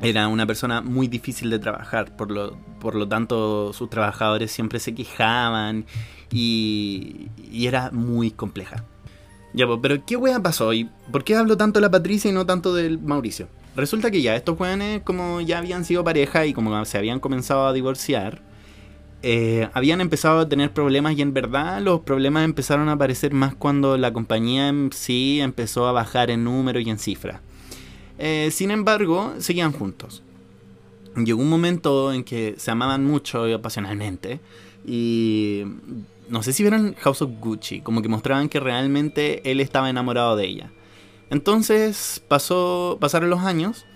era 0.00 0.28
una 0.28 0.46
persona 0.46 0.80
muy 0.80 1.08
difícil 1.08 1.50
de 1.50 1.58
trabajar, 1.58 2.16
por 2.16 2.30
lo, 2.30 2.56
por 2.80 2.94
lo 2.94 3.08
tanto 3.08 3.72
sus 3.72 3.88
trabajadores 3.88 4.50
siempre 4.50 4.80
se 4.80 4.94
quejaban 4.94 5.86
y, 6.30 7.28
y 7.50 7.66
era 7.66 7.90
muy 7.90 8.30
compleja. 8.30 8.84
Ya, 9.54 9.66
pues, 9.68 9.78
pero 9.80 10.04
¿qué 10.04 10.16
wea 10.16 10.42
pasó? 10.42 10.72
¿Y 10.72 10.90
por 11.12 11.22
qué 11.22 11.36
hablo 11.36 11.56
tanto 11.56 11.78
de 11.78 11.82
la 11.82 11.90
Patricia 11.90 12.28
y 12.28 12.34
no 12.34 12.44
tanto 12.44 12.74
del 12.74 12.98
Mauricio? 12.98 13.48
Resulta 13.76 14.10
que 14.10 14.20
ya 14.20 14.34
estos 14.34 14.58
weones, 14.58 15.02
como 15.02 15.40
ya 15.40 15.58
habían 15.58 15.84
sido 15.84 16.04
pareja 16.04 16.44
y 16.44 16.52
como 16.52 16.84
se 16.84 16.98
habían 16.98 17.20
comenzado 17.20 17.66
a 17.66 17.72
divorciar, 17.72 18.42
eh, 19.22 19.68
habían 19.72 20.00
empezado 20.00 20.40
a 20.40 20.48
tener 20.48 20.72
problemas 20.72 21.16
y 21.16 21.22
en 21.22 21.32
verdad 21.32 21.80
los 21.80 22.00
problemas 22.00 22.44
empezaron 22.44 22.88
a 22.88 22.92
aparecer 22.92 23.32
más 23.32 23.54
cuando 23.54 23.96
la 23.96 24.12
compañía 24.12 24.68
en 24.68 24.90
sí 24.92 25.40
empezó 25.40 25.86
a 25.86 25.92
bajar 25.92 26.30
en 26.30 26.44
número 26.44 26.80
y 26.80 26.90
en 26.90 26.98
cifra. 26.98 27.40
Eh, 28.18 28.50
sin 28.52 28.70
embargo, 28.70 29.34
seguían 29.38 29.72
juntos. 29.72 30.22
Llegó 31.16 31.40
un 31.40 31.48
momento 31.48 32.12
en 32.12 32.24
que 32.24 32.54
se 32.58 32.70
amaban 32.70 33.04
mucho 33.04 33.48
y 33.48 33.52
apasionadamente. 33.52 34.40
Y 34.86 35.62
no 36.28 36.42
sé 36.42 36.52
si 36.52 36.62
vieron 36.62 36.94
House 37.00 37.22
of 37.22 37.30
Gucci, 37.40 37.80
como 37.80 38.02
que 38.02 38.08
mostraban 38.08 38.48
que 38.48 38.60
realmente 38.60 39.48
él 39.50 39.60
estaba 39.60 39.90
enamorado 39.90 40.36
de 40.36 40.46
ella. 40.46 40.70
Entonces 41.30 42.22
pasó, 42.28 42.98
pasaron 43.00 43.30
los 43.30 43.40
años 43.40 43.86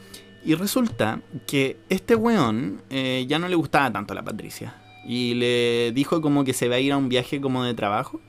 y 0.44 0.54
resulta 0.54 1.20
que 1.46 1.78
este 1.88 2.14
weón 2.14 2.82
eh, 2.90 3.26
ya 3.28 3.38
no 3.38 3.48
le 3.48 3.56
gustaba 3.56 3.92
tanto 3.92 4.12
a 4.12 4.16
la 4.16 4.24
Patricia. 4.24 4.74
Y 5.06 5.34
le 5.34 5.92
dijo 5.92 6.20
como 6.20 6.44
que 6.44 6.52
se 6.52 6.68
va 6.68 6.76
a 6.76 6.80
ir 6.80 6.92
a 6.92 6.96
un 6.96 7.08
viaje 7.08 7.40
como 7.40 7.64
de 7.64 7.74
trabajo. 7.74 8.20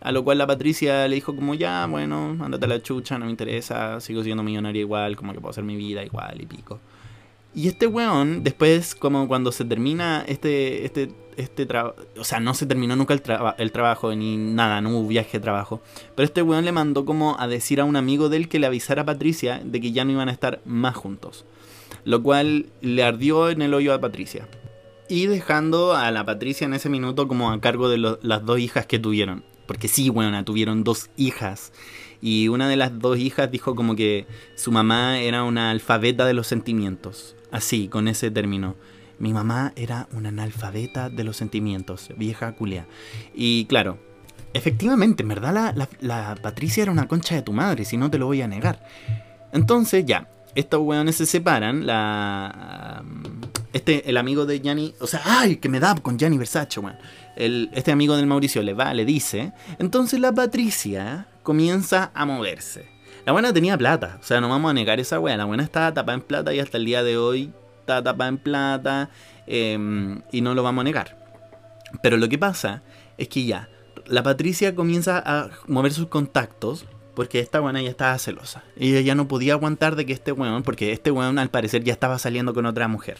A 0.00 0.12
lo 0.12 0.22
cual 0.22 0.38
la 0.38 0.46
Patricia 0.46 1.08
le 1.08 1.16
dijo 1.16 1.34
como 1.34 1.54
ya, 1.54 1.86
bueno, 1.86 2.36
andate 2.40 2.66
a 2.66 2.68
la 2.68 2.82
chucha, 2.82 3.18
no 3.18 3.24
me 3.24 3.30
interesa, 3.30 4.00
sigo 4.00 4.22
siendo 4.22 4.42
millonaria 4.42 4.80
igual, 4.80 5.16
como 5.16 5.32
que 5.32 5.40
puedo 5.40 5.50
hacer 5.50 5.64
mi 5.64 5.74
vida 5.74 6.04
igual 6.04 6.40
y 6.40 6.46
pico. 6.46 6.78
Y 7.54 7.68
este 7.68 7.86
weón, 7.86 8.44
después, 8.44 8.94
como 8.94 9.26
cuando 9.26 9.50
se 9.50 9.64
termina 9.64 10.24
este, 10.28 10.84
este, 10.84 11.10
este 11.36 11.66
trabajo, 11.66 11.96
o 12.18 12.24
sea, 12.24 12.40
no 12.40 12.54
se 12.54 12.66
terminó 12.66 12.96
nunca 12.96 13.14
el, 13.14 13.22
el 13.58 13.72
trabajo 13.72 14.14
ni 14.14 14.36
nada, 14.36 14.80
no 14.80 14.90
hubo 14.90 15.08
viaje 15.08 15.38
de 15.38 15.42
trabajo. 15.42 15.82
Pero 16.14 16.24
este 16.24 16.42
weón 16.42 16.64
le 16.64 16.72
mandó 16.72 17.04
como 17.04 17.38
a 17.38 17.46
decir 17.48 17.80
a 17.80 17.84
un 17.84 17.96
amigo 17.96 18.28
de 18.28 18.38
él 18.38 18.48
que 18.48 18.58
le 18.58 18.66
avisara 18.66 19.02
a 19.02 19.06
Patricia 19.06 19.60
de 19.64 19.80
que 19.80 19.92
ya 19.92 20.04
no 20.04 20.12
iban 20.12 20.28
a 20.28 20.32
estar 20.32 20.60
más 20.64 20.96
juntos. 20.96 21.44
Lo 22.04 22.22
cual 22.22 22.66
le 22.80 23.02
ardió 23.02 23.50
en 23.50 23.62
el 23.62 23.74
hoyo 23.74 23.92
a 23.92 24.00
Patricia. 24.00 24.48
Y 25.08 25.26
dejando 25.26 25.94
a 25.94 26.10
la 26.10 26.24
Patricia 26.24 26.64
en 26.64 26.74
ese 26.74 26.88
minuto 26.88 27.28
como 27.28 27.50
a 27.50 27.60
cargo 27.60 27.88
de 27.88 27.98
las 27.98 28.44
dos 28.44 28.58
hijas 28.58 28.86
que 28.86 28.98
tuvieron. 28.98 29.44
Porque 29.66 29.88
sí, 29.88 30.08
bueno, 30.10 30.44
tuvieron 30.44 30.84
dos 30.84 31.10
hijas. 31.16 31.72
Y 32.20 32.48
una 32.48 32.68
de 32.68 32.76
las 32.76 32.98
dos 32.98 33.18
hijas 33.18 33.50
dijo 33.50 33.74
como 33.74 33.94
que 33.94 34.26
su 34.54 34.72
mamá 34.72 35.20
era 35.20 35.44
una 35.44 35.70
alfabeta 35.70 36.24
de 36.26 36.34
los 36.34 36.46
sentimientos. 36.46 37.36
Así, 37.50 37.88
con 37.88 38.08
ese 38.08 38.30
término. 38.30 38.74
Mi 39.18 39.32
mamá 39.32 39.72
era 39.76 40.08
una 40.12 40.28
analfabeta 40.28 41.08
de 41.08 41.24
los 41.24 41.36
sentimientos, 41.36 42.10
vieja 42.16 42.52
culia. 42.52 42.86
Y 43.34 43.64
claro, 43.64 43.98
efectivamente, 44.52 45.22
en 45.22 45.28
verdad 45.30 45.74
la, 46.00 46.34
Patricia 46.36 46.82
era 46.82 46.92
una 46.92 47.08
concha 47.08 47.34
de 47.34 47.42
tu 47.42 47.52
madre, 47.52 47.84
si 47.84 47.96
no 47.96 48.10
te 48.10 48.18
lo 48.18 48.26
voy 48.26 48.42
a 48.42 48.48
negar. 48.48 48.86
Entonces 49.52 50.04
ya, 50.04 50.28
estos 50.54 50.80
weones 50.82 51.16
se 51.16 51.26
separan, 51.26 51.86
la, 51.86 53.02
este, 53.72 54.08
el 54.08 54.16
amigo 54.18 54.44
de 54.44 54.60
Gianni, 54.60 54.94
o 55.00 55.06
sea, 55.06 55.22
ay, 55.24 55.56
que 55.56 55.68
me 55.68 55.80
da 55.80 55.94
con 55.94 56.18
Gianni 56.18 56.36
Versace, 56.36 56.80
weón. 56.80 56.96
este 57.36 57.92
amigo 57.92 58.16
del 58.16 58.26
Mauricio 58.26 58.62
le 58.62 58.74
va, 58.74 58.92
le 58.92 59.04
dice. 59.04 59.52
Entonces 59.78 60.20
la 60.20 60.32
Patricia 60.32 61.26
comienza 61.42 62.10
a 62.14 62.26
moverse. 62.26 62.86
La 63.24 63.32
buena 63.32 63.52
tenía 63.52 63.76
plata, 63.76 64.18
o 64.20 64.22
sea, 64.22 64.40
no 64.40 64.48
vamos 64.48 64.70
a 64.70 64.74
negar 64.74 65.00
esa 65.00 65.18
weá. 65.18 65.36
La 65.36 65.46
buena 65.46 65.64
estaba 65.64 65.92
tapada 65.92 66.14
en 66.14 66.22
plata 66.22 66.54
y 66.54 66.60
hasta 66.60 66.76
el 66.76 66.84
día 66.84 67.02
de 67.02 67.18
hoy 67.18 67.52
tapada 67.86 68.28
en 68.28 68.38
plata 68.38 69.10
em, 69.46 70.22
y 70.32 70.40
no 70.40 70.54
lo 70.54 70.62
vamos 70.62 70.82
a 70.82 70.84
negar. 70.84 71.16
Pero 72.02 72.16
lo 72.16 72.28
que 72.28 72.38
pasa 72.38 72.82
es 73.16 73.28
que 73.28 73.44
ya, 73.44 73.68
la 74.06 74.22
Patricia 74.22 74.74
comienza 74.74 75.22
a 75.24 75.50
mover 75.66 75.92
sus 75.92 76.08
contactos 76.08 76.86
porque 77.14 77.40
esta 77.40 77.60
buena 77.60 77.80
ya 77.80 77.88
estaba 77.88 78.18
celosa. 78.18 78.62
Y 78.76 78.90
ella 78.90 79.00
ya 79.00 79.14
no 79.14 79.26
podía 79.26 79.54
aguantar 79.54 79.96
de 79.96 80.04
que 80.04 80.12
este 80.12 80.32
weón, 80.32 80.62
porque 80.62 80.92
este 80.92 81.10
weón 81.10 81.38
al 81.38 81.48
parecer 81.48 81.82
ya 81.82 81.94
estaba 81.94 82.18
saliendo 82.18 82.52
con 82.52 82.66
otra 82.66 82.88
mujer. 82.88 83.16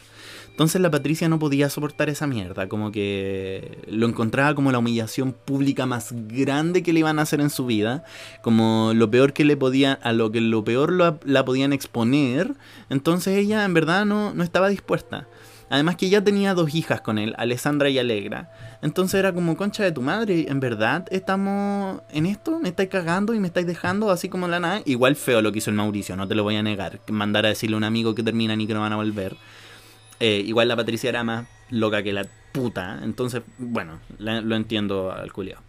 Entonces 0.56 0.80
la 0.80 0.90
Patricia 0.90 1.28
no 1.28 1.38
podía 1.38 1.68
soportar 1.68 2.08
esa 2.08 2.26
mierda, 2.26 2.66
como 2.66 2.90
que 2.90 3.76
lo 3.88 4.06
encontraba 4.06 4.54
como 4.54 4.72
la 4.72 4.78
humillación 4.78 5.34
pública 5.34 5.84
más 5.84 6.14
grande 6.28 6.82
que 6.82 6.94
le 6.94 7.00
iban 7.00 7.18
a 7.18 7.22
hacer 7.22 7.42
en 7.42 7.50
su 7.50 7.66
vida, 7.66 8.04
como 8.40 8.92
lo 8.94 9.10
peor 9.10 9.34
que 9.34 9.44
le 9.44 9.58
podía, 9.58 9.92
a 9.92 10.14
lo 10.14 10.32
que 10.32 10.40
lo 10.40 10.64
peor 10.64 10.94
la 11.26 11.44
podían 11.44 11.74
exponer. 11.74 12.54
Entonces 12.88 13.36
ella 13.36 13.66
en 13.66 13.74
verdad 13.74 14.06
no, 14.06 14.32
no 14.32 14.42
estaba 14.42 14.70
dispuesta. 14.70 15.28
Además 15.68 15.96
que 15.96 16.08
ya 16.08 16.24
tenía 16.24 16.54
dos 16.54 16.74
hijas 16.74 17.02
con 17.02 17.18
él, 17.18 17.34
Alessandra 17.36 17.90
y 17.90 17.98
Alegra. 17.98 18.50
Entonces 18.80 19.18
era 19.18 19.34
como, 19.34 19.58
concha 19.58 19.82
de 19.82 19.92
tu 19.92 20.00
madre, 20.00 20.46
¿en 20.48 20.60
verdad 20.60 21.06
estamos 21.10 22.00
en 22.10 22.24
esto? 22.24 22.58
¿Me 22.60 22.70
estáis 22.70 22.88
cagando 22.88 23.34
y 23.34 23.40
me 23.40 23.48
estáis 23.48 23.66
dejando 23.66 24.10
así 24.10 24.30
como 24.30 24.48
la 24.48 24.60
nada? 24.60 24.80
Igual 24.86 25.16
feo 25.16 25.42
lo 25.42 25.52
que 25.52 25.58
hizo 25.58 25.68
el 25.68 25.76
Mauricio, 25.76 26.16
no 26.16 26.26
te 26.26 26.34
lo 26.34 26.44
voy 26.44 26.56
a 26.56 26.62
negar. 26.62 27.00
Mandar 27.10 27.44
a 27.44 27.50
decirle 27.50 27.74
a 27.74 27.78
un 27.78 27.84
amigo 27.84 28.14
que 28.14 28.22
terminan 28.22 28.60
y 28.60 28.66
que 28.66 28.74
no 28.74 28.80
van 28.80 28.94
a 28.94 28.96
volver. 28.96 29.36
Eh, 30.20 30.42
igual 30.46 30.68
la 30.68 30.76
Patricia 30.76 31.08
era 31.08 31.24
más 31.24 31.46
loca 31.70 32.02
que 32.02 32.12
la 32.12 32.26
puta. 32.52 33.00
Entonces, 33.02 33.42
bueno, 33.58 34.00
lo 34.18 34.56
entiendo 34.56 35.12
al 35.12 35.32
culiao. 35.32 35.60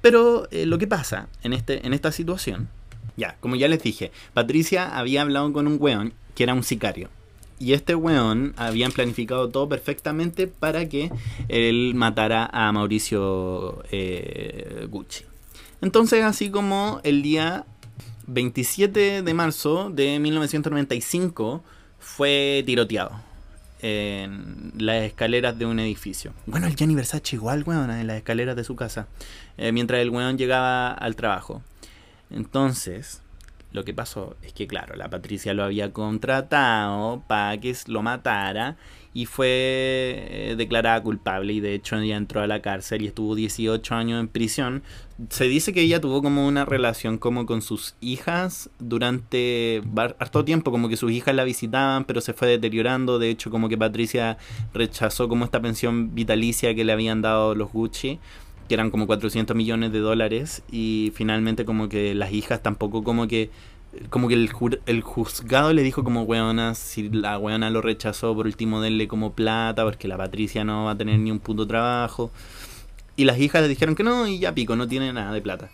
Pero 0.00 0.48
eh, 0.50 0.66
lo 0.66 0.78
que 0.78 0.86
pasa 0.86 1.28
en, 1.42 1.52
este, 1.52 1.86
en 1.86 1.92
esta 1.92 2.10
situación, 2.10 2.68
ya, 3.16 3.36
como 3.40 3.56
ya 3.56 3.68
les 3.68 3.82
dije, 3.82 4.12
Patricia 4.32 4.96
había 4.96 5.22
hablado 5.22 5.52
con 5.52 5.66
un 5.66 5.76
weón 5.78 6.14
que 6.34 6.44
era 6.44 6.54
un 6.54 6.62
sicario. 6.62 7.10
Y 7.58 7.74
este 7.74 7.94
weón 7.94 8.54
habían 8.56 8.90
planificado 8.92 9.50
todo 9.50 9.68
perfectamente 9.68 10.46
para 10.46 10.88
que 10.88 11.10
él 11.48 11.92
matara 11.94 12.48
a 12.50 12.72
Mauricio 12.72 13.82
eh, 13.90 14.86
Gucci. 14.88 15.24
Entonces, 15.82 16.24
así 16.24 16.50
como 16.50 17.02
el 17.04 17.20
día 17.20 17.66
27 18.26 19.20
de 19.20 19.34
marzo 19.34 19.90
de 19.90 20.18
1995 20.18 21.62
fue 21.98 22.62
tiroteado 22.64 23.29
en 23.82 24.72
las 24.78 25.02
escaleras 25.02 25.58
de 25.58 25.66
un 25.66 25.80
edificio. 25.80 26.32
Bueno, 26.46 26.66
el 26.66 26.76
Gianni 26.76 26.94
Versace 26.94 27.36
igual, 27.36 27.64
weón, 27.66 27.90
en 27.90 28.06
las 28.06 28.16
escaleras 28.16 28.56
de 28.56 28.64
su 28.64 28.76
casa, 28.76 29.06
eh, 29.56 29.72
mientras 29.72 30.00
el 30.00 30.10
weón 30.10 30.38
llegaba 30.38 30.92
al 30.92 31.16
trabajo. 31.16 31.62
Entonces, 32.30 33.22
lo 33.72 33.84
que 33.84 33.94
pasó 33.94 34.36
es 34.42 34.52
que, 34.52 34.66
claro, 34.66 34.96
la 34.96 35.10
Patricia 35.10 35.54
lo 35.54 35.62
había 35.62 35.92
contratado 35.92 37.22
para 37.26 37.58
que 37.60 37.74
lo 37.86 38.02
matara 38.02 38.76
y 39.12 39.26
fue 39.26 39.48
eh, 39.48 40.54
declarada 40.56 41.02
culpable 41.02 41.52
y 41.52 41.60
de 41.60 41.74
hecho 41.74 41.98
ella 41.98 42.16
entró 42.16 42.42
a 42.42 42.46
la 42.46 42.62
cárcel 42.62 43.02
y 43.02 43.06
estuvo 43.06 43.34
18 43.34 43.94
años 43.94 44.20
en 44.20 44.28
prisión. 44.28 44.82
Se 45.30 45.44
dice 45.44 45.72
que 45.72 45.82
ella 45.82 46.00
tuvo 46.00 46.22
como 46.22 46.46
una 46.46 46.64
relación 46.64 47.18
como 47.18 47.44
con 47.44 47.60
sus 47.60 47.96
hijas 48.00 48.70
durante 48.78 49.82
harto 49.96 50.44
tiempo, 50.44 50.70
como 50.70 50.88
que 50.88 50.96
sus 50.96 51.10
hijas 51.10 51.34
la 51.34 51.44
visitaban, 51.44 52.04
pero 52.04 52.20
se 52.20 52.32
fue 52.32 52.48
deteriorando. 52.48 53.18
De 53.18 53.30
hecho, 53.30 53.50
como 53.50 53.68
que 53.68 53.76
Patricia 53.76 54.38
rechazó 54.72 55.28
como 55.28 55.44
esta 55.44 55.60
pensión 55.60 56.14
vitalicia 56.14 56.74
que 56.74 56.84
le 56.84 56.92
habían 56.92 57.20
dado 57.20 57.54
los 57.54 57.72
Gucci 57.72 58.18
que 58.70 58.74
eran 58.74 58.92
como 58.92 59.08
400 59.08 59.56
millones 59.56 59.90
de 59.90 59.98
dólares 59.98 60.62
y 60.70 61.12
finalmente 61.16 61.64
como 61.64 61.88
que 61.88 62.14
las 62.14 62.30
hijas 62.30 62.62
tampoco 62.62 63.02
como 63.02 63.26
que 63.26 63.50
como 64.10 64.28
que 64.28 64.34
el, 64.34 65.02
juzgado 65.02 65.72
le 65.72 65.82
dijo 65.82 66.04
como 66.04 66.22
weona, 66.22 66.76
si 66.76 67.08
la 67.08 67.36
weona 67.36 67.68
lo 67.70 67.82
rechazó, 67.82 68.32
por 68.32 68.46
último 68.46 68.80
denle 68.80 69.08
como 69.08 69.32
plata, 69.32 69.82
porque 69.82 70.06
la 70.06 70.16
Patricia 70.16 70.62
no 70.62 70.84
va 70.84 70.92
a 70.92 70.96
tener 70.96 71.18
ni 71.18 71.32
un 71.32 71.40
puto 71.40 71.66
trabajo. 71.66 72.30
Y 73.16 73.24
las 73.24 73.40
hijas 73.40 73.62
le 73.62 73.66
dijeron 73.66 73.96
que 73.96 74.04
no, 74.04 74.28
y 74.28 74.38
ya 74.38 74.54
pico, 74.54 74.76
no 74.76 74.86
tiene 74.86 75.12
nada 75.12 75.32
de 75.32 75.42
plata. 75.42 75.72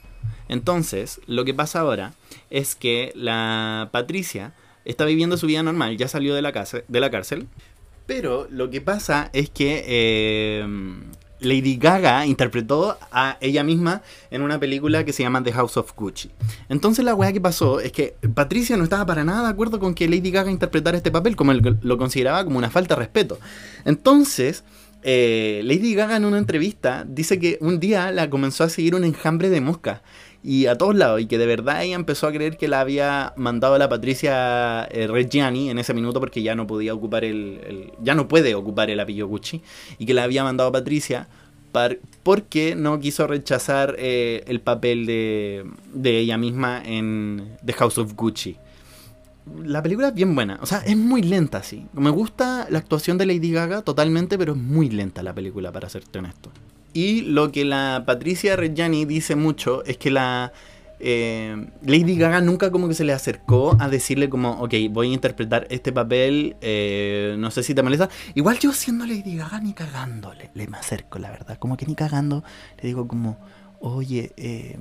Entonces, 0.49 1.21
lo 1.27 1.45
que 1.45 1.53
pasa 1.53 1.81
ahora 1.81 2.15
es 2.49 2.75
que 2.75 3.13
la 3.15 3.91
Patricia 3.93 4.55
está 4.87 5.05
viviendo 5.05 5.37
su 5.37 5.47
vida 5.47 5.63
normal, 5.63 5.99
ya 5.99 6.09
salió 6.09 6.35
de 6.35 6.41
la, 6.41 6.53
casa, 6.53 6.79
de 6.89 7.01
la 7.01 7.11
cárcel. 7.11 7.47
Pero 8.07 8.49
lo 8.51 8.71
que 8.71 8.81
pasa 8.81 9.29
es 9.35 9.51
que 9.51 9.85
eh, 9.87 10.67
Lady 11.41 11.77
Gaga 11.77 12.27
interpretó 12.27 12.99
a 13.13 13.37
ella 13.41 13.63
misma 13.63 14.03
en 14.31 14.43
una 14.43 14.59
película 14.59 15.05
que 15.05 15.13
se 15.13 15.23
llama 15.23 15.43
The 15.43 15.53
House 15.53 15.77
of 15.77 15.93
Gucci. 15.95 16.31
Entonces 16.69 17.05
la 17.05 17.15
weá 17.15 17.33
que 17.33 17.41
pasó 17.41 17.81
es 17.81 17.93
que 17.93 18.17
Patricia 18.35 18.77
no 18.77 18.85
estaba 18.85 19.07
para 19.07 19.25
nada 19.25 19.45
de 19.45 19.49
acuerdo 19.49 19.79
con 19.79 19.95
que 19.95 20.09
Lady 20.09 20.31
Gaga 20.31 20.51
interpretara 20.51 20.97
este 20.97 21.11
papel, 21.11 21.37
como 21.37 21.53
lo 21.53 21.99
consideraba 21.99 22.45
como 22.45 22.59
una 22.59 22.71
falta 22.71 22.95
de 22.95 23.01
respeto. 23.01 23.39
Entonces, 23.85 24.65
eh, 25.03 25.61
Lady 25.65 25.95
Gaga 25.95 26.17
en 26.17 26.25
una 26.25 26.39
entrevista 26.39 27.05
dice 27.07 27.39
que 27.39 27.59
un 27.61 27.79
día 27.79 28.11
la 28.11 28.29
comenzó 28.29 28.65
a 28.65 28.69
seguir 28.69 28.95
un 28.95 29.05
enjambre 29.05 29.51
de 29.51 29.61
mosca 29.61 30.03
y 30.47 30.67
a 30.67 30.79
todos 30.79 30.95
lados, 30.95 31.21
y 31.21 31.27
que 31.27 31.39
de 31.39 31.47
verdad 31.47 31.83
ella 31.83 31.97
empezó 31.97 32.29
a 32.29 32.33
creer 32.33 32.57
que 32.57 32.69
la 32.69 32.79
había 32.79 33.33
mandado 33.37 33.75
a 33.75 33.79
la 33.79 33.89
Patricia 33.89 34.85
eh, 34.93 35.09
Reggiani 35.09 35.71
en 35.71 35.79
ese 35.81 35.93
minuto 35.93 36.21
porque 36.21 36.41
ya 36.41 36.55
no 36.55 36.69
podía 36.69 36.95
ocupar 36.95 37.25
el, 37.25 37.91
ya 38.01 38.15
no 38.15 38.29
puede 38.29 38.55
ocupar 38.55 38.89
el 38.89 39.01
apellido 39.01 39.27
Gucci, 39.27 39.61
y 39.99 40.07
que 40.07 40.15
la 40.15 40.23
había 40.23 40.45
mandado 40.45 40.69
a 40.69 40.73
Patricia 40.73 41.27
porque 42.23 42.77
no 42.77 43.01
quiso 43.01 43.27
rechazar 43.27 43.97
eh, 43.99 44.45
el 44.47 44.61
papel 44.61 45.05
de, 45.05 45.65
de 45.93 46.19
ella 46.19 46.39
misma 46.39 46.81
en 46.83 47.57
The 47.65 47.73
House 47.73 47.99
of 47.99 48.15
Gucci. 48.15 48.57
La 49.65 49.83
película 49.83 50.09
es 50.09 50.15
bien 50.15 50.33
buena, 50.35 50.61
o 50.63 50.67
sea, 50.67 50.79
es 50.79 50.97
muy 50.97 51.23
lenta, 51.23 51.65
sí. 51.65 51.87
Me 51.93 52.11
gusta 52.11 52.69
la 52.71 52.79
actuación 52.79 53.19
de 53.19 53.27
Lady 53.27 53.51
Gaga 53.51 53.83
totalmente, 53.83 54.39
pero 54.39 54.53
es 54.53 54.59
muy 54.59 54.91
lenta 54.91 55.25
la 55.25 55.35
película, 55.35 55.73
para 55.73 55.89
serte 55.89 56.21
honesto. 56.21 56.51
Y 56.97 57.21
lo 57.21 57.53
que 57.53 57.67
la 57.67 58.05
Patricia 58.07 58.57
Reggiani 58.57 59.05
dice 59.05 59.37
mucho 59.37 59.85
es 59.85 59.99
que 59.99 60.11
la 60.11 60.51
eh, 60.99 61.69
Lady 61.83 62.17
Gaga 62.17 62.41
nunca 62.41 62.71
como 62.71 62.89
que 62.89 62.95
se 62.95 63.05
le 63.05 63.13
acercó 63.13 63.77
a 63.79 63.91
decirle 63.91 64.31
como, 64.31 64.53
ok, 64.63 64.73
voy 64.93 65.11
a 65.11 65.13
interpretar 65.13 65.67
este 65.69 65.93
papel, 65.93 66.57
eh, 66.63 67.37
no 67.39 67.51
sé 67.51 67.63
si 67.63 67.75
te 67.75 67.83
molesta. 67.83 68.09
Igual 68.35 68.59
yo 68.61 68.73
siendo 68.73 69.05
Lady 69.05 69.37
Gaga 69.37 69.61
ni 69.61 69.75
cagándole, 69.75 70.51
le 70.55 70.69
me 70.69 70.79
acerco, 70.79 71.19
la 71.19 71.31
verdad, 71.31 71.59
como 71.59 71.77
que 71.77 71.85
ni 71.85 71.95
cagando, 71.95 72.43
le 72.81 72.89
digo 72.89 73.07
como, 73.07 73.37
oye, 73.81 74.33
eh, 74.39 74.79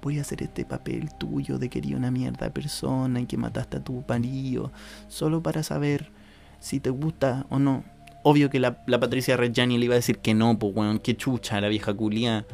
voy 0.00 0.18
a 0.18 0.22
hacer 0.22 0.42
este 0.42 0.64
papel 0.64 1.10
tuyo 1.18 1.58
de 1.58 1.68
que 1.68 1.80
eres 1.80 1.92
una 1.92 2.10
mierda 2.10 2.48
persona 2.48 3.20
y 3.20 3.26
que 3.26 3.36
mataste 3.36 3.76
a 3.76 3.84
tu 3.84 4.02
marido, 4.08 4.72
solo 5.08 5.42
para 5.42 5.62
saber 5.62 6.10
si 6.58 6.80
te 6.80 6.88
gusta 6.88 7.44
o 7.50 7.58
no 7.58 7.84
obvio 8.22 8.50
que 8.50 8.60
la, 8.60 8.84
Patricia 8.84 9.36
Reggiani 9.36 9.78
le 9.78 9.86
iba 9.86 9.94
a 9.94 9.96
decir 9.96 10.18
que 10.18 10.34
no, 10.34 10.58
pues 10.58 10.74
weón, 10.74 10.98
qué 10.98 11.16
chucha 11.16 11.60
la 11.60 11.68
vieja 11.68 11.94
culia. 11.94 12.46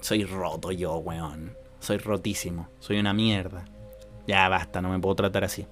Soy 0.00 0.24
roto 0.24 0.72
yo, 0.72 0.96
weón. 0.96 1.56
Soy 1.80 1.98
rotísimo. 1.98 2.68
Soy 2.80 2.98
una 2.98 3.12
mierda. 3.12 3.64
Ya 4.26 4.48
basta, 4.48 4.80
no 4.80 4.88
me 4.88 4.98
puedo 4.98 5.16
tratar 5.16 5.44
así. 5.44 5.66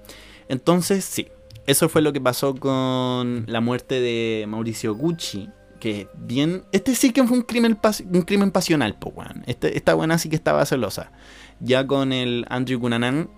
Entonces, 0.48 1.04
sí. 1.04 1.28
Eso 1.66 1.88
fue 1.88 2.02
lo 2.02 2.12
que 2.12 2.20
pasó 2.20 2.54
con 2.54 3.44
la 3.46 3.60
muerte 3.60 4.00
de 4.00 4.44
Mauricio 4.48 4.94
Gucci. 4.94 5.48
Que 5.78 6.08
bien. 6.14 6.64
Este 6.72 6.94
sí 6.94 7.12
que 7.12 7.24
fue 7.24 7.38
un 7.38 7.44
crimen, 7.44 7.78
un 8.12 8.22
crimen 8.22 8.50
pasional, 8.50 8.96
pues 8.98 9.14
weón. 9.16 9.44
Este, 9.46 9.76
esta 9.76 9.94
buena 9.94 10.18
sí 10.18 10.28
que 10.28 10.36
estaba 10.36 10.66
celosa. 10.66 11.12
Ya 11.60 11.86
con 11.86 12.12
el 12.12 12.44
Andrew 12.48 12.80
Cunanan, 12.80 13.30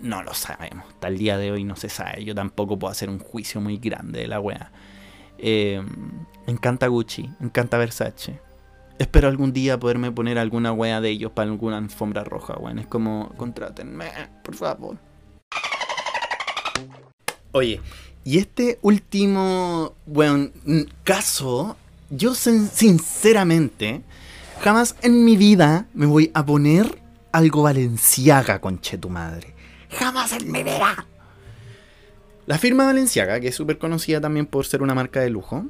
no 0.00 0.22
lo 0.22 0.34
sabemos. 0.34 0.86
Hasta 0.88 1.08
el 1.08 1.18
día 1.18 1.38
de 1.38 1.52
hoy 1.52 1.64
no 1.64 1.76
se 1.76 1.88
sabe. 1.88 2.24
Yo 2.24 2.34
tampoco 2.34 2.78
puedo 2.78 2.90
hacer 2.90 3.08
un 3.08 3.18
juicio 3.18 3.60
muy 3.60 3.78
grande 3.78 4.20
de 4.20 4.28
la 4.28 4.40
wea. 4.40 4.72
Eh, 5.38 5.82
encanta 6.46 6.86
Gucci, 6.86 7.30
encanta 7.40 7.78
Versace. 7.78 8.40
Espero 8.98 9.28
algún 9.28 9.52
día 9.52 9.78
poderme 9.78 10.10
poner 10.10 10.38
alguna 10.38 10.72
wea 10.72 11.00
de 11.00 11.10
ellos 11.10 11.30
para 11.32 11.50
alguna 11.50 11.76
alfombra 11.76 12.24
roja, 12.24 12.54
weón. 12.54 12.78
Es 12.78 12.86
como, 12.86 13.28
contrátenme, 13.36 14.06
por 14.42 14.54
favor. 14.54 14.96
Oye, 17.52 17.80
y 18.24 18.38
este 18.38 18.78
último, 18.82 19.94
weón, 20.06 20.52
caso, 21.04 21.76
yo 22.10 22.34
sinceramente, 22.34 24.02
jamás 24.60 24.96
en 25.02 25.24
mi 25.24 25.36
vida 25.36 25.86
me 25.92 26.06
voy 26.06 26.30
a 26.34 26.44
poner 26.44 27.00
algo 27.32 27.62
valenciaga, 27.62 28.60
conche 28.60 28.96
tu 28.96 29.10
madre. 29.10 29.54
Jamás 29.90 30.32
en 30.32 30.50
mi 30.50 30.62
vida. 30.62 31.06
La 32.46 32.58
firma 32.58 32.84
Valenciaga, 32.84 33.40
que 33.40 33.48
es 33.48 33.54
súper 33.54 33.78
conocida 33.78 34.20
también 34.20 34.46
por 34.46 34.66
ser 34.66 34.82
una 34.82 34.94
marca 34.94 35.20
de 35.20 35.30
lujo, 35.30 35.66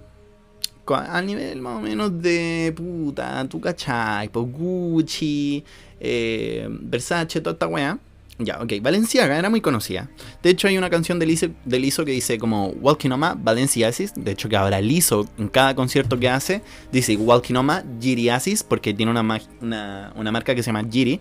a 0.95 1.21
nivel 1.23 1.61
más 1.61 1.79
o 1.79 1.81
menos 1.81 2.23
de 2.23 2.73
puta, 2.77 3.45
tu 3.49 3.61
cachai, 3.61 4.29
por 4.29 4.45
Gucci, 4.45 5.65
eh, 5.99 6.69
Versace, 6.69 7.41
toda 7.41 7.55
esta 7.55 7.67
weá, 7.67 7.99
Ya, 8.39 8.61
ok. 8.61 8.75
Valenciaga 8.83 9.39
era 9.39 9.49
muy 9.49 9.63
conocida. 9.63 10.11
De 10.43 10.51
hecho, 10.51 10.69
hay 10.69 10.77
una 10.77 10.91
canción 10.91 11.19
de 11.19 11.25
Liso, 11.27 12.05
que 12.05 12.13
dice 12.13 12.39
como 12.39 12.69
Walking 12.69 13.11
Oma, 13.11 13.35
Valenciasis. 13.35 14.13
De 14.15 14.33
hecho, 14.33 14.51
que 14.51 14.57
ahora 14.57 14.79
Liso, 14.83 15.27
en 15.39 15.49
cada 15.49 15.75
concierto 15.75 16.21
que 16.21 16.29
hace, 16.29 16.61
dice 16.93 17.17
Walking 17.17 17.55
Oma, 17.55 17.83
Giriasis, 17.99 18.63
porque 18.63 18.93
tiene 18.93 19.11
una, 19.11 19.41
una, 19.63 20.13
una, 20.15 20.33
marca 20.33 20.55
que 20.55 20.63
se 20.63 20.67
llama 20.67 20.87
Giri. 20.91 21.21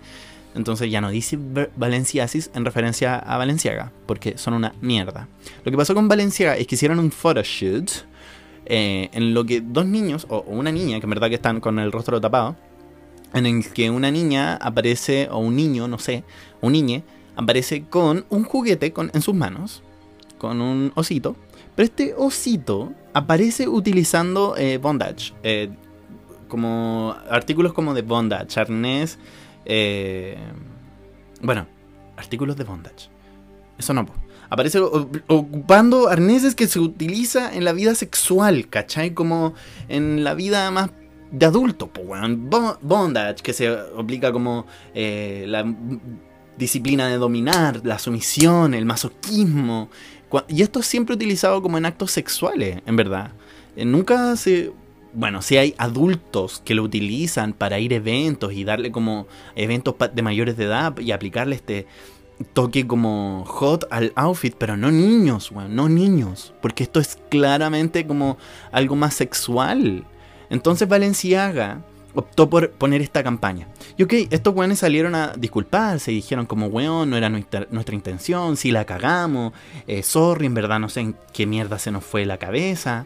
Entonces 0.55 0.89
ya 0.89 1.01
no 1.01 1.09
dice 1.09 1.37
Valenciasis 1.75 2.49
en 2.53 2.65
referencia 2.65 3.17
a 3.17 3.37
Valenciaga, 3.37 3.91
porque 4.05 4.37
son 4.37 4.53
una 4.53 4.73
mierda. 4.81 5.27
Lo 5.63 5.71
que 5.71 5.77
pasó 5.77 5.93
con 5.93 6.07
Valenciaga 6.07 6.55
es 6.57 6.65
que 6.65 6.75
hicieron 6.75 6.99
un 6.99 7.11
photoshoot 7.11 7.91
eh, 8.65 9.09
en 9.11 9.33
lo 9.33 9.45
que 9.45 9.61
dos 9.61 9.85
niños, 9.85 10.25
o 10.29 10.41
una 10.47 10.71
niña, 10.71 10.99
que 10.99 11.05
en 11.05 11.09
verdad 11.09 11.29
que 11.29 11.35
están 11.35 11.59
con 11.59 11.77
el 11.77 11.91
rostro 11.91 12.19
tapado, 12.21 12.55
en 13.33 13.45
el 13.45 13.69
que 13.69 13.89
una 13.89 14.11
niña 14.11 14.55
aparece, 14.55 15.27
o 15.29 15.39
un 15.39 15.55
niño, 15.55 15.87
no 15.87 15.99
sé, 15.99 16.23
un 16.61 16.71
niñe, 16.71 17.03
aparece 17.35 17.83
con 17.83 18.25
un 18.29 18.43
juguete 18.43 18.93
con, 18.93 19.11
en 19.13 19.21
sus 19.21 19.35
manos, 19.35 19.83
con 20.37 20.61
un 20.61 20.93
osito. 20.95 21.35
Pero 21.75 21.85
este 21.85 22.13
osito 22.17 22.93
aparece 23.13 23.67
utilizando 23.67 24.55
eh, 24.57 24.77
bondage, 24.77 25.33
eh, 25.43 25.69
como 26.47 27.13
artículos 27.29 27.73
como 27.73 27.93
de 27.93 28.01
bondage, 28.01 28.59
arnés, 28.59 29.19
eh, 29.65 30.37
bueno, 31.41 31.67
artículos 32.17 32.55
de 32.55 32.63
bondage. 32.63 33.09
Eso 33.77 33.93
no, 33.93 34.05
aparece 34.49 34.79
ocupando 34.79 36.07
arneses 36.07 36.55
que 36.55 36.67
se 36.67 36.79
utiliza 36.79 37.53
en 37.53 37.65
la 37.65 37.73
vida 37.73 37.95
sexual, 37.95 38.69
¿cachai? 38.69 39.13
Como 39.13 39.53
en 39.89 40.23
la 40.23 40.33
vida 40.33 40.71
más 40.71 40.91
de 41.31 41.45
adulto, 41.45 41.87
pues, 41.87 42.21
Bondage, 42.81 43.43
que 43.43 43.53
se 43.53 43.67
aplica 43.67 44.31
como 44.31 44.65
eh, 44.93 45.45
la 45.47 45.65
disciplina 46.57 47.07
de 47.07 47.17
dominar, 47.17 47.81
la 47.83 47.99
sumisión, 47.99 48.73
el 48.73 48.85
masoquismo. 48.85 49.89
Y 50.47 50.61
esto 50.61 50.79
es 50.79 50.85
siempre 50.85 51.15
utilizado 51.15 51.61
como 51.61 51.77
en 51.77 51.85
actos 51.85 52.11
sexuales, 52.11 52.81
en 52.85 52.95
verdad. 52.95 53.31
Eh, 53.75 53.85
nunca 53.85 54.35
se... 54.35 54.71
Bueno, 55.15 55.41
si 55.41 55.55
hay 55.55 55.73
adultos 55.77 56.61
que 56.65 56.75
lo 56.75 56.83
utilizan 56.83 57.53
para 57.53 57.79
ir 57.79 57.93
a 57.93 57.95
eventos 57.95 58.51
y 58.51 58.65
darle 58.65 58.91
como 58.91 59.27
eventos 59.55 59.95
de 60.13 60.21
mayores 60.21 60.57
de 60.57 60.65
edad 60.65 60.99
y 60.99 61.13
aplicarle 61.13 61.55
este 61.55 61.87
toque 62.51 62.85
como 62.85 63.45
hot 63.45 63.87
al 63.91 64.11
outfit, 64.15 64.53
pero 64.57 64.75
no 64.75 64.91
niños, 64.91 65.51
bueno, 65.51 65.69
no 65.69 65.87
niños, 65.87 66.53
porque 66.61 66.83
esto 66.83 66.99
es 66.99 67.17
claramente 67.29 68.05
como 68.05 68.37
algo 68.73 68.97
más 68.97 69.13
sexual. 69.13 70.03
Entonces 70.49 70.87
Valenciaga 70.87 71.81
optó 72.13 72.49
por 72.49 72.71
poner 72.71 73.01
esta 73.01 73.23
campaña. 73.23 73.69
Y 73.97 74.03
ok, 74.03 74.13
estos 74.29 74.53
weones 74.53 74.79
salieron 74.79 75.15
a 75.15 75.33
disculparse 75.37 76.11
y 76.11 76.15
dijeron 76.15 76.45
como, 76.45 76.67
weón, 76.67 77.09
no 77.09 77.15
era 77.15 77.29
nuestra, 77.29 77.95
intención, 77.95 78.57
si 78.57 78.71
la 78.71 78.83
cagamos, 78.83 79.53
eh, 79.87 80.03
sorry, 80.03 80.45
en 80.45 80.55
verdad 80.55 80.79
no 80.79 80.89
sé 80.89 80.99
en 80.99 81.15
qué 81.31 81.45
mierda 81.45 81.79
se 81.79 81.91
nos 81.91 82.03
fue 82.03 82.25
la 82.25 82.37
cabeza. 82.37 83.05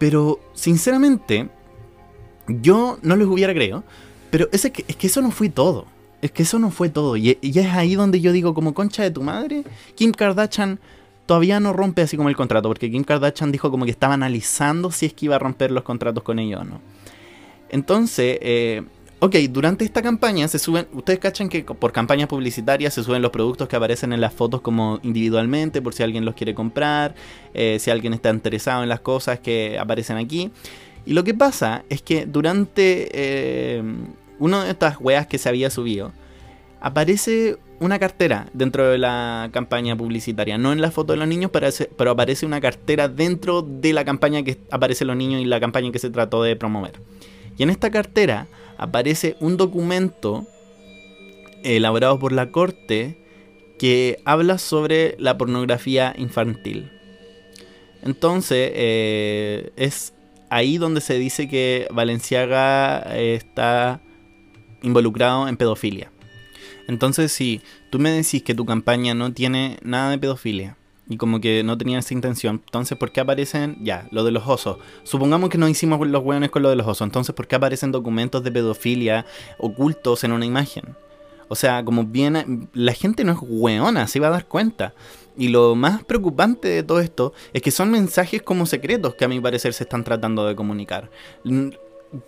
Pero, 0.00 0.40
sinceramente, 0.54 1.50
yo 2.48 2.98
no 3.02 3.16
les 3.16 3.28
hubiera 3.28 3.52
creído, 3.52 3.84
pero 4.30 4.48
es 4.50 4.62
que, 4.70 4.82
es 4.88 4.96
que 4.96 5.06
eso 5.08 5.20
no 5.20 5.30
fue 5.30 5.50
todo. 5.50 5.84
Es 6.22 6.30
que 6.32 6.42
eso 6.42 6.58
no 6.58 6.70
fue 6.70 6.88
todo. 6.88 7.18
Y, 7.18 7.36
y 7.42 7.58
es 7.58 7.66
ahí 7.66 7.96
donde 7.96 8.22
yo 8.22 8.32
digo, 8.32 8.54
como 8.54 8.72
concha 8.72 9.02
de 9.02 9.10
tu 9.10 9.22
madre, 9.22 9.62
Kim 9.94 10.12
Kardashian 10.12 10.80
todavía 11.26 11.60
no 11.60 11.74
rompe 11.74 12.00
así 12.00 12.16
como 12.16 12.30
el 12.30 12.36
contrato, 12.36 12.68
porque 12.68 12.90
Kim 12.90 13.04
Kardashian 13.04 13.52
dijo 13.52 13.70
como 13.70 13.84
que 13.84 13.90
estaba 13.90 14.14
analizando 14.14 14.90
si 14.90 15.04
es 15.04 15.12
que 15.12 15.26
iba 15.26 15.36
a 15.36 15.38
romper 15.38 15.70
los 15.70 15.84
contratos 15.84 16.22
con 16.22 16.38
ellos 16.38 16.62
o 16.62 16.64
no. 16.64 16.80
Entonces, 17.68 18.38
eh, 18.40 18.82
ok, 19.20 19.36
durante 19.50 19.84
esta 19.84 20.02
campaña 20.02 20.48
se 20.48 20.58
suben, 20.58 20.86
ustedes 20.92 21.18
cachan 21.18 21.48
que 21.48 21.62
por 21.62 21.92
campañas 21.92 22.28
publicitarias 22.28 22.94
se 22.94 23.04
suben 23.04 23.22
los 23.22 23.30
productos 23.30 23.68
que 23.68 23.76
aparecen 23.76 24.12
en 24.12 24.20
las 24.20 24.32
fotos 24.32 24.62
como 24.62 24.98
individualmente, 25.02 25.82
por 25.82 25.94
si 25.94 26.02
alguien 26.02 26.24
los 26.24 26.34
quiere 26.34 26.54
comprar, 26.54 27.14
eh, 27.54 27.78
si 27.78 27.90
alguien 27.90 28.14
está 28.14 28.30
interesado 28.30 28.82
en 28.82 28.88
las 28.88 29.00
cosas 29.00 29.38
que 29.38 29.78
aparecen 29.78 30.16
aquí. 30.16 30.50
Y 31.04 31.12
lo 31.12 31.22
que 31.22 31.34
pasa 31.34 31.84
es 31.88 32.02
que 32.02 32.26
durante 32.26 33.08
eh, 33.12 33.82
una 34.38 34.64
de 34.64 34.70
estas 34.70 34.98
weas 35.00 35.26
que 35.26 35.38
se 35.38 35.48
había 35.48 35.70
subido, 35.70 36.12
aparece 36.80 37.58
una 37.78 37.98
cartera 37.98 38.46
dentro 38.52 38.88
de 38.88 38.98
la 38.98 39.50
campaña 39.52 39.96
publicitaria. 39.96 40.56
No 40.58 40.72
en 40.72 40.80
la 40.80 40.90
foto 40.90 41.12
de 41.12 41.18
los 41.18 41.28
niños, 41.28 41.50
pero 41.50 42.10
aparece 42.10 42.46
una 42.46 42.60
cartera 42.60 43.08
dentro 43.08 43.62
de 43.62 43.92
la 43.92 44.04
campaña 44.04 44.42
que 44.42 44.58
aparece 44.70 45.04
los 45.04 45.16
niños 45.16 45.42
y 45.42 45.44
la 45.44 45.60
campaña 45.60 45.92
que 45.92 45.98
se 45.98 46.10
trató 46.10 46.42
de 46.42 46.56
promover. 46.56 47.00
Y 47.56 47.62
en 47.62 47.70
esta 47.70 47.90
cartera 47.90 48.46
aparece 48.80 49.36
un 49.40 49.58
documento 49.58 50.46
elaborado 51.62 52.18
por 52.18 52.32
la 52.32 52.50
corte 52.50 53.18
que 53.78 54.18
habla 54.24 54.56
sobre 54.56 55.16
la 55.18 55.36
pornografía 55.36 56.14
infantil. 56.16 56.90
Entonces, 58.02 58.72
eh, 58.72 59.70
es 59.76 60.14
ahí 60.48 60.78
donde 60.78 61.02
se 61.02 61.18
dice 61.18 61.46
que 61.46 61.88
Valenciaga 61.92 63.00
está 63.18 64.00
involucrado 64.82 65.46
en 65.46 65.58
pedofilia. 65.58 66.10
Entonces, 66.88 67.32
si 67.32 67.60
tú 67.90 67.98
me 67.98 68.10
decís 68.10 68.42
que 68.42 68.54
tu 68.54 68.64
campaña 68.64 69.12
no 69.12 69.34
tiene 69.34 69.76
nada 69.82 70.10
de 70.10 70.18
pedofilia 70.18 70.78
y 71.10 71.18
como 71.18 71.40
que 71.40 71.62
no 71.62 71.76
tenía 71.76 71.98
esa 71.98 72.14
intención, 72.14 72.62
entonces, 72.64 72.96
¿por 72.96 73.12
qué 73.12 73.20
aparecen, 73.20 73.76
ya, 73.82 74.08
lo 74.10 74.24
de 74.24 74.30
los 74.30 74.46
osos? 74.46 74.78
Supongamos 75.02 75.50
que 75.50 75.58
no 75.58 75.68
hicimos 75.68 76.06
los 76.06 76.22
hueones 76.22 76.50
con 76.50 76.62
lo 76.62 76.70
de 76.70 76.76
los 76.76 76.86
osos, 76.86 77.04
entonces, 77.06 77.34
¿por 77.34 77.46
qué 77.46 77.56
aparecen 77.56 77.92
documentos 77.92 78.42
de 78.42 78.52
pedofilia 78.52 79.26
ocultos 79.58 80.24
en 80.24 80.32
una 80.32 80.46
imagen? 80.46 80.96
O 81.48 81.56
sea, 81.56 81.84
como 81.84 82.04
bien, 82.04 82.70
la 82.72 82.92
gente 82.94 83.24
no 83.24 83.32
es 83.32 83.38
hueona, 83.42 84.06
se 84.06 84.20
va 84.20 84.28
a 84.28 84.30
dar 84.30 84.46
cuenta. 84.46 84.94
Y 85.36 85.48
lo 85.48 85.74
más 85.74 86.04
preocupante 86.04 86.68
de 86.68 86.84
todo 86.84 87.00
esto 87.00 87.32
es 87.52 87.60
que 87.60 87.72
son 87.72 87.90
mensajes 87.90 88.40
como 88.42 88.66
secretos 88.66 89.16
que 89.16 89.24
a 89.24 89.28
mi 89.28 89.40
parecer 89.40 89.72
se 89.72 89.82
están 89.82 90.04
tratando 90.04 90.46
de 90.46 90.54
comunicar 90.54 91.10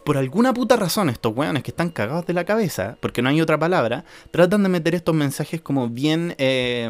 por 0.05 0.17
alguna 0.17 0.55
puta 0.55 0.77
razón 0.77 1.09
estos 1.09 1.37
weones 1.37 1.63
que 1.63 1.73
están 1.73 1.91
cagados 1.91 2.27
de 2.27 2.33
la 2.35 2.45
cabeza, 2.45 2.97
porque 3.01 3.23
no 3.23 3.29
hay 3.29 3.41
otra 3.41 3.59
palabra, 3.59 4.05
tratan 4.31 4.63
de 4.63 4.69
meter 4.69 4.95
estos 4.95 5.15
mensajes 5.15 5.61
como 5.61 5.89
bien 5.89 6.35
eh, 6.39 6.89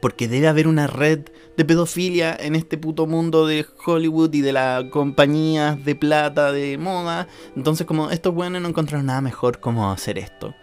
porque 0.00 0.28
debe 0.28 0.48
haber 0.48 0.68
una 0.68 0.86
red 0.86 1.20
de 1.56 1.64
pedofilia 1.64 2.36
en 2.38 2.54
este 2.54 2.78
puto 2.78 3.06
mundo 3.06 3.46
de 3.46 3.66
Hollywood 3.84 4.32
y 4.34 4.40
de 4.40 4.52
las 4.52 4.84
compañías 4.84 5.84
de 5.84 5.94
plata 5.94 6.52
de 6.52 6.78
moda. 6.78 7.28
Entonces 7.56 7.86
como 7.86 8.10
estos 8.10 8.34
weones 8.34 8.62
no 8.62 8.68
encontraron 8.68 9.06
nada 9.06 9.20
mejor 9.20 9.60
como 9.60 9.90
hacer 9.90 10.18
esto. 10.18 10.54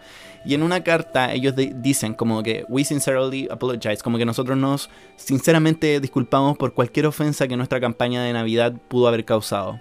Y 0.44 0.54
en 0.54 0.62
una 0.62 0.82
carta 0.82 1.32
ellos 1.32 1.54
dicen 1.56 2.14
como 2.14 2.42
que 2.42 2.64
we 2.68 2.84
sincerely 2.84 3.46
apologize, 3.50 3.98
como 4.02 4.18
que 4.18 4.24
nosotros 4.24 4.56
nos 4.56 4.88
sinceramente 5.16 6.00
disculpamos 6.00 6.56
por 6.56 6.72
cualquier 6.72 7.06
ofensa 7.06 7.46
que 7.46 7.56
nuestra 7.56 7.80
campaña 7.80 8.22
de 8.22 8.32
Navidad 8.32 8.74
pudo 8.88 9.08
haber 9.08 9.24
causado. 9.24 9.78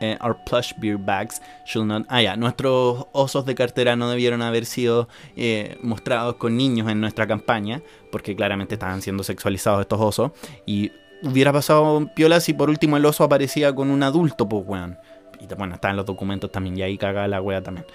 Eh, 0.00 0.18
plush 0.44 0.72
beer 0.76 0.98
bags 0.98 1.40
should. 1.64 1.90
Ah, 2.08 2.22
ya, 2.22 2.36
nuestros 2.36 3.06
osos 3.12 3.46
de 3.46 3.54
cartera 3.54 3.96
no 3.96 4.10
debieron 4.10 4.42
haber 4.42 4.66
sido 4.66 5.08
eh, 5.36 5.78
mostrados 5.82 6.36
con 6.36 6.56
niños 6.56 6.88
en 6.90 7.00
nuestra 7.00 7.26
campaña, 7.26 7.82
porque 8.12 8.36
claramente 8.36 8.74
estaban 8.74 9.00
siendo 9.02 9.22
sexualizados 9.22 9.80
estos 9.80 10.00
osos. 10.00 10.32
Y 10.66 10.92
hubiera 11.22 11.52
pasado 11.52 12.10
piola 12.14 12.40
si 12.40 12.52
por 12.52 12.68
último 12.68 12.96
el 12.96 13.04
oso 13.04 13.24
aparecía 13.24 13.74
con 13.74 13.90
un 13.90 14.02
adulto, 14.02 14.48
pues 14.48 14.64
weón. 14.66 14.98
Y 15.40 15.46
bueno, 15.54 15.74
está 15.74 15.90
en 15.90 15.96
los 15.96 16.06
documentos 16.06 16.50
también, 16.50 16.78
y 16.78 16.82
ahí 16.82 16.98
caga 16.98 17.26
la 17.28 17.40
wea 17.40 17.62
también. 17.62 17.86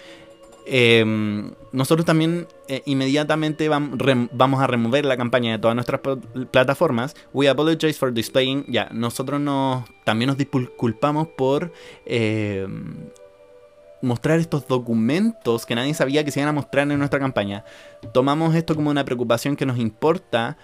Em, 0.65 1.51
nosotros 1.71 2.05
también 2.05 2.47
eh, 2.67 2.81
inmediatamente 2.85 3.69
vamos 3.69 4.61
a 4.61 4.67
remover 4.67 5.05
la 5.05 5.17
campaña 5.17 5.51
de 5.53 5.59
todas 5.59 5.75
nuestras 5.75 6.01
plataformas. 6.51 7.15
We 7.33 7.49
apologize 7.49 7.93
for 7.93 8.13
displaying. 8.13 8.65
Ya, 8.67 8.89
nosotros 8.91 9.39
nos, 9.39 9.83
también 10.03 10.27
nos 10.27 10.37
disculpamos 10.37 11.27
por 11.29 11.71
em, 12.05 13.09
mostrar 14.01 14.39
estos 14.39 14.67
documentos 14.67 15.65
que 15.65 15.75
nadie 15.75 15.93
sabía 15.93 16.23
que 16.23 16.31
se 16.31 16.39
iban 16.39 16.49
a 16.49 16.53
mostrar 16.53 16.89
en 16.91 16.97
nuestra 16.97 17.19
campaña. 17.19 17.63
Tomamos 18.13 18.55
esto 18.55 18.75
como 18.75 18.89
una 18.89 19.05
preocupación 19.05 19.55
que 19.55 19.65
nos 19.65 19.77
importa 19.77 20.57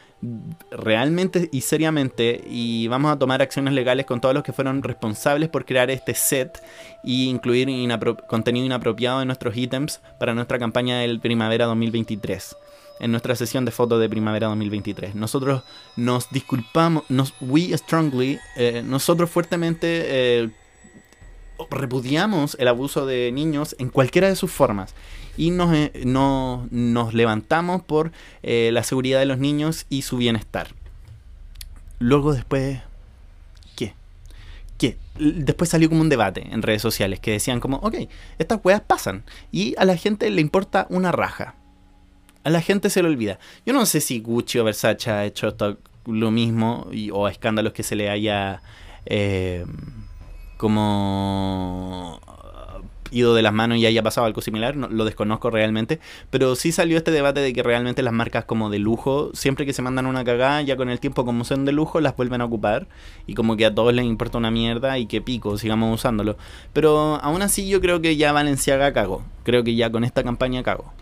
realmente 0.71 1.49
y 1.51 1.61
seriamente 1.61 2.43
y 2.49 2.87
vamos 2.87 3.11
a 3.11 3.19
tomar 3.19 3.41
acciones 3.41 3.73
legales 3.73 4.05
con 4.05 4.19
todos 4.19 4.33
los 4.33 4.43
que 4.43 4.53
fueron 4.53 4.81
responsables 4.81 5.49
por 5.49 5.65
crear 5.65 5.91
este 5.91 6.15
set 6.15 6.63
e 7.03 7.25
incluir 7.25 7.69
contenido 8.27 8.65
inapropiado 8.65 9.21
en 9.21 9.27
nuestros 9.27 9.55
ítems 9.55 10.01
para 10.19 10.33
nuestra 10.33 10.57
campaña 10.57 10.99
del 10.99 11.19
Primavera 11.19 11.65
2023 11.65 12.55
en 12.99 13.11
nuestra 13.11 13.35
sesión 13.35 13.65
de 13.65 13.71
fotos 13.71 13.99
de 13.99 14.09
primavera 14.09 14.47
2023. 14.47 15.15
Nosotros 15.15 15.63
nos 15.95 16.29
disculpamos, 16.31 17.03
nos, 17.09 17.33
we 17.41 17.75
strongly, 17.77 18.39
eh, 18.55 18.81
nosotros 18.83 19.29
fuertemente 19.29 19.87
eh, 20.07 20.49
repudiamos 21.69 22.55
el 22.59 22.67
abuso 22.67 23.05
de 23.05 23.31
niños 23.31 23.75
en 23.79 23.89
cualquiera 23.89 24.27
de 24.27 24.35
sus 24.35 24.51
formas 24.51 24.93
y 25.37 25.51
nos, 25.51 25.73
eh, 25.73 25.91
nos 26.05 27.13
levantamos 27.13 27.83
por 27.83 28.11
eh, 28.43 28.71
la 28.73 28.83
seguridad 28.83 29.19
de 29.19 29.25
los 29.25 29.37
niños 29.37 29.85
y 29.89 30.01
su 30.01 30.17
bienestar. 30.17 30.69
Luego 31.99 32.33
después, 32.33 32.79
¿qué? 33.75 33.93
¿Qué? 34.77 34.97
Después 35.17 35.69
salió 35.69 35.89
como 35.89 36.01
un 36.01 36.09
debate 36.09 36.47
en 36.51 36.61
redes 36.61 36.81
sociales 36.81 37.19
que 37.19 37.31
decían 37.31 37.59
como, 37.59 37.77
ok, 37.77 37.95
estas 38.39 38.59
weas 38.63 38.81
pasan 38.81 39.23
y 39.51 39.75
a 39.77 39.85
la 39.85 39.97
gente 39.97 40.29
le 40.29 40.41
importa 40.41 40.87
una 40.89 41.11
raja. 41.11 41.55
A 42.43 42.49
la 42.49 42.61
gente 42.61 42.89
se 42.89 43.01
le 43.01 43.09
olvida. 43.09 43.39
Yo 43.65 43.73
no 43.73 43.85
sé 43.85 43.99
si 43.99 44.19
Gucci 44.19 44.59
o 44.59 44.63
Versace 44.63 45.11
ha 45.11 45.25
hecho 45.25 45.49
esto, 45.49 45.77
lo 46.05 46.31
mismo 46.31 46.87
o 47.11 47.27
escándalos 47.27 47.73
que 47.73 47.83
se 47.83 47.95
le 47.95 48.09
haya 48.09 48.61
eh, 49.05 49.65
como 50.57 52.19
ido 53.11 53.35
de 53.35 53.41
las 53.41 53.53
manos 53.53 53.77
y 53.77 53.85
haya 53.85 54.03
pasado 54.03 54.25
algo 54.27 54.41
similar, 54.41 54.75
no, 54.75 54.87
lo 54.87 55.05
desconozco 55.05 55.49
realmente, 55.49 55.99
pero 56.29 56.55
sí 56.55 56.71
salió 56.71 56.97
este 56.97 57.11
debate 57.11 57.39
de 57.39 57.53
que 57.53 57.63
realmente 57.63 58.01
las 58.03 58.13
marcas 58.13 58.45
como 58.45 58.69
de 58.69 58.79
lujo, 58.79 59.31
siempre 59.33 59.65
que 59.65 59.73
se 59.73 59.81
mandan 59.81 60.05
una 60.05 60.23
cagada, 60.23 60.61
ya 60.61 60.75
con 60.75 60.89
el 60.89 60.99
tiempo 60.99 61.25
como 61.25 61.43
son 61.43 61.65
de 61.65 61.71
lujo, 61.71 61.99
las 62.01 62.15
vuelven 62.15 62.41
a 62.41 62.45
ocupar 62.45 62.87
y 63.25 63.33
como 63.33 63.57
que 63.57 63.65
a 63.65 63.73
todos 63.73 63.93
les 63.93 64.05
importa 64.05 64.37
una 64.37 64.51
mierda 64.51 64.97
y 64.97 65.05
que 65.05 65.21
pico, 65.21 65.57
sigamos 65.57 65.93
usándolo. 65.93 66.37
Pero 66.73 67.15
aún 67.21 67.41
así 67.41 67.67
yo 67.67 67.81
creo 67.81 68.01
que 68.01 68.17
ya 68.17 68.31
Valenciaga 68.31 68.93
cagó, 68.93 69.23
creo 69.43 69.63
que 69.63 69.75
ya 69.75 69.91
con 69.91 70.03
esta 70.03 70.23
campaña 70.23 70.63
cagó. 70.63 70.93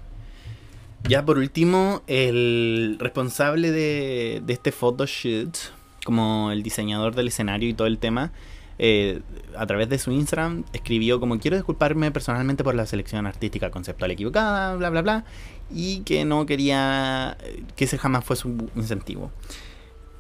Ya 1.08 1.24
por 1.24 1.38
último, 1.38 2.02
el 2.08 2.98
responsable 3.00 3.72
de, 3.72 4.42
de 4.44 4.54
este 4.54 4.72
photoshoot, 4.72 5.56
como 6.04 6.52
el 6.52 6.64
diseñador 6.64 7.14
del 7.14 7.28
escenario 7.28 7.70
y 7.70 7.74
todo 7.74 7.86
el 7.88 8.00
tema, 8.00 8.32
eh, 8.78 9.22
a 9.58 9.66
través 9.66 9.90
de 9.90 9.98
su 9.98 10.12
Instagram 10.12 10.64
escribió 10.74 11.20
como 11.20 11.40
quiero 11.40 11.58
disculparme 11.58 12.12
personalmente 12.12 12.64
por 12.64 12.76
la 12.76 12.86
selección 12.86 13.26
artística 13.26 13.72
conceptual 13.72 14.12
equivocada, 14.12 14.76
bla, 14.76 14.90
bla, 14.90 15.02
bla, 15.02 15.26
y 15.74 16.02
que 16.02 16.26
no 16.26 16.46
quería 16.46 17.38
que 17.76 17.86
ese 17.86 17.98
jamás 17.98 18.26
fuese 18.26 18.48
un 18.48 18.70
incentivo. 18.76 19.32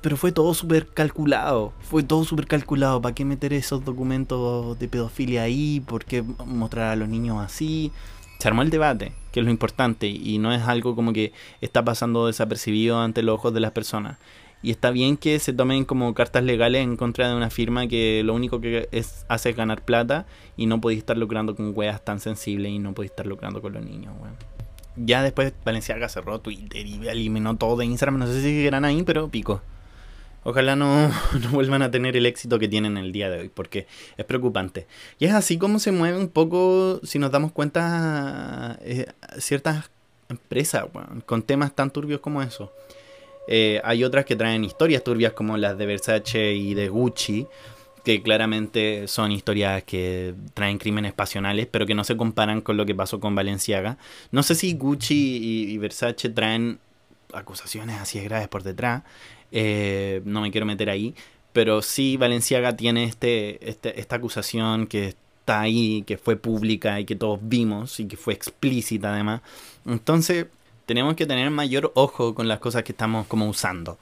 Pero 0.05 0.17
fue 0.17 0.31
todo 0.31 0.53
súper 0.53 0.87
calculado, 0.87 1.73
fue 1.79 2.03
todo 2.03 2.23
súper 2.25 2.45
calculado. 2.45 3.01
¿Para 3.01 3.15
qué 3.15 3.25
meter 3.25 3.53
esos 3.53 3.83
documentos 3.83 4.77
de 4.77 4.87
pedofilia 4.87 5.41
ahí? 5.41 5.79
¿Por 5.79 6.05
qué 6.05 6.21
mostrar 6.21 6.91
a 6.91 6.95
los 6.95 7.09
niños 7.09 7.43
así? 7.43 7.91
Se 8.37 8.47
armó 8.47 8.61
el 8.61 8.69
debate, 8.69 9.13
que 9.31 9.39
es 9.39 9.45
lo 9.45 9.51
importante, 9.51 10.05
y 10.05 10.37
no 10.37 10.53
es 10.53 10.61
algo 10.61 10.95
como 10.95 11.11
que 11.11 11.33
está 11.59 11.83
pasando 11.83 12.27
desapercibido 12.27 12.99
ante 13.01 13.23
los 13.23 13.33
ojos 13.33 13.53
de 13.55 13.61
las 13.61 13.71
personas. 13.71 14.19
Y 14.65 14.71
está 14.71 14.89
bien 14.89 15.15
que 15.15 15.37
se 15.37 15.53
tomen 15.53 15.85
como 15.85 16.11
cartas 16.15 16.43
legales 16.43 16.81
en 16.81 16.97
contra 16.97 17.29
de 17.29 17.35
una 17.35 17.51
firma 17.51 17.87
que 17.87 18.23
lo 18.25 18.33
único 18.33 18.59
que 18.59 18.89
es, 18.91 19.23
hace 19.27 19.51
es 19.51 19.55
ganar 19.55 19.85
plata 19.85 20.25
y 20.57 20.65
no 20.65 20.81
podéis 20.81 21.01
estar 21.01 21.15
lucrando 21.15 21.55
con 21.55 21.71
weas 21.75 22.03
tan 22.03 22.19
sensibles 22.19 22.71
y 22.71 22.79
no 22.79 22.95
podéis 22.95 23.11
estar 23.11 23.27
lucrando 23.27 23.61
con 23.61 23.73
los 23.73 23.85
niños, 23.85 24.15
weón. 24.19 24.33
Ya 24.95 25.21
después 25.21 25.53
Valenciaga 25.63 26.09
cerró 26.09 26.39
Twitter 26.39 26.83
y 26.83 27.07
eliminó 27.07 27.55
todo 27.57 27.77
de 27.77 27.85
Instagram. 27.85 28.17
No 28.17 28.25
sé 28.25 28.37
si 28.37 28.41
seguirán 28.41 28.85
ahí, 28.85 29.03
pero 29.03 29.29
pico. 29.29 29.61
Ojalá 30.43 30.75
no, 30.75 31.09
no, 31.43 31.49
vuelvan 31.51 31.83
a 31.83 31.91
tener 31.91 32.17
el 32.17 32.25
éxito 32.25 32.57
que 32.57 32.67
tienen 32.67 32.97
el 32.97 33.11
día 33.11 33.29
de 33.29 33.41
hoy, 33.41 33.49
porque 33.49 33.85
es 34.17 34.25
preocupante. 34.25 34.87
Y 35.19 35.25
es 35.25 35.33
así 35.35 35.59
como 35.59 35.77
se 35.77 35.91
mueve 35.91 36.17
un 36.17 36.29
poco, 36.29 37.01
si 37.03 37.19
nos 37.19 37.29
damos 37.29 37.51
cuenta, 37.51 38.79
eh, 38.81 39.05
ciertas 39.37 39.91
empresas, 40.27 40.85
con 41.27 41.43
temas 41.43 41.75
tan 41.75 41.91
turbios 41.91 42.19
como 42.19 42.41
eso. 42.41 42.71
Eh, 43.47 43.81
hay 43.83 44.03
otras 44.03 44.25
que 44.25 44.35
traen 44.35 44.63
historias 44.63 45.03
turbias 45.03 45.33
como 45.33 45.57
las 45.57 45.77
de 45.77 45.85
Versace 45.85 46.53
y 46.53 46.73
de 46.73 46.89
Gucci, 46.89 47.47
que 48.03 48.21
claramente 48.21 49.07
son 49.07 49.31
historias 49.31 49.83
que 49.83 50.35
traen 50.53 50.77
crímenes 50.77 51.13
pasionales, 51.13 51.67
pero 51.69 51.85
que 51.85 51.95
no 51.95 52.03
se 52.03 52.15
comparan 52.15 52.61
con 52.61 52.77
lo 52.77 52.85
que 52.85 52.93
pasó 52.93 53.19
con 53.19 53.33
Valenciaga. 53.33 53.97
No 54.31 54.43
sé 54.43 54.55
si 54.55 54.73
Gucci 54.73 55.71
y, 55.73 55.77
Versace 55.77 56.29
traen 56.29 56.79
acusaciones 57.33 57.99
así 57.99 58.19
graves 58.21 58.47
por 58.47 58.63
detrás, 58.63 59.03
eh, 59.51 60.21
no 60.25 60.41
me 60.41 60.51
quiero 60.51 60.65
meter 60.65 60.89
ahí, 60.89 61.15
pero 61.51 61.81
sí 61.81 62.17
Valenciaga 62.17 62.75
tiene 62.75 63.05
este, 63.05 63.69
este, 63.69 63.99
esta 63.99 64.17
acusación 64.17 64.87
que 64.87 65.15
está 65.45 65.61
ahí, 65.61 66.03
que 66.05 66.17
fue 66.17 66.37
pública 66.37 66.99
y 66.99 67.05
que 67.05 67.15
todos 67.15 67.39
vimos 67.41 67.99
y 67.99 68.07
que 68.07 68.17
fue 68.17 68.33
explícita 68.33 69.13
además. 69.13 69.41
Entonces, 69.85 70.47
tenemos 70.85 71.15
que 71.15 71.25
tener 71.25 71.49
mayor 71.49 71.91
ojo 71.95 72.35
con 72.35 72.47
las 72.47 72.59
cosas 72.59 72.83
que 72.83 72.91
estamos 72.91 73.27
como 73.27 73.47
usando. 73.49 73.97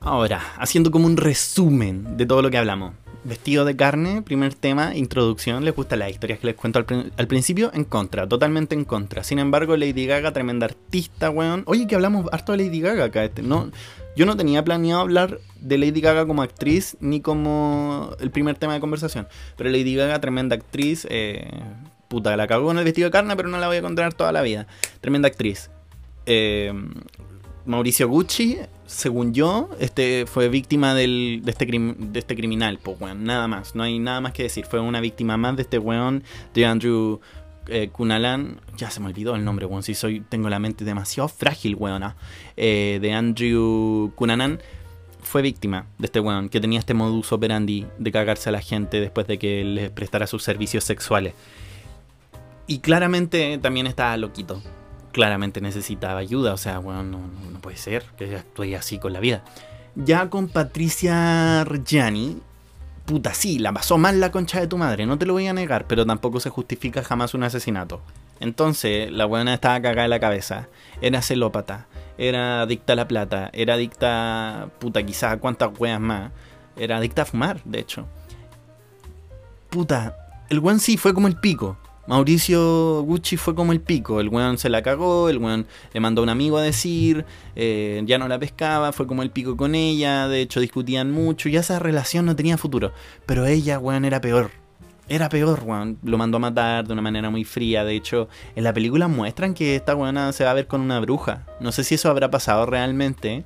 Ahora, 0.00 0.42
haciendo 0.58 0.90
como 0.90 1.06
un 1.06 1.16
resumen 1.16 2.18
de 2.18 2.26
todo 2.26 2.42
lo 2.42 2.50
que 2.50 2.58
hablamos. 2.58 2.92
Vestido 3.24 3.64
de 3.64 3.74
carne, 3.74 4.20
primer 4.20 4.54
tema, 4.54 4.94
introducción. 4.94 5.64
¿Les 5.64 5.74
gustan 5.74 6.00
las 6.00 6.10
historias 6.10 6.38
que 6.38 6.48
les 6.48 6.56
cuento 6.56 6.78
al, 6.78 7.26
principio? 7.26 7.70
En 7.72 7.84
contra, 7.84 8.28
totalmente 8.28 8.74
en 8.74 8.84
contra. 8.84 9.24
Sin 9.24 9.38
embargo, 9.38 9.78
Lady 9.78 10.04
Gaga, 10.04 10.32
tremenda 10.32 10.66
artista, 10.66 11.30
weón. 11.30 11.62
Oye, 11.66 11.86
que 11.86 11.94
hablamos 11.94 12.26
harto 12.32 12.52
de 12.52 12.58
Lady 12.58 12.80
Gaga 12.80 13.04
acá. 13.04 13.24
Este. 13.24 13.42
No, 13.42 13.70
yo 14.14 14.26
no 14.26 14.36
tenía 14.36 14.62
planeado 14.62 15.00
hablar 15.00 15.40
de 15.58 15.78
Lady 15.78 16.02
Gaga 16.02 16.26
como 16.26 16.42
actriz 16.42 16.98
ni 17.00 17.22
como 17.22 18.14
el 18.20 18.30
primer 18.30 18.56
tema 18.56 18.74
de 18.74 18.80
conversación. 18.80 19.26
Pero 19.56 19.70
Lady 19.70 19.94
Gaga, 19.94 20.20
tremenda 20.20 20.54
actriz. 20.54 21.06
Eh, 21.08 21.48
puta, 22.08 22.36
la 22.36 22.46
cagó 22.46 22.66
con 22.66 22.76
el 22.76 22.84
vestido 22.84 23.06
de 23.06 23.12
carne, 23.12 23.36
pero 23.36 23.48
no 23.48 23.56
la 23.56 23.68
voy 23.68 23.78
a 23.78 23.82
contar 23.82 24.12
toda 24.12 24.32
la 24.32 24.42
vida. 24.42 24.66
Tremenda 25.00 25.28
actriz. 25.28 25.70
Eh, 26.26 26.72
Mauricio 27.66 28.08
Gucci, 28.08 28.58
según 28.86 29.32
yo, 29.32 29.70
este 29.80 30.26
fue 30.26 30.48
víctima 30.48 30.94
de, 30.94 31.40
este 31.46 31.64
de 31.66 32.18
este 32.18 32.36
criminal, 32.36 32.78
pues 32.82 32.98
nada 33.16 33.48
más, 33.48 33.74
no 33.74 33.82
hay 33.82 33.98
nada 33.98 34.20
más 34.20 34.32
que 34.32 34.42
decir, 34.42 34.66
fue 34.66 34.80
una 34.80 35.00
víctima 35.00 35.38
más 35.38 35.56
de 35.56 35.62
este 35.62 35.78
weón, 35.78 36.24
de 36.52 36.66
Andrew 36.66 37.20
eh, 37.68 37.90
ya 38.76 38.90
se 38.90 39.00
me 39.00 39.06
olvidó 39.06 39.34
el 39.34 39.44
nombre, 39.44 39.64
weón, 39.64 39.82
si 39.82 39.94
soy, 39.94 40.20
tengo 40.20 40.50
la 40.50 40.58
mente 40.58 40.84
demasiado 40.84 41.28
frágil, 41.28 41.74
weón, 41.76 42.02
eh, 42.58 42.98
de 43.00 43.12
Andrew 43.12 44.12
Cunanan, 44.14 44.60
fue 45.22 45.40
víctima 45.40 45.86
de 45.98 46.04
este 46.04 46.20
weón, 46.20 46.50
que 46.50 46.60
tenía 46.60 46.78
este 46.78 46.92
modus 46.92 47.32
operandi 47.32 47.86
de 47.98 48.12
cagarse 48.12 48.50
a 48.50 48.52
la 48.52 48.60
gente 48.60 49.00
después 49.00 49.26
de 49.26 49.38
que 49.38 49.64
les 49.64 49.90
prestara 49.90 50.26
sus 50.26 50.42
servicios 50.42 50.84
sexuales. 50.84 51.32
Y 52.66 52.80
claramente 52.80 53.58
también 53.58 53.86
estaba 53.86 54.16
loquito 54.18 54.62
claramente 55.14 55.62
necesitaba 55.62 56.18
ayuda. 56.18 56.52
O 56.52 56.58
sea, 56.58 56.80
bueno, 56.80 57.02
no, 57.04 57.60
puede 57.60 57.78
ser 57.78 58.04
que 58.18 58.34
estoy 58.34 58.74
así 58.74 58.98
con 58.98 59.14
la 59.14 59.20
vida. 59.20 59.42
Ya 59.94 60.28
con 60.28 60.48
Patricia 60.48 61.64
Reggiani, 61.64 62.38
puta, 63.06 63.32
sí, 63.32 63.58
la 63.60 63.72
pasó 63.72 63.96
mal 63.96 64.20
la 64.20 64.32
concha 64.32 64.60
de 64.60 64.66
tu 64.66 64.76
madre, 64.76 65.06
no 65.06 65.16
te 65.16 65.24
lo 65.24 65.32
voy 65.32 65.46
a 65.46 65.52
negar, 65.52 65.86
pero 65.86 66.04
tampoco 66.04 66.40
se 66.40 66.50
justifica 66.50 67.02
jamás 67.04 67.32
un 67.32 67.44
asesinato. 67.44 68.02
Entonces, 68.40 69.10
la 69.12 69.24
buena 69.24 69.54
estaba 69.54 69.80
cagada 69.80 70.02
de 70.02 70.08
la 70.08 70.18
cabeza, 70.18 70.68
era 71.00 71.22
celópata, 71.22 71.86
era 72.18 72.62
adicta 72.62 72.94
a 72.94 72.96
la 72.96 73.06
plata, 73.06 73.50
era 73.52 73.74
adicta, 73.74 74.68
puta, 74.80 75.04
quizás 75.04 75.34
a 75.34 75.36
cuántas 75.36 75.70
weas 75.78 76.00
más, 76.00 76.32
era 76.76 76.96
adicta 76.96 77.22
a 77.22 77.26
fumar, 77.26 77.62
de 77.64 77.78
hecho. 77.78 78.06
Puta, 79.70 80.16
el 80.50 80.58
buen 80.58 80.80
sí 80.80 80.96
fue 80.96 81.14
como 81.14 81.28
el 81.28 81.36
pico. 81.36 81.78
Mauricio 82.06 83.02
Gucci 83.02 83.36
fue 83.36 83.54
como 83.54 83.72
el 83.72 83.80
pico, 83.80 84.20
el 84.20 84.28
weón 84.28 84.58
se 84.58 84.68
la 84.68 84.82
cagó, 84.82 85.30
el 85.30 85.38
weón 85.38 85.66
le 85.92 86.00
mandó 86.00 86.20
a 86.20 86.24
un 86.24 86.28
amigo 86.28 86.58
a 86.58 86.62
decir, 86.62 87.24
eh, 87.56 88.02
ya 88.04 88.18
no 88.18 88.28
la 88.28 88.38
pescaba, 88.38 88.92
fue 88.92 89.06
como 89.06 89.22
el 89.22 89.30
pico 89.30 89.56
con 89.56 89.74
ella, 89.74 90.28
de 90.28 90.42
hecho 90.42 90.60
discutían 90.60 91.10
mucho, 91.10 91.48
y 91.48 91.56
esa 91.56 91.78
relación 91.78 92.26
no 92.26 92.36
tenía 92.36 92.58
futuro. 92.58 92.92
Pero 93.24 93.46
ella, 93.46 93.78
weón, 93.78 94.04
era 94.04 94.20
peor. 94.20 94.50
Era 95.08 95.28
peor, 95.28 95.62
weón. 95.64 95.98
Lo 96.02 96.16
mandó 96.16 96.36
a 96.38 96.40
matar 96.40 96.86
de 96.86 96.92
una 96.92 97.02
manera 97.02 97.28
muy 97.28 97.44
fría. 97.44 97.84
De 97.84 97.94
hecho, 97.94 98.28
en 98.56 98.64
la 98.64 98.72
película 98.72 99.06
muestran 99.06 99.52
que 99.52 99.76
esta 99.76 99.94
weona 99.94 100.32
se 100.32 100.44
va 100.44 100.50
a 100.50 100.54
ver 100.54 100.66
con 100.66 100.80
una 100.80 100.98
bruja. 101.00 101.46
No 101.60 101.72
sé 101.72 101.84
si 101.84 101.94
eso 101.96 102.08
habrá 102.08 102.30
pasado 102.30 102.64
realmente, 102.64 103.44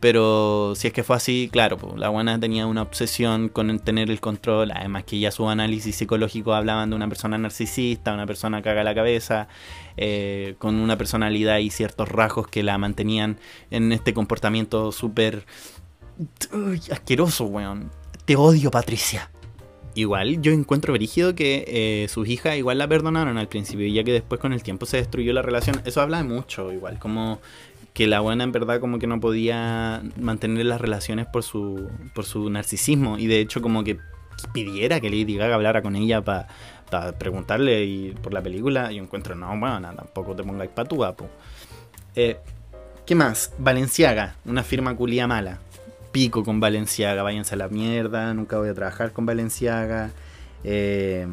pero 0.00 0.74
si 0.76 0.86
es 0.86 0.92
que 0.92 1.02
fue 1.02 1.16
así, 1.16 1.48
claro, 1.50 1.76
la 1.96 2.08
buena 2.08 2.38
tenía 2.38 2.66
una 2.66 2.82
obsesión 2.82 3.48
con 3.48 3.78
tener 3.80 4.10
el 4.10 4.20
control. 4.20 4.70
Además 4.70 5.04
que 5.04 5.18
ya 5.18 5.32
su 5.32 5.48
análisis 5.48 5.96
psicológico 5.96 6.54
hablaban 6.54 6.90
de 6.90 6.96
una 6.96 7.08
persona 7.08 7.36
narcisista, 7.36 8.14
una 8.14 8.26
persona 8.26 8.58
haga 8.58 8.84
la 8.84 8.94
cabeza, 8.94 9.48
eh, 9.96 10.54
con 10.58 10.76
una 10.76 10.96
personalidad 10.96 11.58
y 11.58 11.70
ciertos 11.70 12.08
rasgos 12.08 12.46
que 12.46 12.62
la 12.62 12.78
mantenían 12.78 13.38
en 13.70 13.90
este 13.92 14.14
comportamiento 14.14 14.92
súper 14.92 15.44
asqueroso, 16.92 17.46
weón. 17.46 17.90
Te 18.24 18.36
odio, 18.36 18.70
Patricia. 18.70 19.30
Igual 19.94 20.40
yo 20.42 20.52
encuentro 20.52 20.92
brígido 20.92 21.34
que 21.34 21.64
eh, 21.66 22.08
sus 22.08 22.28
hijas 22.28 22.56
igual 22.56 22.78
la 22.78 22.86
perdonaron 22.86 23.36
al 23.36 23.48
principio, 23.48 23.88
ya 23.88 24.04
que 24.04 24.12
después 24.12 24.40
con 24.40 24.52
el 24.52 24.62
tiempo 24.62 24.86
se 24.86 24.98
destruyó 24.98 25.32
la 25.32 25.42
relación. 25.42 25.82
Eso 25.84 26.00
habla 26.00 26.18
de 26.18 26.24
mucho, 26.24 26.72
igual, 26.72 27.00
como 27.00 27.40
que 27.98 28.06
la 28.06 28.20
buena 28.20 28.44
en 28.44 28.52
verdad 28.52 28.78
como 28.78 29.00
que 29.00 29.08
no 29.08 29.18
podía 29.18 30.04
mantener 30.20 30.64
las 30.66 30.80
relaciones 30.80 31.26
por 31.26 31.42
su, 31.42 31.90
por 32.14 32.24
su 32.24 32.48
narcisismo 32.48 33.18
y 33.18 33.26
de 33.26 33.40
hecho 33.40 33.60
como 33.60 33.82
que 33.82 33.98
pidiera 34.52 35.00
que 35.00 35.10
Lady 35.10 35.36
Gaga 35.36 35.56
hablara 35.56 35.82
con 35.82 35.96
ella 35.96 36.22
para 36.22 36.46
preguntarle 37.18 37.82
y, 37.86 38.10
por 38.12 38.32
la 38.32 38.40
película, 38.40 38.92
yo 38.92 39.02
encuentro, 39.02 39.34
no, 39.34 39.48
bueno, 39.58 39.80
tampoco 39.96 40.36
te 40.36 40.44
pongáis 40.44 40.70
pa' 40.70 40.84
tu 40.84 41.04
eh, 42.14 42.36
¿Qué 43.04 43.16
más? 43.16 43.52
Valenciaga, 43.58 44.36
una 44.44 44.62
firma 44.62 44.94
culía 44.94 45.26
mala. 45.26 45.58
Pico 46.12 46.44
con 46.44 46.60
Valenciaga, 46.60 47.24
váyanse 47.24 47.56
a 47.56 47.58
la 47.58 47.66
mierda, 47.66 48.32
nunca 48.32 48.58
voy 48.58 48.68
a 48.68 48.74
trabajar 48.74 49.10
con 49.10 49.26
Valenciaga. 49.26 50.12
Eh, 50.64 51.26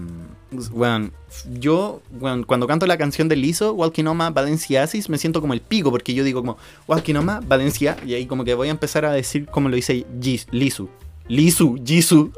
bueno, 0.71 1.11
yo 1.59 2.01
cuando 2.19 2.67
canto 2.67 2.85
la 2.85 2.97
canción 2.97 3.27
de 3.27 3.35
Liso, 3.35 3.73
Walking 3.73 4.05
Oma 4.05 4.29
Valenciasis, 4.29 5.09
me 5.09 5.17
siento 5.17 5.41
como 5.41 5.53
el 5.53 5.61
pico, 5.61 5.91
porque 5.91 6.13
yo 6.13 6.23
digo 6.23 6.41
como 6.41 6.57
Walking 6.87 7.15
Oma 7.15 7.41
Valencia, 7.45 7.97
y 8.05 8.13
ahí 8.13 8.25
como 8.25 8.43
que 8.43 8.53
voy 8.53 8.69
a 8.69 8.71
empezar 8.71 9.05
a 9.05 9.11
decir 9.11 9.47
como 9.47 9.69
lo 9.69 9.75
dice 9.75 10.05
Lisu. 10.51 10.89
Lisu, 11.27 11.79
Jisoo. 11.83 12.31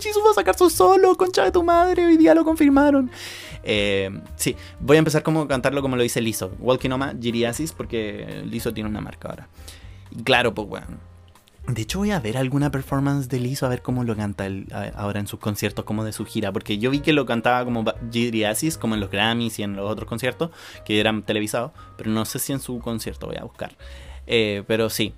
Jisoo 0.00 0.24
va 0.24 0.30
a 0.32 0.34
sacar 0.34 0.58
su 0.58 0.68
solo, 0.68 1.14
concha 1.16 1.44
de 1.44 1.52
tu 1.52 1.62
madre, 1.62 2.06
hoy 2.06 2.16
día 2.16 2.34
lo 2.34 2.44
confirmaron. 2.44 3.10
Eh, 3.62 4.10
sí, 4.34 4.56
voy 4.80 4.96
a 4.96 4.98
empezar 4.98 5.22
como 5.22 5.46
cantarlo 5.46 5.80
como 5.80 5.96
lo 5.96 6.02
dice 6.02 6.20
Lizo. 6.20 6.50
Walking 6.58 6.90
Oma, 6.90 7.14
Giriasis, 7.20 7.72
porque 7.72 8.42
Lizo 8.44 8.74
tiene 8.74 8.90
una 8.90 9.00
marca 9.00 9.28
ahora. 9.28 9.48
Y 10.10 10.22
claro, 10.24 10.52
pues 10.52 10.68
bueno. 10.68 11.11
De 11.68 11.82
hecho, 11.82 12.00
voy 12.00 12.10
a 12.10 12.18
ver 12.18 12.36
alguna 12.36 12.70
performance 12.70 13.28
de 13.28 13.38
Lizo 13.38 13.66
a 13.66 13.68
ver 13.68 13.82
cómo 13.82 14.02
lo 14.02 14.16
canta 14.16 14.46
él 14.46 14.66
ahora 14.94 15.20
en 15.20 15.28
sus 15.28 15.38
conciertos, 15.38 15.84
como 15.84 16.04
de 16.04 16.12
su 16.12 16.24
gira. 16.24 16.52
Porque 16.52 16.78
yo 16.78 16.90
vi 16.90 17.00
que 17.00 17.12
lo 17.12 17.24
cantaba 17.24 17.64
como 17.64 17.84
Giriasis, 18.10 18.76
como 18.76 18.94
en 18.94 19.00
los 19.00 19.10
Grammys 19.10 19.60
y 19.60 19.62
en 19.62 19.76
los 19.76 19.88
otros 19.88 20.08
conciertos 20.08 20.50
que 20.84 20.98
eran 20.98 21.22
televisados. 21.22 21.70
Pero 21.96 22.10
no 22.10 22.24
sé 22.24 22.40
si 22.40 22.52
en 22.52 22.60
su 22.60 22.80
concierto 22.80 23.28
voy 23.28 23.36
a 23.36 23.44
buscar. 23.44 23.76
Eh, 24.26 24.64
pero 24.66 24.90
sí, 24.90 25.14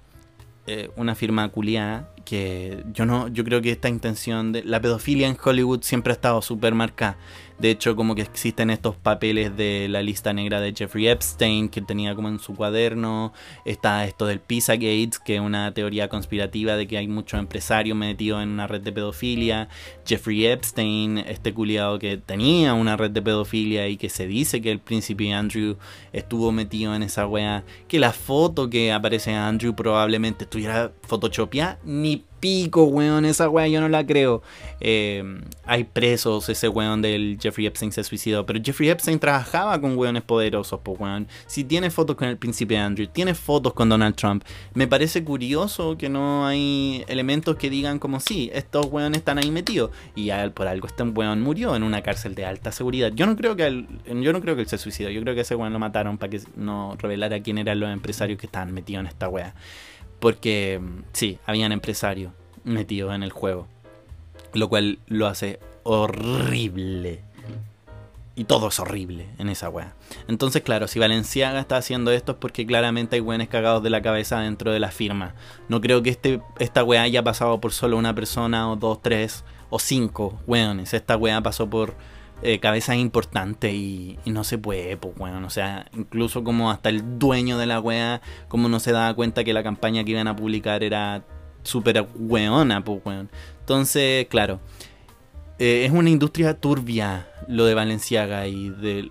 eh, 0.66 0.90
una 0.96 1.14
firma 1.14 1.48
culiada 1.50 2.10
que 2.24 2.84
yo 2.92 3.04
no, 3.04 3.28
yo 3.28 3.44
creo 3.44 3.60
que 3.60 3.70
esta 3.70 3.88
intención 3.90 4.52
de 4.52 4.64
la 4.64 4.80
pedofilia 4.80 5.28
en 5.28 5.36
Hollywood 5.42 5.82
siempre 5.82 6.12
ha 6.12 6.14
estado 6.14 6.40
súper 6.42 6.74
marcada. 6.74 7.18
De 7.58 7.70
hecho, 7.70 7.94
como 7.94 8.14
que 8.14 8.22
existen 8.22 8.70
estos 8.70 8.96
papeles 8.96 9.56
de 9.56 9.86
la 9.88 10.02
lista 10.02 10.32
negra 10.32 10.60
de 10.60 10.74
Jeffrey 10.74 11.06
Epstein 11.06 11.68
que 11.68 11.80
tenía 11.80 12.14
como 12.14 12.28
en 12.28 12.40
su 12.40 12.54
cuaderno. 12.54 13.32
Está 13.64 14.04
esto 14.04 14.26
del 14.26 14.40
Pizza 14.40 14.74
Gates, 14.74 15.18
que 15.18 15.36
es 15.36 15.40
una 15.40 15.72
teoría 15.72 16.08
conspirativa 16.08 16.76
de 16.76 16.88
que 16.88 16.98
hay 16.98 17.06
muchos 17.06 17.38
empresarios 17.38 17.96
metidos 17.96 18.42
en 18.42 18.48
una 18.48 18.66
red 18.66 18.80
de 18.80 18.92
pedofilia. 18.92 19.68
Jeffrey 20.04 20.46
Epstein, 20.46 21.18
este 21.18 21.54
culiado 21.54 21.98
que 21.98 22.16
tenía 22.16 22.74
una 22.74 22.96
red 22.96 23.12
de 23.12 23.22
pedofilia 23.22 23.88
y 23.88 23.96
que 23.96 24.08
se 24.08 24.26
dice 24.26 24.60
que 24.60 24.72
el 24.72 24.80
príncipe 24.80 25.32
Andrew 25.32 25.76
estuvo 26.12 26.50
metido 26.50 26.94
en 26.94 27.02
esa 27.04 27.26
wea. 27.26 27.64
Que 27.86 28.00
la 28.00 28.12
foto 28.12 28.68
que 28.68 28.92
aparece 28.92 29.32
Andrew 29.32 29.74
probablemente 29.74 30.44
estuviera 30.44 30.92
photoshopeada. 31.02 31.78
Ni 31.84 32.24
pico, 32.44 32.84
weón, 32.84 33.24
esa 33.24 33.48
weá 33.48 33.66
yo 33.68 33.80
no 33.80 33.88
la 33.88 34.04
creo. 34.04 34.42
Eh, 34.78 35.24
hay 35.64 35.84
presos, 35.84 36.46
ese 36.50 36.68
weón 36.68 37.00
del 37.00 37.38
Jeffrey 37.40 37.64
Epstein 37.64 37.90
se 37.90 38.04
suicidó, 38.04 38.44
pero 38.44 38.60
Jeffrey 38.62 38.90
Epstein 38.90 39.18
trabajaba 39.18 39.80
con 39.80 39.96
weones 39.96 40.24
poderosos, 40.24 40.78
pues 40.82 41.00
weón. 41.00 41.26
Si 41.46 41.64
tiene 41.64 41.88
fotos 41.88 42.16
con 42.16 42.28
el 42.28 42.36
príncipe 42.36 42.76
Andrew, 42.76 43.06
tiene 43.06 43.34
fotos 43.34 43.72
con 43.72 43.88
Donald 43.88 44.14
Trump, 44.14 44.44
me 44.74 44.86
parece 44.86 45.24
curioso 45.24 45.96
que 45.96 46.10
no 46.10 46.46
hay 46.46 47.02
elementos 47.08 47.56
que 47.56 47.70
digan 47.70 47.98
como 47.98 48.20
sí, 48.20 48.50
estos 48.52 48.92
weones 48.92 49.20
están 49.20 49.38
ahí 49.38 49.50
metidos 49.50 49.90
y 50.14 50.30
por 50.52 50.66
algo 50.66 50.86
este 50.86 51.02
weón 51.02 51.40
murió 51.40 51.74
en 51.74 51.82
una 51.82 52.02
cárcel 52.02 52.34
de 52.34 52.44
alta 52.44 52.72
seguridad. 52.72 53.10
Yo 53.14 53.24
no 53.24 53.36
creo 53.36 53.56
que 53.56 53.64
él, 53.64 53.88
yo 54.04 54.34
no 54.34 54.42
creo 54.42 54.54
que 54.54 54.60
él 54.60 54.68
se 54.68 54.76
suicidó, 54.76 55.08
yo 55.08 55.22
creo 55.22 55.34
que 55.34 55.40
ese 55.40 55.54
weón 55.54 55.72
lo 55.72 55.78
mataron 55.78 56.18
para 56.18 56.28
que 56.28 56.42
no 56.56 56.94
revelara 56.98 57.42
quién 57.42 57.56
eran 57.56 57.80
los 57.80 57.88
empresarios 57.88 58.38
que 58.38 58.44
estaban 58.44 58.74
metidos 58.74 59.00
en 59.00 59.06
esta 59.06 59.30
weá. 59.30 59.54
Porque 60.24 60.80
sí, 61.12 61.38
habían 61.44 61.70
empresarios 61.70 62.32
metidos 62.64 63.14
en 63.14 63.22
el 63.22 63.30
juego. 63.30 63.66
Lo 64.54 64.70
cual 64.70 64.98
lo 65.06 65.26
hace 65.26 65.60
horrible. 65.82 67.20
Y 68.34 68.44
todo 68.44 68.68
es 68.68 68.80
horrible 68.80 69.26
en 69.36 69.50
esa 69.50 69.68
wea. 69.68 69.92
Entonces, 70.26 70.62
claro, 70.62 70.88
si 70.88 70.98
Valenciaga 70.98 71.60
está 71.60 71.76
haciendo 71.76 72.10
esto 72.10 72.32
es 72.32 72.38
porque 72.38 72.64
claramente 72.64 73.16
hay 73.16 73.20
weones 73.20 73.48
cagados 73.48 73.82
de 73.82 73.90
la 73.90 74.00
cabeza 74.00 74.40
dentro 74.40 74.72
de 74.72 74.80
la 74.80 74.90
firma. 74.90 75.34
No 75.68 75.82
creo 75.82 76.02
que 76.02 76.08
este, 76.08 76.40
esta 76.58 76.82
wea 76.82 77.02
haya 77.02 77.22
pasado 77.22 77.60
por 77.60 77.72
solo 77.72 77.98
una 77.98 78.14
persona, 78.14 78.72
o 78.72 78.76
dos, 78.76 79.02
tres, 79.02 79.44
o 79.68 79.78
cinco 79.78 80.40
weones. 80.46 80.94
Esta 80.94 81.18
wea 81.18 81.42
pasó 81.42 81.68
por 81.68 81.96
eh, 82.42 82.58
cabezas 82.58 82.96
importantes 82.96 83.72
y, 83.72 84.18
no 84.26 84.44
se 84.44 84.58
puede, 84.58 84.96
pues 84.96 85.14
weón. 85.18 85.44
O 85.44 85.50
sea, 85.50 85.86
incluso 85.94 86.44
como 86.44 86.70
hasta 86.70 86.88
el 86.88 87.18
dueño 87.18 87.58
de 87.58 87.66
la 87.66 87.80
wea, 87.80 88.20
como 88.48 88.68
no 88.68 88.80
se 88.80 88.92
daba 88.92 89.14
cuenta 89.14 89.44
que 89.44 89.52
la 89.52 89.62
campaña 89.62 90.04
que 90.04 90.12
iban 90.12 90.28
a 90.28 90.36
publicar 90.36 90.82
era 90.82 91.24
súper 91.62 92.06
weona, 92.16 92.84
pues 92.84 93.00
weón. 93.04 93.30
Entonces, 93.60 94.26
claro. 94.28 94.60
Eh, 95.58 95.84
es 95.86 95.92
una 95.92 96.10
industria 96.10 96.60
turbia 96.60 97.28
lo 97.46 97.64
de 97.64 97.74
Valenciaga 97.74 98.48
y 98.48 98.70
de... 98.70 99.08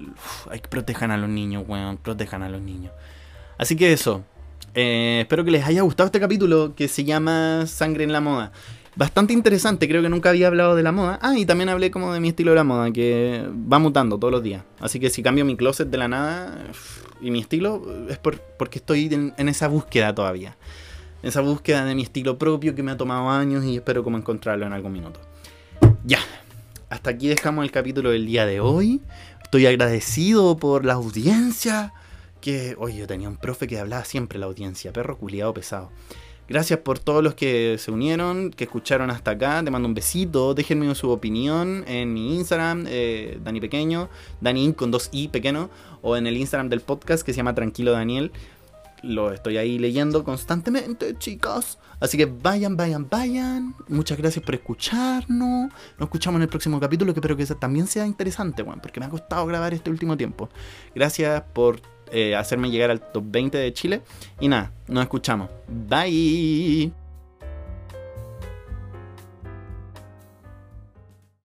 hay 0.52 0.60
que 0.60 0.68
protejan 0.68 1.10
a 1.12 1.18
los 1.18 1.30
niños, 1.30 1.64
weón, 1.68 1.98
protejan 1.98 2.44
a 2.44 2.50
los 2.50 2.62
niños. 2.62 2.92
Así 3.58 3.76
que 3.76 3.94
eso. 3.94 4.24
Eh, 4.76 5.20
espero 5.22 5.46
que 5.46 5.52
les 5.52 5.66
haya 5.66 5.84
gustado 5.84 6.08
este 6.08 6.20
capítulo 6.20 6.74
que 6.76 6.88
se 6.88 7.04
llama 7.04 7.66
Sangre 7.68 8.04
en 8.04 8.12
la 8.12 8.22
Moda. 8.22 8.52
Bastante 8.96 9.34
interesante, 9.34 9.88
creo 9.88 10.04
que 10.04 10.10
nunca 10.10 10.30
había 10.30 10.48
hablado 10.48 10.76
de 10.76 10.84
la 10.84 10.92
moda. 10.92 11.18
Ah, 11.22 11.36
y 11.36 11.46
también 11.46 11.70
hablé 11.70 11.90
como 11.90 12.14
de 12.14 12.20
mi 12.20 12.30
estilo 12.30 12.52
de 12.52 12.56
la 12.56 12.64
moda, 12.64 12.92
que 12.92 13.44
va 13.52 13.80
mutando 13.80 14.20
todos 14.20 14.32
los 14.32 14.44
días. 14.44 14.64
Así 14.80 15.00
que 15.00 15.10
si 15.10 15.24
cambio 15.24 15.46
mi 15.46 15.56
closet 15.56 15.90
de 15.90 15.98
la 15.98 16.08
nada 16.08 16.66
y 17.20 17.32
mi 17.32 17.40
estilo, 17.40 17.82
es 18.08 18.20
porque 18.20 18.78
estoy 18.78 19.10
en, 19.12 19.50
esa 19.50 19.68
búsqueda 19.68 20.14
todavía. 20.14 20.58
Esa 21.24 21.42
búsqueda 21.42 21.86
de 21.86 21.96
mi 21.96 22.04
estilo 22.04 22.38
propio 22.38 22.76
que 22.76 22.84
me 22.84 22.92
ha 22.92 22.98
tomado 22.98 23.30
años 23.30 23.64
y 23.64 23.78
espero 23.78 24.04
como 24.04 24.18
encontrarlo 24.18 24.66
en 24.68 24.74
algún 24.74 24.92
minuto. 24.92 25.20
Ya, 26.06 26.20
hasta 26.90 27.10
aquí 27.10 27.28
dejamos 27.30 27.66
el 27.66 27.72
capítulo 27.72 28.12
del 28.12 28.28
día 28.28 28.46
de 28.46 28.60
hoy. 28.60 29.02
Estoy 29.42 29.66
agradecido 29.66 30.58
por 30.58 30.86
la 30.86 30.94
audiencia. 30.94 31.94
Que, 32.42 32.76
oye, 32.78 32.98
yo 32.98 33.08
tenía 33.08 33.30
un 33.30 33.38
profe 33.38 33.68
que 33.68 33.80
hablaba 33.80 34.04
siempre 34.04 34.38
la 34.38 34.46
audiencia, 34.48 34.92
perro 34.92 35.18
culiado 35.18 35.54
pesado. 35.54 35.92
Gracias 36.48 36.80
por 36.80 37.00
todos 37.00 37.24
los 37.24 37.36
que 37.36 37.78
se 37.80 37.90
unieron, 37.90 38.52
que 38.52 38.66
escucharon 38.66 39.10
hasta 39.10 39.32
acá. 39.32 39.64
Te 39.64 39.72
mando 39.72 39.88
un 39.88 39.94
besito. 39.94 40.54
Déjenme 40.54 40.94
su 40.94 41.10
opinión 41.10 41.86
en 41.88 42.14
mi 42.14 42.36
Instagram, 42.36 42.86
eh, 42.88 43.40
Dani 43.44 43.62
Pequeño, 43.62 44.10
Dani 44.42 44.74
con 44.74 44.92
dos 44.92 45.10
i 45.12 45.30
pequeño, 45.30 45.70
o 46.02 46.18
en 46.18 46.28
el 46.28 46.36
Instagram 46.36 46.70
del 46.70 46.82
podcast 46.82 47.26
que 47.26 47.32
se 47.32 47.38
llama 47.38 47.56
Tranquilo 47.56 47.92
Daniel. 47.92 48.32
Lo 49.04 49.32
estoy 49.32 49.58
ahí 49.58 49.80
leyendo 49.80 50.24
constantemente, 50.24 51.18
chicos. 51.18 51.78
Así 52.00 52.18
que 52.18 52.26
vayan, 52.26 52.76
vayan, 52.76 53.08
vayan. 53.10 53.76
Muchas 53.88 54.18
gracias 54.18 54.44
por 54.44 54.56
escucharnos. 54.56 55.72
Nos 55.98 56.08
escuchamos 56.08 56.40
en 56.40 56.44
el 56.44 56.50
próximo 56.50 56.80
capítulo, 56.80 57.14
que 57.14 57.20
espero 57.20 57.38
que 57.38 57.46
también 57.46 57.88
sea 57.88 58.06
interesante, 58.06 58.64
bueno, 58.64 58.82
porque 58.82 59.00
me 59.00 59.06
ha 59.06 59.10
costado 59.10 59.46
grabar 59.46 59.74
este 59.74 59.90
último 59.90 60.18
tiempo. 60.18 60.50
Gracias 60.96 61.42
por 61.54 61.93
eh, 62.14 62.36
hacerme 62.36 62.70
llegar 62.70 62.92
al 62.92 63.02
top 63.02 63.24
20 63.28 63.58
de 63.58 63.74
Chile. 63.74 64.02
Y 64.40 64.48
nada, 64.48 64.72
nos 64.88 65.04
escuchamos. 65.04 65.50
Bye. 65.68 67.03